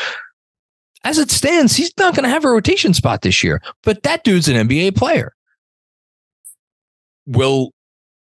As 1.03 1.19
it 1.19 1.29
stands, 1.29 1.75
he's 1.75 1.93
not 1.99 2.15
going 2.15 2.23
to 2.23 2.29
have 2.29 2.43
a 2.43 2.49
rotation 2.49 2.95
spot 2.95 3.21
this 3.21 3.43
year, 3.43 3.61
but 3.83 4.01
that 4.01 4.23
dude's 4.23 4.47
an 4.47 4.67
NBA 4.67 4.95
player. 4.95 5.33
Will 7.27 7.69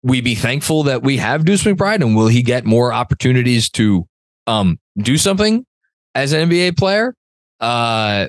we 0.03 0.19
be 0.19 0.35
thankful 0.35 0.83
that 0.83 1.01
we 1.01 1.15
have 1.15 1.45
Deuce 1.45 1.63
McBride 1.63 2.01
and 2.01 2.13
will 2.13 2.27
he 2.27 2.43
get 2.43 2.65
more 2.65 2.91
opportunities 2.91 3.69
to 3.69 4.05
um, 4.47 4.77
do 4.97 5.17
something 5.17 5.65
as 6.13 6.33
an 6.33 6.49
NBA 6.49 6.77
player? 6.77 7.15
Uh, 7.61 8.27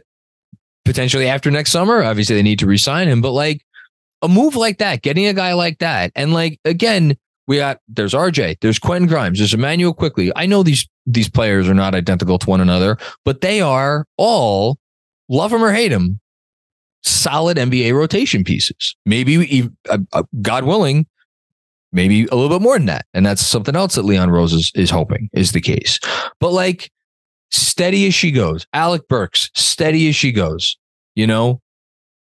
potentially 0.85 1.27
after 1.29 1.51
next 1.51 1.73
summer. 1.73 2.05
Obviously, 2.05 2.37
they 2.37 2.45
need 2.45 2.61
to 2.61 2.67
resign 2.67 3.09
him, 3.09 3.21
but 3.21 3.33
like 3.33 3.61
a 4.23 4.29
move 4.29 4.55
like 4.55 4.79
that, 4.79 5.03
getting 5.03 5.27
a 5.27 5.35
guy 5.35 5.55
like 5.55 5.81
that, 5.81 6.13
and 6.15 6.33
like 6.33 6.61
again, 6.65 7.17
we 7.47 7.59
got 7.59 7.81
there's 7.89 8.13
RJ, 8.13 8.61
there's 8.61 8.79
Quentin 8.79 9.09
Grimes, 9.09 9.39
there's 9.39 9.55
Immanuel 9.55 9.95
Quickley. 9.95 10.33
I 10.37 10.47
know 10.47 10.63
these 10.63 10.89
these 11.07 11.29
players 11.29 11.69
are 11.69 11.75
not 11.75 11.95
identical 11.95 12.39
to 12.39 12.51
one 12.51 12.61
another, 12.61 12.99
but 13.25 13.41
they 13.41 13.61
are 13.61 14.07
all 14.17 14.79
love 15.29 15.51
them 15.51 15.65
or 15.65 15.73
hate 15.73 15.89
them, 15.89 16.21
solid 17.03 17.57
NBA 17.57 17.95
rotation 17.95 18.45
pieces. 18.45 18.97
Maybe 19.05 19.71
uh, 19.89 19.99
uh, 20.13 20.23
God 20.43 20.65
willing, 20.65 21.07
maybe 21.93 22.27
a 22.27 22.35
little 22.35 22.59
bit 22.59 22.63
more 22.63 22.77
than 22.77 22.87
that, 22.87 23.07
and 23.15 23.25
that's 23.25 23.45
something 23.45 23.77
else 23.77 23.95
that 23.95 24.05
Leon 24.05 24.31
Rose 24.31 24.53
is, 24.53 24.73
is 24.75 24.91
hoping 24.91 25.29
is 25.33 25.53
the 25.53 25.61
case. 25.61 26.01
But 26.41 26.53
like 26.53 26.91
steady 27.51 28.07
as 28.07 28.15
she 28.15 28.33
goes, 28.33 28.67
Alec 28.73 29.07
Burks, 29.09 29.51
steady 29.55 30.09
as 30.09 30.17
she 30.17 30.33
goes. 30.33 30.77
You 31.15 31.27
know, 31.27 31.63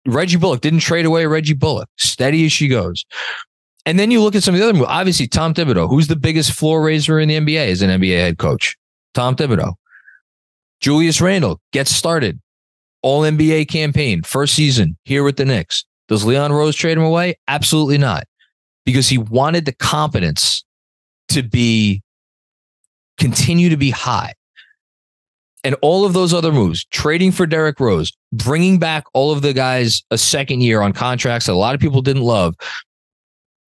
Reggie 0.06 0.36
Bullock 0.36 0.60
didn't 0.60 0.80
trade 0.80 1.06
away 1.06 1.26
Reggie 1.26 1.54
Bullock, 1.54 1.88
steady 1.96 2.44
as 2.44 2.52
she 2.52 2.68
goes. 2.68 3.04
And 3.84 3.98
then 3.98 4.10
you 4.10 4.22
look 4.22 4.34
at 4.34 4.42
some 4.42 4.54
of 4.54 4.60
the 4.60 4.68
other 4.68 4.78
moves. 4.78 4.88
Obviously, 4.88 5.26
Tom 5.26 5.54
Thibodeau, 5.54 5.88
who's 5.88 6.06
the 6.06 6.16
biggest 6.16 6.52
floor 6.52 6.82
raiser 6.82 7.18
in 7.18 7.28
the 7.28 7.36
NBA 7.36 7.68
as 7.68 7.82
an 7.82 7.90
NBA 7.90 8.16
head 8.16 8.38
coach? 8.38 8.76
Tom 9.14 9.34
Thibodeau. 9.34 9.74
Julius 10.80 11.20
Randle 11.20 11.60
gets 11.72 11.90
started. 11.90 12.40
All 13.02 13.22
NBA 13.22 13.68
campaign, 13.68 14.22
first 14.22 14.54
season 14.54 14.96
here 15.04 15.24
with 15.24 15.36
the 15.36 15.44
Knicks. 15.44 15.84
Does 16.08 16.24
Leon 16.24 16.52
Rose 16.52 16.76
trade 16.76 16.96
him 16.96 17.04
away? 17.04 17.34
Absolutely 17.48 17.98
not. 17.98 18.24
Because 18.84 19.08
he 19.08 19.18
wanted 19.18 19.64
the 19.64 19.72
competence 19.72 20.64
to 21.30 21.42
be, 21.42 22.02
continue 23.18 23.68
to 23.70 23.76
be 23.76 23.90
high. 23.90 24.34
And 25.64 25.76
all 25.82 26.04
of 26.04 26.12
those 26.12 26.34
other 26.34 26.52
moves, 26.52 26.84
trading 26.86 27.32
for 27.32 27.46
Derrick 27.46 27.78
Rose, 27.78 28.12
bringing 28.32 28.78
back 28.78 29.04
all 29.14 29.32
of 29.32 29.42
the 29.42 29.52
guys 29.52 30.02
a 30.10 30.18
second 30.18 30.60
year 30.60 30.80
on 30.80 30.92
contracts 30.92 31.46
that 31.46 31.52
a 31.52 31.54
lot 31.54 31.74
of 31.74 31.80
people 31.80 32.02
didn't 32.02 32.22
love, 32.22 32.56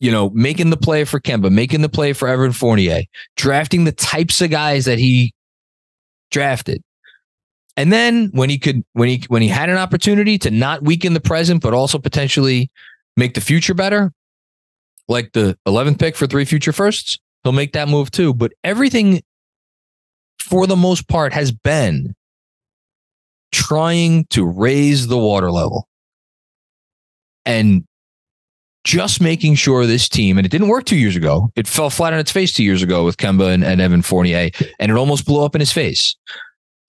you 0.01 0.11
know, 0.11 0.30
making 0.30 0.70
the 0.70 0.76
play 0.76 1.05
for 1.05 1.20
Kemba, 1.20 1.51
making 1.51 1.82
the 1.82 1.88
play 1.88 2.12
for 2.12 2.28
Evan 2.28 2.53
Fournier, 2.53 3.03
drafting 3.36 3.84
the 3.84 3.92
types 3.92 4.40
of 4.40 4.51
guys 4.51 4.84
that 4.84 4.99
he 4.99 5.32
drafted. 6.30 6.82
And 7.76 7.92
then 7.92 8.30
when 8.32 8.51
he 8.51 8.59
could, 8.59 8.84
when 8.92 9.09
he 9.09 9.24
when 9.28 9.42
he 9.42 9.49
had 9.49 9.68
an 9.68 9.76
opportunity 9.76 10.38
to 10.38 10.51
not 10.51 10.82
weaken 10.82 11.12
the 11.12 11.20
present, 11.20 11.62
but 11.62 11.74
also 11.74 11.99
potentially 11.99 12.70
make 13.16 13.34
the 13.34 13.40
future 13.40 13.74
better, 13.74 14.12
like 15.09 15.32
the 15.32 15.59
11th 15.66 15.99
pick 15.99 16.16
for 16.16 16.26
three 16.26 16.45
future 16.45 16.72
firsts, 16.72 17.18
he'll 17.42 17.53
make 17.53 17.72
that 17.72 17.88
move 17.88 18.11
too. 18.11 18.32
But 18.32 18.53
everything, 18.62 19.22
for 20.38 20.66
the 20.66 20.76
most 20.76 21.09
part, 21.09 21.32
has 21.32 21.51
been 21.51 22.14
trying 23.53 24.26
to 24.30 24.45
raise 24.45 25.07
the 25.07 25.18
water 25.18 25.51
level. 25.51 25.88
And 27.47 27.84
just 28.85 29.20
making 29.20 29.55
sure 29.55 29.87
this 29.87 30.09
team, 30.09 30.39
and 30.39 30.47
it 30.47 30.51
didn't 30.51 30.68
work 30.68 30.85
two 30.85 30.97
years 30.97 31.16
ago. 31.16 31.51
It 31.57 31.66
fell 31.66 31.91
flat 31.91 32.12
on 32.12 32.18
its 32.18 32.30
face 32.30 32.53
two 32.53 32.64
years 32.64 32.82
ago 32.82 33.05
with 33.05 33.16
Kemba 33.16 33.53
and, 33.53 33.64
and 33.64 33.80
Evan 33.80 34.03
Fournier, 34.03 34.51
and 34.78 34.91
it 34.91 34.97
almost 34.97 35.24
blew 35.24 35.45
up 35.45 35.55
in 35.55 35.61
his 35.61 35.72
face. 35.72 36.16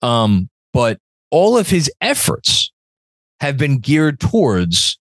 Um, 0.02 0.50
but 0.74 1.00
all 1.32 1.58
of 1.58 1.70
his 1.70 1.90
efforts 2.02 2.72
have 3.40 3.58
been 3.58 3.80
geared 3.80 4.20
towards 4.20 4.98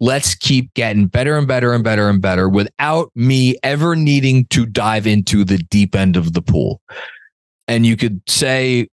let's 0.00 0.34
keep 0.34 0.72
getting 0.74 1.06
better 1.06 1.38
and 1.38 1.46
better 1.46 1.72
and 1.72 1.84
better 1.84 2.08
and 2.08 2.20
better 2.20 2.48
without 2.48 3.10
me 3.14 3.56
ever 3.62 3.96
needing 3.96 4.44
to 4.46 4.66
dive 4.66 5.06
into 5.06 5.44
the 5.44 5.58
deep 5.70 5.94
end 5.94 6.16
of 6.16 6.32
the 6.32 6.42
pool. 6.42 6.82
And 7.68 7.86
you 7.86 7.96
could 7.96 8.20
say, 8.28 8.88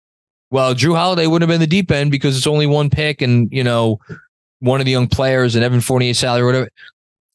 well, 0.52 0.74
Jrue 0.74 0.96
Holiday 0.96 1.28
wouldn't 1.28 1.50
have 1.50 1.54
been 1.54 1.62
the 1.62 1.68
deep 1.68 1.92
end 1.92 2.12
because 2.12 2.38
it's 2.38 2.48
only 2.48 2.68
one 2.68 2.90
pick 2.90 3.22
and, 3.22 3.50
you 3.52 3.64
know, 3.64 4.00
one 4.62 4.80
of 4.80 4.86
the 4.86 4.92
young 4.92 5.08
players 5.08 5.56
and 5.56 5.64
Evan 5.64 5.82
Fournier 5.82 6.14
salary 6.14 6.46
whatever. 6.46 6.70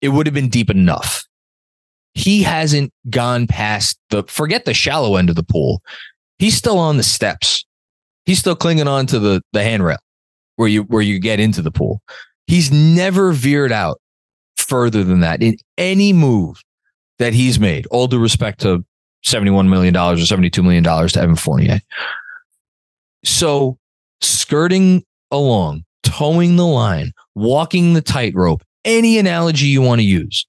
It 0.01 0.09
would 0.09 0.27
have 0.27 0.35
been 0.35 0.49
deep 0.49 0.71
enough. 0.71 1.25
He 2.15 2.43
hasn't 2.43 2.93
gone 3.11 3.47
past 3.47 3.99
the 4.11 4.25
forget 4.25 4.65
the 4.65 4.73
shallow 4.73 5.17
end 5.17 5.29
of 5.29 5.37
the 5.37 5.43
pool. 5.43 5.83
He's 6.39 6.57
still 6.57 6.79
on 6.79 6.97
the 6.97 7.03
steps. 7.03 7.65
He's 8.25 8.39
still 8.39 8.57
clinging 8.57 8.89
on 8.89 9.07
to 9.07 9.19
the 9.19 9.43
the 9.53 9.63
handrail 9.63 9.99
where 10.57 10.69
you 10.69 10.83
where 10.85 11.03
you 11.03 11.19
get 11.19 11.41
into 11.41 11.61
the 11.63 11.71
pool. 11.71 12.01
He's 12.47 12.73
never 12.73 13.33
veered 13.33 13.73
out 13.73 14.01
further 14.57 15.05
than 15.05 15.21
that 15.21 15.43
in 15.43 15.57
any 15.77 16.13
move 16.13 16.63
that 17.19 17.35
he's 17.35 17.59
made. 17.59 17.87
All 17.87 18.07
due 18.07 18.19
respect 18.19 18.61
to 18.61 18.85
$71 19.25 19.69
million 19.69 19.97
or 19.97 20.15
$72 20.15 20.63
million 20.63 20.85
to 20.85 21.21
Evan 21.21 21.37
Fournier. 21.37 21.81
So 23.25 23.79
skirting 24.21 25.05
along, 25.31 25.85
toeing 26.07 26.57
the 26.57 26.67
line, 26.67 27.13
walking 27.35 27.95
the 27.95 28.03
tightrope, 28.03 28.63
any 28.85 29.19
analogy 29.19 29.67
you 29.67 29.83
want 29.83 30.01
to 30.01 30.07
use. 30.07 30.47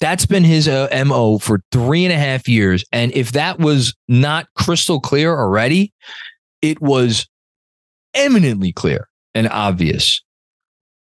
That's 0.00 0.26
been 0.26 0.44
his 0.44 0.68
uh, 0.68 0.88
MO 1.06 1.38
for 1.38 1.60
three 1.72 2.04
and 2.04 2.12
a 2.12 2.18
half 2.18 2.48
years. 2.48 2.84
And 2.92 3.12
if 3.12 3.32
that 3.32 3.58
was 3.58 3.94
not 4.08 4.46
crystal 4.54 5.00
clear 5.00 5.34
already, 5.38 5.92
it 6.60 6.80
was 6.82 7.26
eminently 8.12 8.72
clear 8.72 9.08
and 9.34 9.48
obvious 9.48 10.20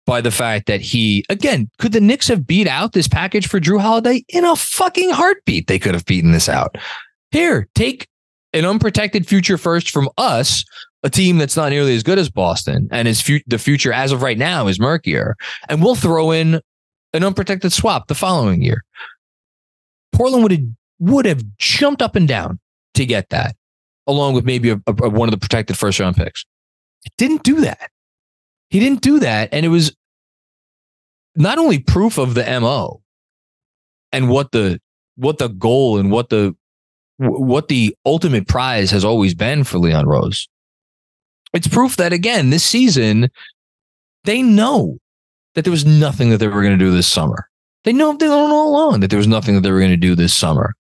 by 0.06 0.22
the 0.22 0.32
fact 0.32 0.68
that 0.68 0.82
he, 0.82 1.26
again, 1.30 1.70
could 1.78 1.91
the 1.91 2.02
Knicks 2.02 2.28
have 2.30 2.47
beat 2.47 2.68
out 2.68 2.93
this 2.93 3.08
package 3.08 3.47
for 3.47 3.60
Jrue 3.60 3.82
Holiday 3.82 4.24
in 4.30 4.45
a 4.45 4.56
fucking 4.56 5.12
heartbeat? 5.12 5.68
They 5.68 5.78
could 5.78 5.93
have 5.93 6.06
beaten 6.06 6.32
this 6.32 6.50
out. 6.50 6.78
Here, 7.32 7.68
take 7.76 8.08
an 8.54 8.66
unprotected 8.66 9.28
future 9.28 9.58
first 9.58 9.91
from 9.91 10.10
us, 10.18 10.64
a 11.04 11.10
team 11.10 11.38
that's 11.38 11.56
not 11.56 11.70
nearly 11.70 11.95
as 11.95 12.04
good 12.04 12.20
as 12.20 12.30
Boston, 12.30 12.88
and 12.91 13.08
is 13.08 13.22
fu- 13.22 13.39
the 13.47 13.58
future 13.58 13.93
as 13.93 14.12
of 14.12 14.22
right 14.22 14.38
now 14.38 14.68
is 14.68 14.80
murkier, 14.80 15.36
and 15.70 15.82
we'll 15.82 15.95
throw 15.95 16.32
in 16.32 16.62
an 17.14 17.24
unprotected 17.24 17.72
swap 17.72 18.08
the 18.08 18.16
following 18.16 18.62
year. 18.62 18.84
Portland 20.12 20.43
would 20.43 20.52
have 20.52 20.62
would 21.00 21.26
have 21.26 21.43
jumped 21.58 22.02
up 22.02 22.16
and 22.16 22.28
down 22.28 22.60
to 22.95 23.06
get 23.06 23.30
that, 23.30 23.56
along 24.08 24.34
with 24.34 24.45
maybe 24.45 24.72
a, 24.72 24.82
a, 24.88 25.10
one 25.10 25.30
of 25.30 25.32
the 25.32 25.38
protected 25.38 25.78
first 25.78 26.00
round 26.00 26.16
picks. 26.16 26.45
It 27.06 27.14
didn't 27.18 27.43
do 27.43 27.62
that. 27.62 27.89
He 28.70 28.80
didn't 28.80 29.02
do 29.02 29.20
that, 29.20 29.50
and 29.54 29.66
it 29.66 29.70
was 29.70 29.95
not 31.36 31.58
only 31.58 31.80
proof 31.80 32.18
of 32.18 32.34
the 32.34 32.43
mo 32.60 33.02
and 34.12 34.30
what 34.30 34.52
the 34.52 34.82
what 35.16 35.38
the 35.38 35.47
goal 35.47 35.97
and 35.97 36.12
what 36.12 36.30
the 36.30 36.56
what 37.18 37.68
the 37.68 37.95
ultimate 38.06 38.47
prize 38.47 38.91
has 38.91 39.04
always 39.06 39.34
been 39.34 39.64
for 39.64 39.78
Leon 39.78 40.08
Rose. 40.08 40.47
It's 41.54 41.68
proof 41.68 41.97
that 41.97 42.14
again 42.14 42.50
this 42.50 42.64
season 42.64 43.30
they 44.26 44.41
know 44.41 44.97
that 45.56 45.64
there 45.64 45.72
was 45.72 45.86
nothing 45.86 46.30
that 46.30 46.38
they 46.38 46.47
were 46.47 46.62
going 46.62 46.78
to 46.78 46.86
do 46.86 46.91
this 46.91 47.08
summer. 47.08 47.47
They 47.86 47.93
know 47.93 48.14
they 48.14 48.26
don't 48.26 48.50
know 48.50 48.68
along 48.68 49.00
that 49.00 49.10
there 49.10 49.18
was 49.18 49.28
nothing 49.28 49.56
that 49.56 49.62
they 49.62 49.72
were 49.72 49.80
going 49.80 49.89
to 49.91 49.97
do 49.97 50.14
this 50.14 50.34
summer 50.34 50.76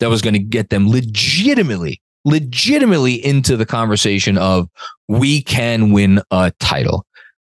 that 0.00 0.10
was 0.10 0.20
going 0.22 0.34
to 0.34 0.40
get 0.40 0.70
them 0.70 0.90
legitimately 0.90 2.00
legitimately 2.24 3.14
into 3.24 3.56
the 3.56 3.66
conversation 3.66 4.36
of 4.38 4.68
we 5.08 5.42
can 5.42 5.92
win 5.92 6.20
a 6.30 6.52
title. 6.60 7.06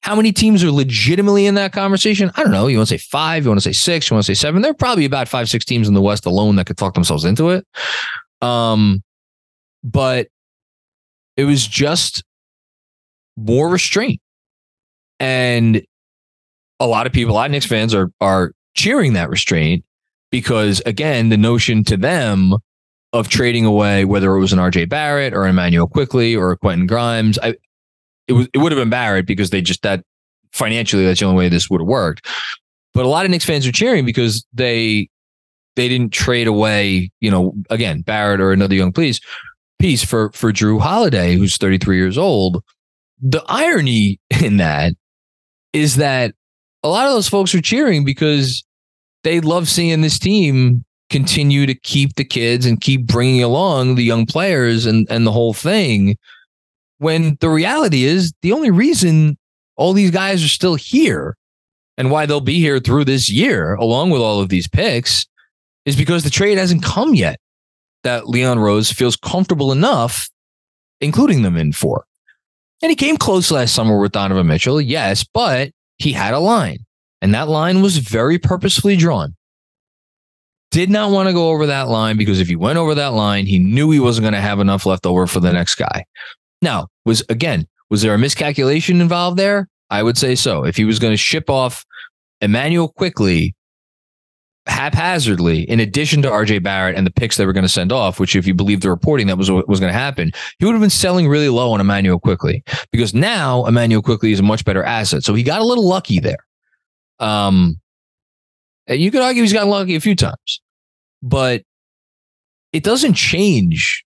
How 0.02 0.14
many 0.14 0.32
teams 0.32 0.64
are 0.64 0.70
legitimately 0.70 1.46
in 1.46 1.54
that 1.56 1.72
conversation? 1.72 2.30
I 2.36 2.42
don't 2.42 2.52
know. 2.52 2.66
You 2.66 2.78
want 2.78 2.88
to 2.88 2.98
say 2.98 3.02
five? 3.10 3.44
You 3.44 3.50
want 3.50 3.60
to 3.60 3.62
say 3.62 3.72
six? 3.72 4.08
You 4.08 4.14
want 4.14 4.24
to 4.24 4.34
say 4.34 4.38
seven? 4.38 4.62
There 4.62 4.70
are 4.70 4.74
probably 4.74 5.04
about 5.04 5.28
five, 5.28 5.48
six 5.48 5.64
teams 5.64 5.88
in 5.88 5.94
the 5.94 6.00
West 6.00 6.24
alone 6.24 6.56
that 6.56 6.66
could 6.66 6.78
talk 6.78 6.94
themselves 6.94 7.24
into 7.24 7.50
it. 7.50 7.66
Um, 8.40 9.02
but 9.84 10.28
it 11.36 11.44
was 11.44 11.66
just 11.66 12.24
more 13.36 13.68
restraint. 13.68 14.20
And 15.18 15.82
a 16.78 16.86
lot 16.86 17.06
of 17.06 17.12
people, 17.12 17.34
a 17.34 17.36
lot 17.36 17.46
of 17.46 17.52
Knicks 17.52 17.66
fans 17.66 17.94
are 17.94 18.10
are 18.20 18.52
cheering 18.74 19.12
that 19.14 19.30
restraint 19.30 19.84
because 20.30 20.80
again, 20.86 21.28
the 21.28 21.36
notion 21.36 21.84
to 21.84 21.96
them 21.96 22.54
of 23.12 23.28
trading 23.28 23.64
away, 23.64 24.04
whether 24.04 24.34
it 24.34 24.40
was 24.40 24.52
an 24.52 24.58
RJ 24.58 24.88
Barrett 24.88 25.34
or 25.34 25.46
Immanuel 25.46 25.86
Quickley 25.86 26.34
or 26.36 26.56
Quentin 26.56 26.86
Grimes, 26.86 27.38
I, 27.42 27.54
it 28.28 28.32
was 28.32 28.48
it 28.54 28.58
would 28.58 28.72
have 28.72 28.80
been 28.80 28.90
Barrett 28.90 29.26
because 29.26 29.50
they 29.50 29.60
just 29.60 29.82
that 29.82 30.04
financially 30.52 31.04
that's 31.04 31.20
the 31.20 31.26
only 31.26 31.38
way 31.38 31.48
this 31.48 31.68
would 31.68 31.80
have 31.80 31.88
worked. 31.88 32.26
But 32.94 33.04
a 33.04 33.08
lot 33.08 33.24
of 33.24 33.30
Knicks 33.30 33.44
fans 33.44 33.66
are 33.66 33.72
cheering 33.72 34.04
because 34.04 34.46
they 34.52 35.08
they 35.76 35.88
didn't 35.88 36.12
trade 36.12 36.46
away, 36.46 37.10
you 37.20 37.30
know, 37.30 37.54
again 37.68 38.02
Barrett 38.02 38.40
or 38.40 38.52
another 38.52 38.74
young 38.74 38.92
piece 38.92 39.20
piece 39.78 40.04
for 40.04 40.30
for 40.32 40.52
Jrue 40.52 40.80
Holiday, 40.80 41.36
who's 41.36 41.56
33 41.56 41.96
years 41.96 42.16
old. 42.18 42.62
The 43.22 43.44
irony 43.48 44.20
in 44.42 44.58
that 44.58 44.94
is 45.72 45.96
that 45.96 46.34
a 46.82 46.88
lot 46.88 47.06
of 47.06 47.12
those 47.12 47.28
folks 47.28 47.54
are 47.54 47.60
cheering 47.60 48.04
because 48.04 48.64
they 49.22 49.40
love 49.40 49.68
seeing 49.68 50.00
this 50.00 50.18
team 50.18 50.84
continue 51.10 51.66
to 51.66 51.74
keep 51.74 52.14
the 52.14 52.24
kids 52.24 52.64
and 52.64 52.80
keep 52.80 53.06
bringing 53.06 53.42
along 53.42 53.96
the 53.96 54.04
young 54.04 54.24
players 54.26 54.86
and 54.86 55.08
and 55.10 55.26
the 55.26 55.32
whole 55.32 55.52
thing 55.52 56.16
when 56.98 57.36
the 57.40 57.50
reality 57.50 58.04
is 58.04 58.32
the 58.42 58.52
only 58.52 58.70
reason 58.70 59.36
all 59.76 59.92
these 59.92 60.10
guys 60.10 60.44
are 60.44 60.48
still 60.48 60.74
here 60.74 61.36
and 61.96 62.10
why 62.10 62.26
they'll 62.26 62.40
be 62.40 62.58
here 62.58 62.78
through 62.78 63.04
this 63.04 63.30
year, 63.30 63.74
along 63.74 64.10
with 64.10 64.20
all 64.20 64.40
of 64.40 64.48
these 64.50 64.68
picks, 64.68 65.26
is 65.84 65.96
because 65.96 66.22
the 66.22 66.30
trade 66.30 66.58
hasn't 66.58 66.82
come 66.82 67.14
yet 67.14 67.38
that 68.04 68.28
Leon 68.28 68.58
Rose 68.58 68.92
feels 68.92 69.16
comfortable 69.16 69.72
enough 69.72 70.28
including 71.00 71.42
them 71.42 71.56
in 71.56 71.72
for. 71.72 72.04
And 72.82 72.90
he 72.90 72.96
came 72.96 73.16
close 73.16 73.50
last 73.50 73.74
summer 73.74 73.98
with 73.98 74.12
Donovan 74.12 74.46
Mitchell, 74.46 74.80
yes, 74.80 75.24
but 75.24 75.70
he 75.98 76.12
had 76.12 76.32
a 76.32 76.38
line, 76.38 76.78
and 77.20 77.34
that 77.34 77.48
line 77.48 77.82
was 77.82 77.98
very 77.98 78.38
purposefully 78.38 78.96
drawn. 78.96 79.34
Did 80.70 80.88
not 80.88 81.10
want 81.10 81.28
to 81.28 81.34
go 81.34 81.50
over 81.50 81.66
that 81.66 81.88
line 81.88 82.16
because 82.16 82.40
if 82.40 82.48
he 82.48 82.56
went 82.56 82.78
over 82.78 82.94
that 82.94 83.12
line, 83.12 83.44
he 83.44 83.58
knew 83.58 83.90
he 83.90 84.00
wasn't 84.00 84.24
going 84.24 84.34
to 84.34 84.40
have 84.40 84.60
enough 84.60 84.86
left 84.86 85.04
over 85.04 85.26
for 85.26 85.40
the 85.40 85.52
next 85.52 85.74
guy. 85.74 86.04
Now, 86.62 86.88
was 87.04 87.24
again, 87.28 87.66
was 87.90 88.02
there 88.02 88.14
a 88.14 88.18
miscalculation 88.18 89.00
involved 89.00 89.36
there? 89.36 89.68
I 89.90 90.02
would 90.04 90.16
say 90.16 90.36
so. 90.36 90.64
If 90.64 90.76
he 90.76 90.84
was 90.84 91.00
going 91.00 91.12
to 91.12 91.16
ship 91.16 91.50
off 91.50 91.84
Immanuel 92.40 92.88
Quickley 92.88 93.54
haphazardly, 94.70 95.62
in 95.62 95.80
addition 95.80 96.22
to 96.22 96.28
RJ 96.28 96.62
Barrett 96.62 96.96
and 96.96 97.06
the 97.06 97.10
picks 97.10 97.36
they 97.36 97.44
were 97.44 97.52
going 97.52 97.64
to 97.64 97.68
send 97.68 97.92
off, 97.92 98.18
which, 98.20 98.36
if 98.36 98.46
you 98.46 98.54
believe 98.54 98.80
the 98.80 98.88
reporting, 98.88 99.26
that 99.26 99.36
was 99.36 99.50
what 99.50 99.68
was 99.68 99.80
going 99.80 99.92
to 99.92 99.98
happen, 99.98 100.32
he 100.58 100.64
would 100.64 100.72
have 100.72 100.80
been 100.80 100.88
selling 100.88 101.28
really 101.28 101.48
low 101.48 101.72
on 101.72 101.80
Immanuel 101.80 102.18
Quickley 102.18 102.62
because 102.90 103.12
now 103.12 103.66
Immanuel 103.66 104.02
Quickley 104.02 104.32
is 104.32 104.40
a 104.40 104.44
much 104.44 104.64
better 104.64 104.82
asset. 104.82 105.24
So 105.24 105.34
he 105.34 105.42
got 105.42 105.60
a 105.60 105.64
little 105.64 105.86
lucky 105.86 106.20
there. 106.20 106.38
Um, 107.18 107.78
you 108.88 109.10
could 109.10 109.22
argue 109.22 109.42
he's 109.42 109.52
gotten 109.52 109.68
lucky 109.68 109.94
a 109.94 110.00
few 110.00 110.16
times, 110.16 110.62
but 111.22 111.62
it 112.72 112.82
doesn't 112.82 113.14
change 113.14 114.04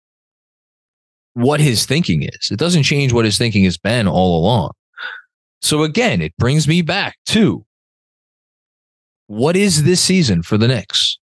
what 1.34 1.60
his 1.60 1.86
thinking 1.86 2.24
is. 2.24 2.50
It 2.52 2.58
doesn't 2.58 2.84
change 2.84 3.14
what 3.14 3.26
his 3.26 3.38
thinking 3.38 3.64
has 3.66 3.78
been 3.78 4.08
all 4.08 4.40
along. 4.40 4.72
So 5.62 5.84
again, 5.84 6.22
it 6.22 6.36
brings 6.38 6.68
me 6.68 6.82
back 6.82 7.18
to 7.28 7.66
what 9.34 9.56
is 9.56 9.84
this 9.84 10.02
season 10.02 10.44
for 10.44 10.58
the 10.58 10.68
Knicks? 10.68 11.18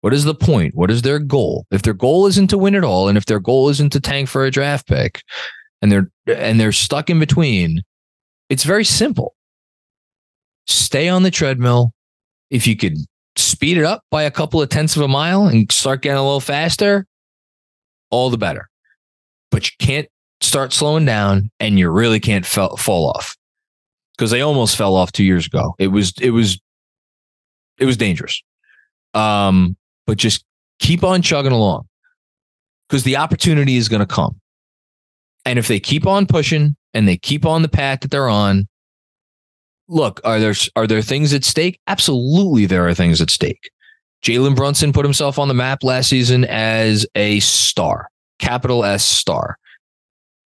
What 0.00 0.12
is 0.12 0.24
the 0.24 0.34
point? 0.34 0.74
What 0.74 0.90
is 0.90 1.02
their 1.02 1.18
goal? 1.18 1.66
If 1.70 1.82
their 1.82 1.94
goal 1.94 2.26
isn't 2.26 2.48
to 2.48 2.58
win 2.58 2.74
it 2.74 2.84
all, 2.84 3.08
and 3.08 3.16
if 3.16 3.26
their 3.26 3.38
goal 3.40 3.68
isn't 3.68 3.92
to 3.92 4.00
tank 4.00 4.28
for 4.28 4.44
a 4.44 4.50
draft 4.50 4.88
pick, 4.88 5.22
and 5.80 5.92
they're 5.92 6.10
and 6.26 6.58
they're 6.58 6.72
stuck 6.72 7.08
in 7.08 7.18
between, 7.20 7.82
it's 8.48 8.64
very 8.64 8.84
simple. 8.84 9.34
Stay 10.66 11.08
on 11.08 11.22
the 11.22 11.30
treadmill. 11.30 11.92
If 12.50 12.66
you 12.66 12.76
could 12.76 12.96
speed 13.36 13.78
it 13.78 13.84
up 13.84 14.02
by 14.10 14.24
a 14.24 14.30
couple 14.30 14.60
of 14.60 14.68
tenths 14.68 14.96
of 14.96 15.02
a 15.02 15.08
mile 15.08 15.46
and 15.46 15.70
start 15.72 16.02
getting 16.02 16.18
a 16.18 16.22
little 16.22 16.40
faster, 16.40 17.06
all 18.10 18.28
the 18.28 18.38
better 18.38 18.68
but 19.52 19.66
you 19.66 19.72
can't 19.78 20.08
start 20.40 20.72
slowing 20.72 21.04
down 21.04 21.50
and 21.60 21.78
you 21.78 21.88
really 21.88 22.18
can't 22.18 22.44
fall, 22.44 22.76
fall 22.76 23.10
off 23.10 23.36
because 24.16 24.32
they 24.32 24.40
almost 24.40 24.76
fell 24.76 24.96
off 24.96 25.12
two 25.12 25.22
years 25.22 25.46
ago. 25.46 25.76
It 25.78 25.88
was, 25.88 26.12
it 26.20 26.30
was, 26.30 26.58
it 27.82 27.86
was 27.86 27.96
dangerous. 27.96 28.42
Um, 29.12 29.76
but 30.06 30.16
just 30.16 30.44
keep 30.78 31.02
on 31.02 31.20
chugging 31.20 31.52
along 31.52 31.88
because 32.88 33.02
the 33.02 33.16
opportunity 33.16 33.76
is 33.76 33.88
going 33.88 34.00
to 34.00 34.06
come. 34.06 34.40
And 35.44 35.58
if 35.58 35.66
they 35.66 35.80
keep 35.80 36.06
on 36.06 36.26
pushing 36.26 36.76
and 36.94 37.08
they 37.08 37.16
keep 37.16 37.44
on 37.44 37.62
the 37.62 37.68
path 37.68 38.00
that 38.00 38.12
they're 38.12 38.28
on, 38.28 38.68
look, 39.88 40.20
are 40.22 40.38
there 40.38 40.54
are 40.76 40.86
there 40.86 41.02
things 41.02 41.34
at 41.34 41.44
stake? 41.44 41.80
Absolutely, 41.88 42.66
there 42.66 42.86
are 42.86 42.94
things 42.94 43.20
at 43.20 43.30
stake. 43.30 43.70
Jalen 44.22 44.54
Brunson 44.54 44.92
put 44.92 45.04
himself 45.04 45.40
on 45.40 45.48
the 45.48 45.54
map 45.54 45.82
last 45.82 46.08
season 46.08 46.44
as 46.44 47.04
a 47.16 47.40
star 47.40 48.06
capital 48.38 48.84
S 48.84 49.04
star. 49.04 49.56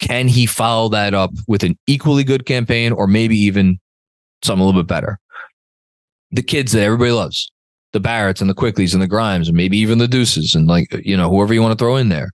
Can 0.00 0.28
he 0.28 0.46
follow 0.46 0.88
that 0.88 1.12
up 1.12 1.32
with 1.46 1.62
an 1.62 1.78
equally 1.86 2.24
good 2.24 2.46
campaign 2.46 2.92
or 2.92 3.06
maybe 3.06 3.36
even 3.36 3.78
something 4.42 4.62
a 4.62 4.66
little 4.66 4.80
bit 4.80 4.88
better? 4.88 5.18
The 6.36 6.42
kids 6.42 6.72
that 6.72 6.82
everybody 6.82 7.10
loves, 7.10 7.50
the 7.92 8.00
Barretts 8.00 8.40
and 8.40 8.48
the 8.48 8.54
Quickleys 8.54 8.92
and 8.92 9.02
the 9.02 9.08
Grimes 9.08 9.48
and 9.48 9.56
maybe 9.56 9.78
even 9.78 9.98
the 9.98 10.08
Deuces 10.08 10.54
and 10.54 10.68
like 10.68 10.88
you 11.04 11.16
know 11.16 11.28
whoever 11.28 11.54
you 11.54 11.62
want 11.62 11.76
to 11.76 11.82
throw 11.82 11.96
in 11.96 12.08
there. 12.08 12.30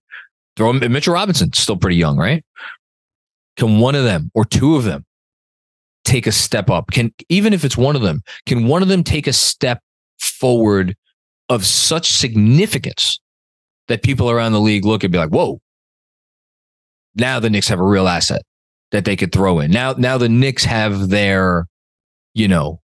Throw 0.57 0.73
Mitchell 0.75 1.15
Robinson, 1.15 1.53
still 1.55 1.79
pretty 1.79 1.97
young, 1.97 2.19
right? 2.19 2.45
Can 3.57 3.79
one 3.79 3.95
of 3.95 4.05
them 4.05 4.31
or 4.35 4.45
two 4.45 4.77
of 4.77 4.85
them 4.85 5.07
take 6.05 6.27
a 6.27 6.33
step 6.33 6.69
up? 6.69 6.91
Can 6.91 7.15
even 7.31 7.55
if 7.55 7.65
it's 7.65 7.77
one 7.77 7.97
of 7.97 8.03
them, 8.03 8.23
can 8.45 8.67
one 8.67 8.83
of 8.83 8.89
them 8.89 9.03
take 9.03 9.27
a 9.27 9.33
step 9.33 9.81
forward 10.19 10.95
of 11.49 11.65
such 11.65 12.11
significance 12.11 13.19
that 13.89 14.03
people 14.03 14.31
around 14.31 14.53
the 14.53 14.61
league 14.61 14.85
look 14.85 15.05
and 15.05 15.13
be 15.13 15.19
like, 15.19 15.31
"Whoa!" 15.31 15.61
Now 17.15 17.41
the 17.41 17.49
Knicks 17.49 17.69
have 17.69 17.81
a 17.81 17.85
real 17.85 18.09
asset 18.09 18.43
that 18.91 19.07
they 19.07 19.17
could 19.17 19.33
throw 19.33 19.59
in. 19.61 19.71
Now, 19.71 19.93
now 19.93 20.19
the 20.19 20.29
Knicks 20.29 20.65
have 20.65 21.09
their, 21.09 21.67
you 22.35 22.47
know, 22.47 22.82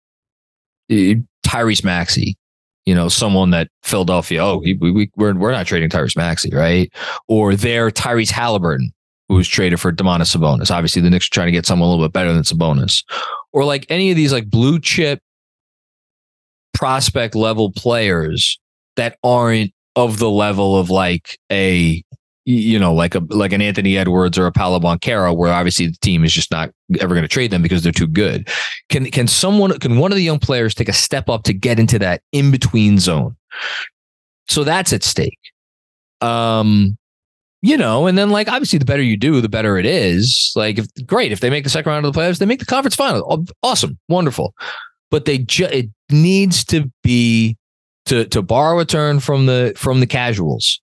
Tyrese 0.90 1.84
Maxey, 1.84 2.38
you 2.86 2.96
know, 2.96 3.10
someone 3.10 3.50
that 3.52 3.70
Philadelphia, 3.84 4.44
oh, 4.44 4.58
we, 4.58 4.74
we, 4.74 5.10
we're, 5.16 5.36
we're 5.36 5.52
not 5.52 5.68
trading 5.68 5.90
Tyrese 5.90 6.18
Maxey, 6.18 6.50
right? 6.54 6.92
Or 7.28 7.56
their 7.56 7.90
Tyrese 7.92 8.32
Halliburton, 8.32 8.92
who 9.30 9.36
was 9.36 9.48
traded 9.48 9.80
for 9.80 9.92
Domantas 9.92 10.36
Sabonis. 10.36 10.72
Obviously, 10.72 11.02
the 11.02 11.10
Knicks 11.10 11.28
are 11.28 11.32
trying 11.32 11.48
to 11.48 11.52
get 11.52 11.66
someone 11.66 11.88
a 11.88 11.92
little 11.92 12.06
bit 12.06 12.14
better 12.14 12.34
than 12.34 12.44
Sabonis. 12.44 13.04
Or 13.54 13.66
like 13.66 13.86
any 13.90 14.12
of 14.12 14.18
these 14.18 14.32
like 14.32 14.50
blue 14.50 14.80
chip 14.80 15.20
prospect 16.74 17.36
level 17.36 17.72
players 17.72 18.60
that 18.96 19.18
aren't 19.24 19.72
of 19.96 20.20
the 20.20 20.30
level 20.30 20.78
of 20.78 20.90
like 20.90 21.40
a 21.52 22.04
you 22.48 22.80
know, 22.80 22.94
like 22.94 23.14
a 23.14 23.20
like 23.30 23.52
an 23.52 23.62
Anthony 23.62 23.98
Edwards 23.98 24.38
or 24.38 24.46
a 24.46 24.54
Paolo 24.54 24.80
Banchero, 24.80 25.36
where 25.36 25.52
obviously 25.52 25.88
the 25.88 25.98
team 26.02 26.24
is 26.24 26.32
just 26.32 26.50
not 26.50 26.72
ever 27.02 27.14
going 27.14 27.24
to 27.24 27.28
trade 27.28 27.52
them 27.52 27.62
because 27.62 27.84
they're 27.84 27.92
too 27.92 28.08
good. 28.08 28.48
Can 28.88 29.12
can 29.12 29.28
someone 29.28 29.78
can 29.80 29.98
one 29.98 30.14
of 30.14 30.16
the 30.16 30.24
young 30.24 30.40
players 30.40 30.74
take 30.74 30.88
a 30.88 30.94
step 30.94 31.28
up 31.28 31.44
to 31.44 31.54
get 31.54 31.78
into 31.78 32.00
that 32.00 32.22
in 32.32 32.50
between 32.50 33.00
zone? 33.00 33.36
So 34.48 34.64
that's 34.64 34.94
at 34.94 35.04
stake. 35.04 35.38
Um, 36.22 36.98
you 37.62 37.76
know, 37.76 38.08
and 38.08 38.18
then 38.18 38.30
like 38.30 38.48
obviously 38.48 38.80
the 38.80 38.86
better 38.86 39.04
you 39.04 39.18
do, 39.18 39.42
the 39.42 39.50
better 39.50 39.78
it 39.78 39.86
is. 39.86 40.54
Like 40.56 40.80
if 40.80 40.88
great 41.06 41.34
if 41.34 41.42
they 41.42 41.50
make 41.50 41.66
the 41.66 41.70
second 41.70 41.92
round 41.92 42.06
of 42.06 42.14
the 42.14 42.18
playoffs, 42.18 42.38
they 42.38 42.46
make 42.46 42.60
the 42.60 42.66
conference 42.66 42.96
final. 42.96 43.46
Awesome, 43.62 44.00
wonderful. 44.08 44.54
But 45.12 45.26
they 45.26 45.40
ju- 45.40 45.66
it 45.66 45.90
needs 46.10 46.64
to 46.66 46.90
be 47.04 47.58
to 48.06 48.24
to 48.24 48.42
borrow 48.42 48.80
a 48.80 48.86
turn 48.86 49.20
from 49.20 49.48
the 49.48 49.74
from 49.76 50.00
the 50.00 50.08
casuals 50.08 50.80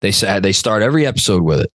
they 0.00 0.12
say 0.12 0.40
they 0.40 0.52
start 0.52 0.82
every 0.82 1.06
episode 1.06 1.42
with 1.42 1.60
it. 1.60 1.72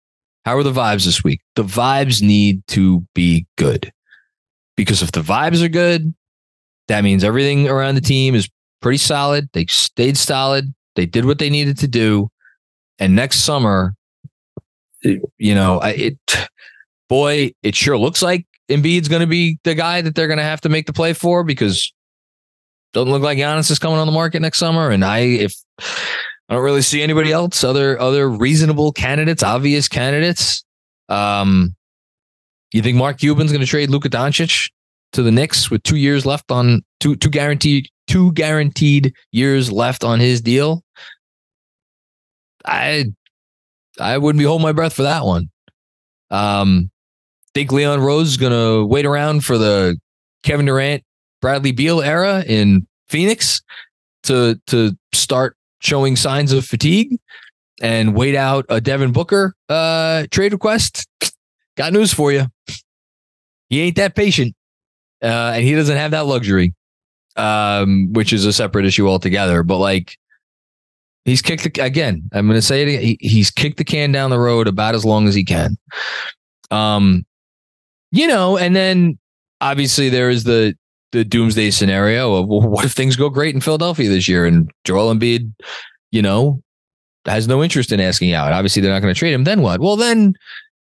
How 0.45 0.57
are 0.57 0.63
the 0.63 0.71
vibes 0.71 1.05
this 1.05 1.23
week? 1.23 1.41
The 1.55 1.63
vibes 1.63 2.21
need 2.21 2.65
to 2.67 3.05
be 3.13 3.45
good. 3.57 3.91
Because 4.75 5.01
if 5.01 5.11
the 5.11 5.21
vibes 5.21 5.63
are 5.63 5.69
good, 5.69 6.13
that 6.87 7.03
means 7.03 7.23
everything 7.23 7.69
around 7.69 7.95
the 7.95 8.01
team 8.01 8.33
is 8.33 8.49
pretty 8.81 8.97
solid. 8.97 9.49
They 9.53 9.65
stayed 9.67 10.17
solid. 10.17 10.73
They 10.95 11.05
did 11.05 11.25
what 11.25 11.39
they 11.39 11.49
needed 11.49 11.77
to 11.79 11.87
do. 11.87 12.29
And 12.99 13.15
next 13.15 13.39
summer, 13.39 13.95
you 15.03 15.55
know, 15.55 15.79
it 15.83 16.17
boy, 17.09 17.51
it 17.63 17.75
sure 17.75 17.97
looks 17.97 18.21
like 18.21 18.45
Embiid's 18.69 19.07
going 19.07 19.21
to 19.21 19.27
be 19.27 19.59
the 19.63 19.75
guy 19.75 20.01
that 20.01 20.15
they're 20.15 20.27
going 20.27 20.37
to 20.37 20.43
have 20.43 20.61
to 20.61 20.69
make 20.69 20.85
the 20.85 20.93
play 20.93 21.13
for 21.13 21.43
because 21.43 21.93
doesn't 22.93 23.11
look 23.11 23.21
like 23.21 23.37
Giannis 23.37 23.71
is 23.71 23.79
coming 23.79 23.99
on 23.99 24.05
the 24.05 24.11
market 24.11 24.41
next 24.41 24.59
summer. 24.59 24.89
And 24.89 25.05
I, 25.05 25.19
if 25.19 25.55
I 26.51 26.55
don't 26.55 26.63
really 26.65 26.81
see 26.81 27.01
anybody 27.01 27.31
else. 27.31 27.63
Other 27.63 27.97
other 27.97 28.29
reasonable 28.29 28.91
candidates, 28.91 29.41
obvious 29.41 29.87
candidates. 29.87 30.65
Um, 31.07 31.73
you 32.73 32.81
think 32.81 32.97
Mark 32.97 33.19
Cuban's 33.19 33.53
going 33.53 33.61
to 33.61 33.67
trade 33.67 33.89
Luka 33.89 34.09
Doncic 34.09 34.69
to 35.13 35.23
the 35.23 35.31
Knicks 35.31 35.71
with 35.71 35.81
two 35.83 35.95
years 35.95 36.25
left 36.25 36.51
on 36.51 36.81
two 36.99 37.15
two 37.15 37.29
guaranteed 37.29 37.87
two 38.07 38.33
guaranteed 38.33 39.13
years 39.31 39.71
left 39.71 40.03
on 40.03 40.19
his 40.19 40.41
deal? 40.41 40.83
I 42.65 43.05
I 43.97 44.17
wouldn't 44.17 44.39
be 44.39 44.45
holding 44.45 44.63
my 44.63 44.73
breath 44.73 44.93
for 44.93 45.03
that 45.03 45.23
one. 45.23 45.49
Um, 46.31 46.91
think 47.53 47.71
Leon 47.71 48.01
Rose 48.01 48.27
is 48.27 48.37
going 48.37 48.51
to 48.51 48.85
wait 48.85 49.05
around 49.05 49.45
for 49.45 49.57
the 49.57 49.97
Kevin 50.43 50.65
Durant, 50.65 51.01
Bradley 51.41 51.71
Beal 51.71 52.01
era 52.01 52.43
in 52.45 52.85
Phoenix 53.07 53.61
to 54.23 54.59
to 54.67 54.97
start 55.13 55.55
showing 55.81 56.15
signs 56.15 56.53
of 56.53 56.65
fatigue 56.65 57.19
and 57.81 58.15
wait 58.15 58.35
out 58.35 58.65
a 58.69 58.79
Devin 58.79 59.11
Booker 59.11 59.53
uh, 59.67 60.25
trade 60.31 60.53
request, 60.53 61.07
got 61.75 61.91
news 61.91 62.13
for 62.13 62.31
you. 62.31 62.45
He 63.69 63.81
ain't 63.81 63.95
that 63.97 64.15
patient, 64.15 64.55
uh, 65.21 65.53
and 65.55 65.63
he 65.63 65.75
doesn't 65.75 65.97
have 65.97 66.11
that 66.11 66.25
luxury, 66.25 66.73
um, 67.35 68.13
which 68.13 68.31
is 68.31 68.45
a 68.45 68.53
separate 68.53 68.85
issue 68.85 69.07
altogether. 69.07 69.63
But 69.63 69.77
like, 69.77 70.17
he's 71.25 71.41
kicked 71.41 71.63
the, 71.63 71.83
again. 71.83 72.29
I'm 72.33 72.47
going 72.47 72.57
to 72.57 72.61
say 72.61 72.83
it. 72.83 73.01
He, 73.01 73.17
he's 73.19 73.49
kicked 73.49 73.77
the 73.77 73.83
can 73.83 74.11
down 74.11 74.29
the 74.29 74.39
road 74.39 74.67
about 74.67 74.95
as 74.95 75.05
long 75.05 75.27
as 75.27 75.35
he 75.35 75.43
can. 75.43 75.77
Um, 76.69 77.25
you 78.11 78.27
know, 78.27 78.57
and 78.57 78.75
then 78.75 79.17
obviously 79.61 80.09
there 80.09 80.29
is 80.29 80.43
the 80.43 80.75
the 81.11 81.23
doomsday 81.25 81.71
scenario 81.71 82.35
of 82.35 82.47
what 82.47 82.85
if 82.85 82.93
things 82.93 83.15
go 83.15 83.29
great 83.29 83.53
in 83.53 83.61
Philadelphia 83.61 84.09
this 84.09 84.27
year 84.27 84.45
and 84.45 84.71
Joel 84.85 85.13
Embiid, 85.13 85.51
you 86.11 86.21
know, 86.21 86.61
has 87.25 87.47
no 87.47 87.63
interest 87.63 87.91
in 87.91 87.99
asking 87.99 88.33
out. 88.33 88.51
Obviously, 88.51 88.81
they're 88.81 88.93
not 88.93 89.01
going 89.01 89.13
to 89.13 89.17
trade 89.17 89.33
him. 89.33 89.43
Then 89.43 89.61
what? 89.61 89.79
Well, 89.79 89.95
then 89.95 90.33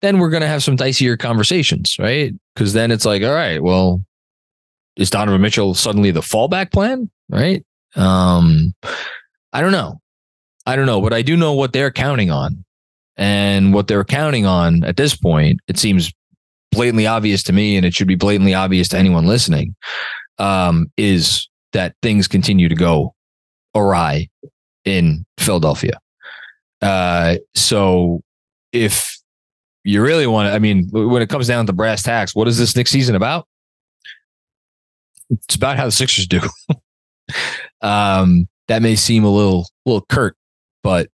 then 0.02 0.20
we're 0.20 0.30
going 0.30 0.42
to 0.42 0.48
have 0.48 0.64
some 0.64 0.78
dicier 0.78 1.20
conversations, 1.20 1.98
right? 2.00 2.34
Because 2.56 2.74
then 2.74 2.92
it's 2.92 3.06
like, 3.06 3.22
all 3.22 3.34
right, 3.34 3.62
well, 3.62 4.02
is 4.96 5.10
Donovan 5.10 5.42
Mitchell 5.42 5.74
suddenly 5.74 6.12
the 6.12 6.22
fallback 6.22 6.72
plan, 6.72 7.10
right? 7.30 7.66
Um, 7.96 8.74
I 9.52 9.62
don't 9.62 9.72
know. 9.72 10.00
I 10.66 10.76
don't 10.76 10.86
know, 10.86 11.02
but 11.02 11.14
I 11.14 11.22
do 11.22 11.36
know 11.36 11.54
what 11.54 11.74
they're 11.74 11.92
counting 11.92 12.32
on. 12.32 12.64
And 13.18 13.74
what 13.74 13.88
they're 13.88 14.06
counting 14.06 14.46
on 14.46 14.86
at 14.86 14.96
this 14.96 15.14
point, 15.14 15.60
it 15.68 15.78
seems 15.78 16.14
blatantly 16.72 17.06
obvious 17.06 17.44
to 17.44 17.54
me, 17.54 17.76
and 17.76 17.86
it 17.86 17.94
should 17.94 18.08
be 18.08 18.16
blatantly 18.16 18.54
obvious 18.54 18.88
to 18.90 18.98
anyone 18.98 19.26
listening, 19.26 19.76
um, 20.40 20.92
is 20.98 21.48
that 21.74 21.96
things 22.02 22.28
continue 22.28 22.70
to 22.70 22.76
go 22.76 23.14
awry 23.76 24.28
in 24.86 25.26
Philadelphia. 25.38 26.00
Uh, 26.82 27.36
so 27.56 28.22
if 28.72 29.18
you 29.84 30.02
really 30.02 30.28
want 30.28 30.48
to, 30.48 30.54
I 30.54 30.60
mean, 30.60 30.90
when 30.92 31.22
it 31.22 31.30
comes 31.30 31.48
down 31.48 31.66
to 31.68 31.74
brass 31.74 32.02
tacks, 32.04 32.34
what 32.34 32.48
is 32.48 32.58
this 32.58 32.76
next 32.76 32.92
season 32.92 33.16
about? 33.16 33.48
It's 35.30 35.56
about 35.56 35.78
how 35.78 35.86
the 35.86 35.92
Sixers 35.92 36.28
do. 36.28 36.42
um, 37.82 38.48
that 38.68 38.82
may 38.82 38.96
seem 38.96 39.24
a 39.24 39.30
little, 39.30 39.68
little 39.86 40.06
curt, 40.10 40.36
but 40.84 41.10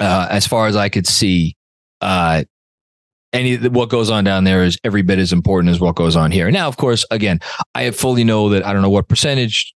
uh, 0.00 0.26
as 0.30 0.46
far 0.46 0.66
as 0.66 0.76
I 0.76 0.88
could 0.88 1.06
see, 1.06 1.56
uh, 2.00 2.44
any 3.32 3.56
what 3.56 3.88
goes 3.88 4.10
on 4.10 4.24
down 4.24 4.44
there 4.44 4.62
is 4.62 4.78
every 4.84 5.02
bit 5.02 5.18
as 5.18 5.32
important 5.32 5.72
as 5.72 5.80
what 5.80 5.96
goes 5.96 6.16
on 6.16 6.30
here. 6.30 6.50
Now, 6.50 6.68
of 6.68 6.76
course, 6.76 7.04
again, 7.10 7.40
I 7.74 7.90
fully 7.90 8.24
know 8.24 8.48
that 8.50 8.64
I 8.64 8.72
don't 8.72 8.82
know 8.82 8.90
what 8.90 9.08
percentage 9.08 9.74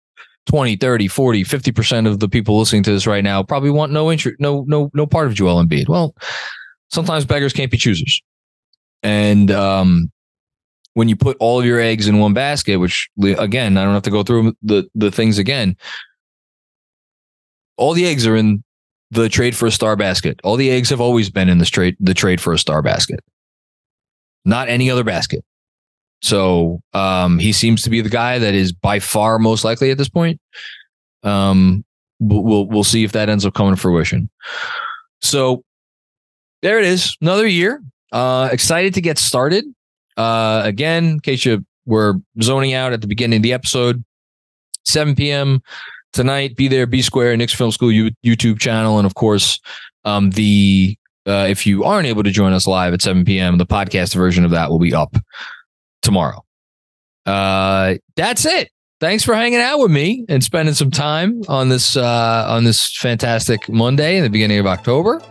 20, 0.47 0.75
30, 0.75 1.07
40, 1.07 1.43
50% 1.43 2.07
of 2.07 2.19
the 2.19 2.27
people 2.27 2.57
listening 2.57 2.83
to 2.83 2.91
this 2.91 3.07
right 3.07 3.23
now 3.23 3.43
probably 3.43 3.69
want 3.69 3.91
no 3.91 4.11
interest, 4.11 4.37
no, 4.39 4.65
no, 4.67 4.89
no 4.93 5.05
part 5.05 5.27
of 5.27 5.33
Joel 5.33 5.63
Embiid. 5.63 5.87
Well, 5.87 6.15
sometimes 6.89 7.25
beggars 7.25 7.53
can't 7.53 7.71
be 7.71 7.77
choosers. 7.77 8.21
And 9.03 9.51
um, 9.51 10.11
when 10.95 11.07
you 11.07 11.15
put 11.15 11.37
all 11.39 11.59
of 11.59 11.65
your 11.65 11.79
eggs 11.79 12.07
in 12.07 12.19
one 12.19 12.33
basket, 12.33 12.77
which 12.77 13.09
again, 13.37 13.77
I 13.77 13.83
don't 13.83 13.93
have 13.93 14.03
to 14.03 14.11
go 14.11 14.23
through 14.23 14.53
the, 14.61 14.87
the 14.95 15.11
things 15.11 15.37
again, 15.37 15.77
all 17.77 17.93
the 17.93 18.05
eggs 18.05 18.27
are 18.27 18.35
in 18.35 18.63
the 19.11 19.29
trade 19.29 19.55
for 19.55 19.67
a 19.67 19.71
star 19.71 19.95
basket. 19.95 20.39
All 20.43 20.55
the 20.55 20.71
eggs 20.71 20.89
have 20.89 21.01
always 21.01 21.29
been 21.29 21.49
in 21.49 21.59
the 21.59 21.65
trade, 21.65 21.95
the 21.99 22.13
trade 22.13 22.41
for 22.41 22.51
a 22.51 22.59
star 22.59 22.81
basket 22.81 23.19
not 24.45 24.69
any 24.69 24.89
other 24.89 25.03
basket. 25.03 25.43
So 26.21 26.81
um, 26.93 27.37
he 27.37 27.51
seems 27.51 27.81
to 27.83 27.89
be 27.89 28.01
the 28.01 28.09
guy 28.09 28.39
that 28.39 28.53
is 28.53 28.71
by 28.71 28.99
far 28.99 29.39
most 29.39 29.63
likely 29.65 29.91
at 29.91 29.97
this 29.97 30.09
point. 30.09 30.39
Um, 31.21 31.83
we'll 32.19 32.65
we'll 32.67 32.83
see 32.83 33.03
if 33.03 33.11
that 33.11 33.29
ends 33.29 33.45
up 33.45 33.53
coming 33.53 33.75
to 33.75 33.81
fruition. 33.81 34.29
So 35.21 35.63
there 36.61 36.79
it 36.79 36.85
is, 36.85 37.17
another 37.21 37.47
year. 37.47 37.83
Uh, 38.11 38.49
excited 38.51 38.93
to 38.93 39.01
get 39.01 39.17
started. 39.17 39.65
Uh, 40.15 40.61
again, 40.63 41.05
in 41.05 41.19
case 41.19 41.43
you 41.43 41.65
were 41.85 42.15
zoning 42.41 42.73
out 42.73 42.93
at 42.93 43.01
the 43.01 43.07
beginning 43.07 43.37
of 43.37 43.43
the 43.43 43.53
episode, 43.53 44.03
7 44.85 45.15
p.m. 45.15 45.61
tonight. 46.13 46.55
Be 46.55 46.67
there, 46.67 46.85
be 46.85 47.01
square, 47.01 47.35
Knicks 47.35 47.53
Film 47.53 47.71
School 47.71 47.89
YouTube 47.89 48.59
channel, 48.59 48.97
and 48.97 49.05
of 49.05 49.15
course, 49.15 49.59
um, 50.05 50.29
the 50.31 50.97
uh, 51.27 51.47
if 51.49 51.65
you 51.65 51.83
aren't 51.83 52.07
able 52.07 52.23
to 52.23 52.31
join 52.31 52.53
us 52.53 52.67
live 52.67 52.93
at 52.93 53.01
7 53.01 53.25
p.m., 53.25 53.57
the 53.57 53.65
podcast 53.65 54.15
version 54.15 54.43
of 54.45 54.51
that 54.51 54.69
will 54.69 54.79
be 54.79 54.93
up 54.93 55.15
tomorrow. 56.01 56.43
Uh, 57.25 57.95
that's 58.15 58.45
it. 58.45 58.69
Thanks 58.99 59.23
for 59.23 59.35
hanging 59.35 59.59
out 59.59 59.79
with 59.79 59.91
me 59.91 60.25
and 60.29 60.43
spending 60.43 60.73
some 60.73 60.89
time 60.91 61.41
on 61.49 61.67
this 61.69 61.97
uh, 61.97 62.45
on 62.47 62.63
this 62.63 62.95
fantastic 62.95 63.67
Monday 63.67 64.15
in 64.17 64.23
the 64.23 64.29
beginning 64.29 64.59
of 64.59 64.65
October. 64.65 65.21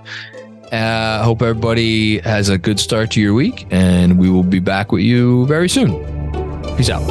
Uh, 0.70 1.22
hope 1.22 1.42
everybody 1.42 2.18
has 2.20 2.48
a 2.48 2.58
good 2.58 2.80
start 2.80 3.10
to 3.12 3.20
your 3.20 3.34
week, 3.34 3.66
and 3.70 4.18
we 4.18 4.28
will 4.30 4.42
be 4.42 4.58
back 4.58 4.92
with 4.92 5.02
you 5.02 5.46
very 5.46 5.68
soon. 5.68 5.90
Peace 6.76 6.90
out. 6.90 7.02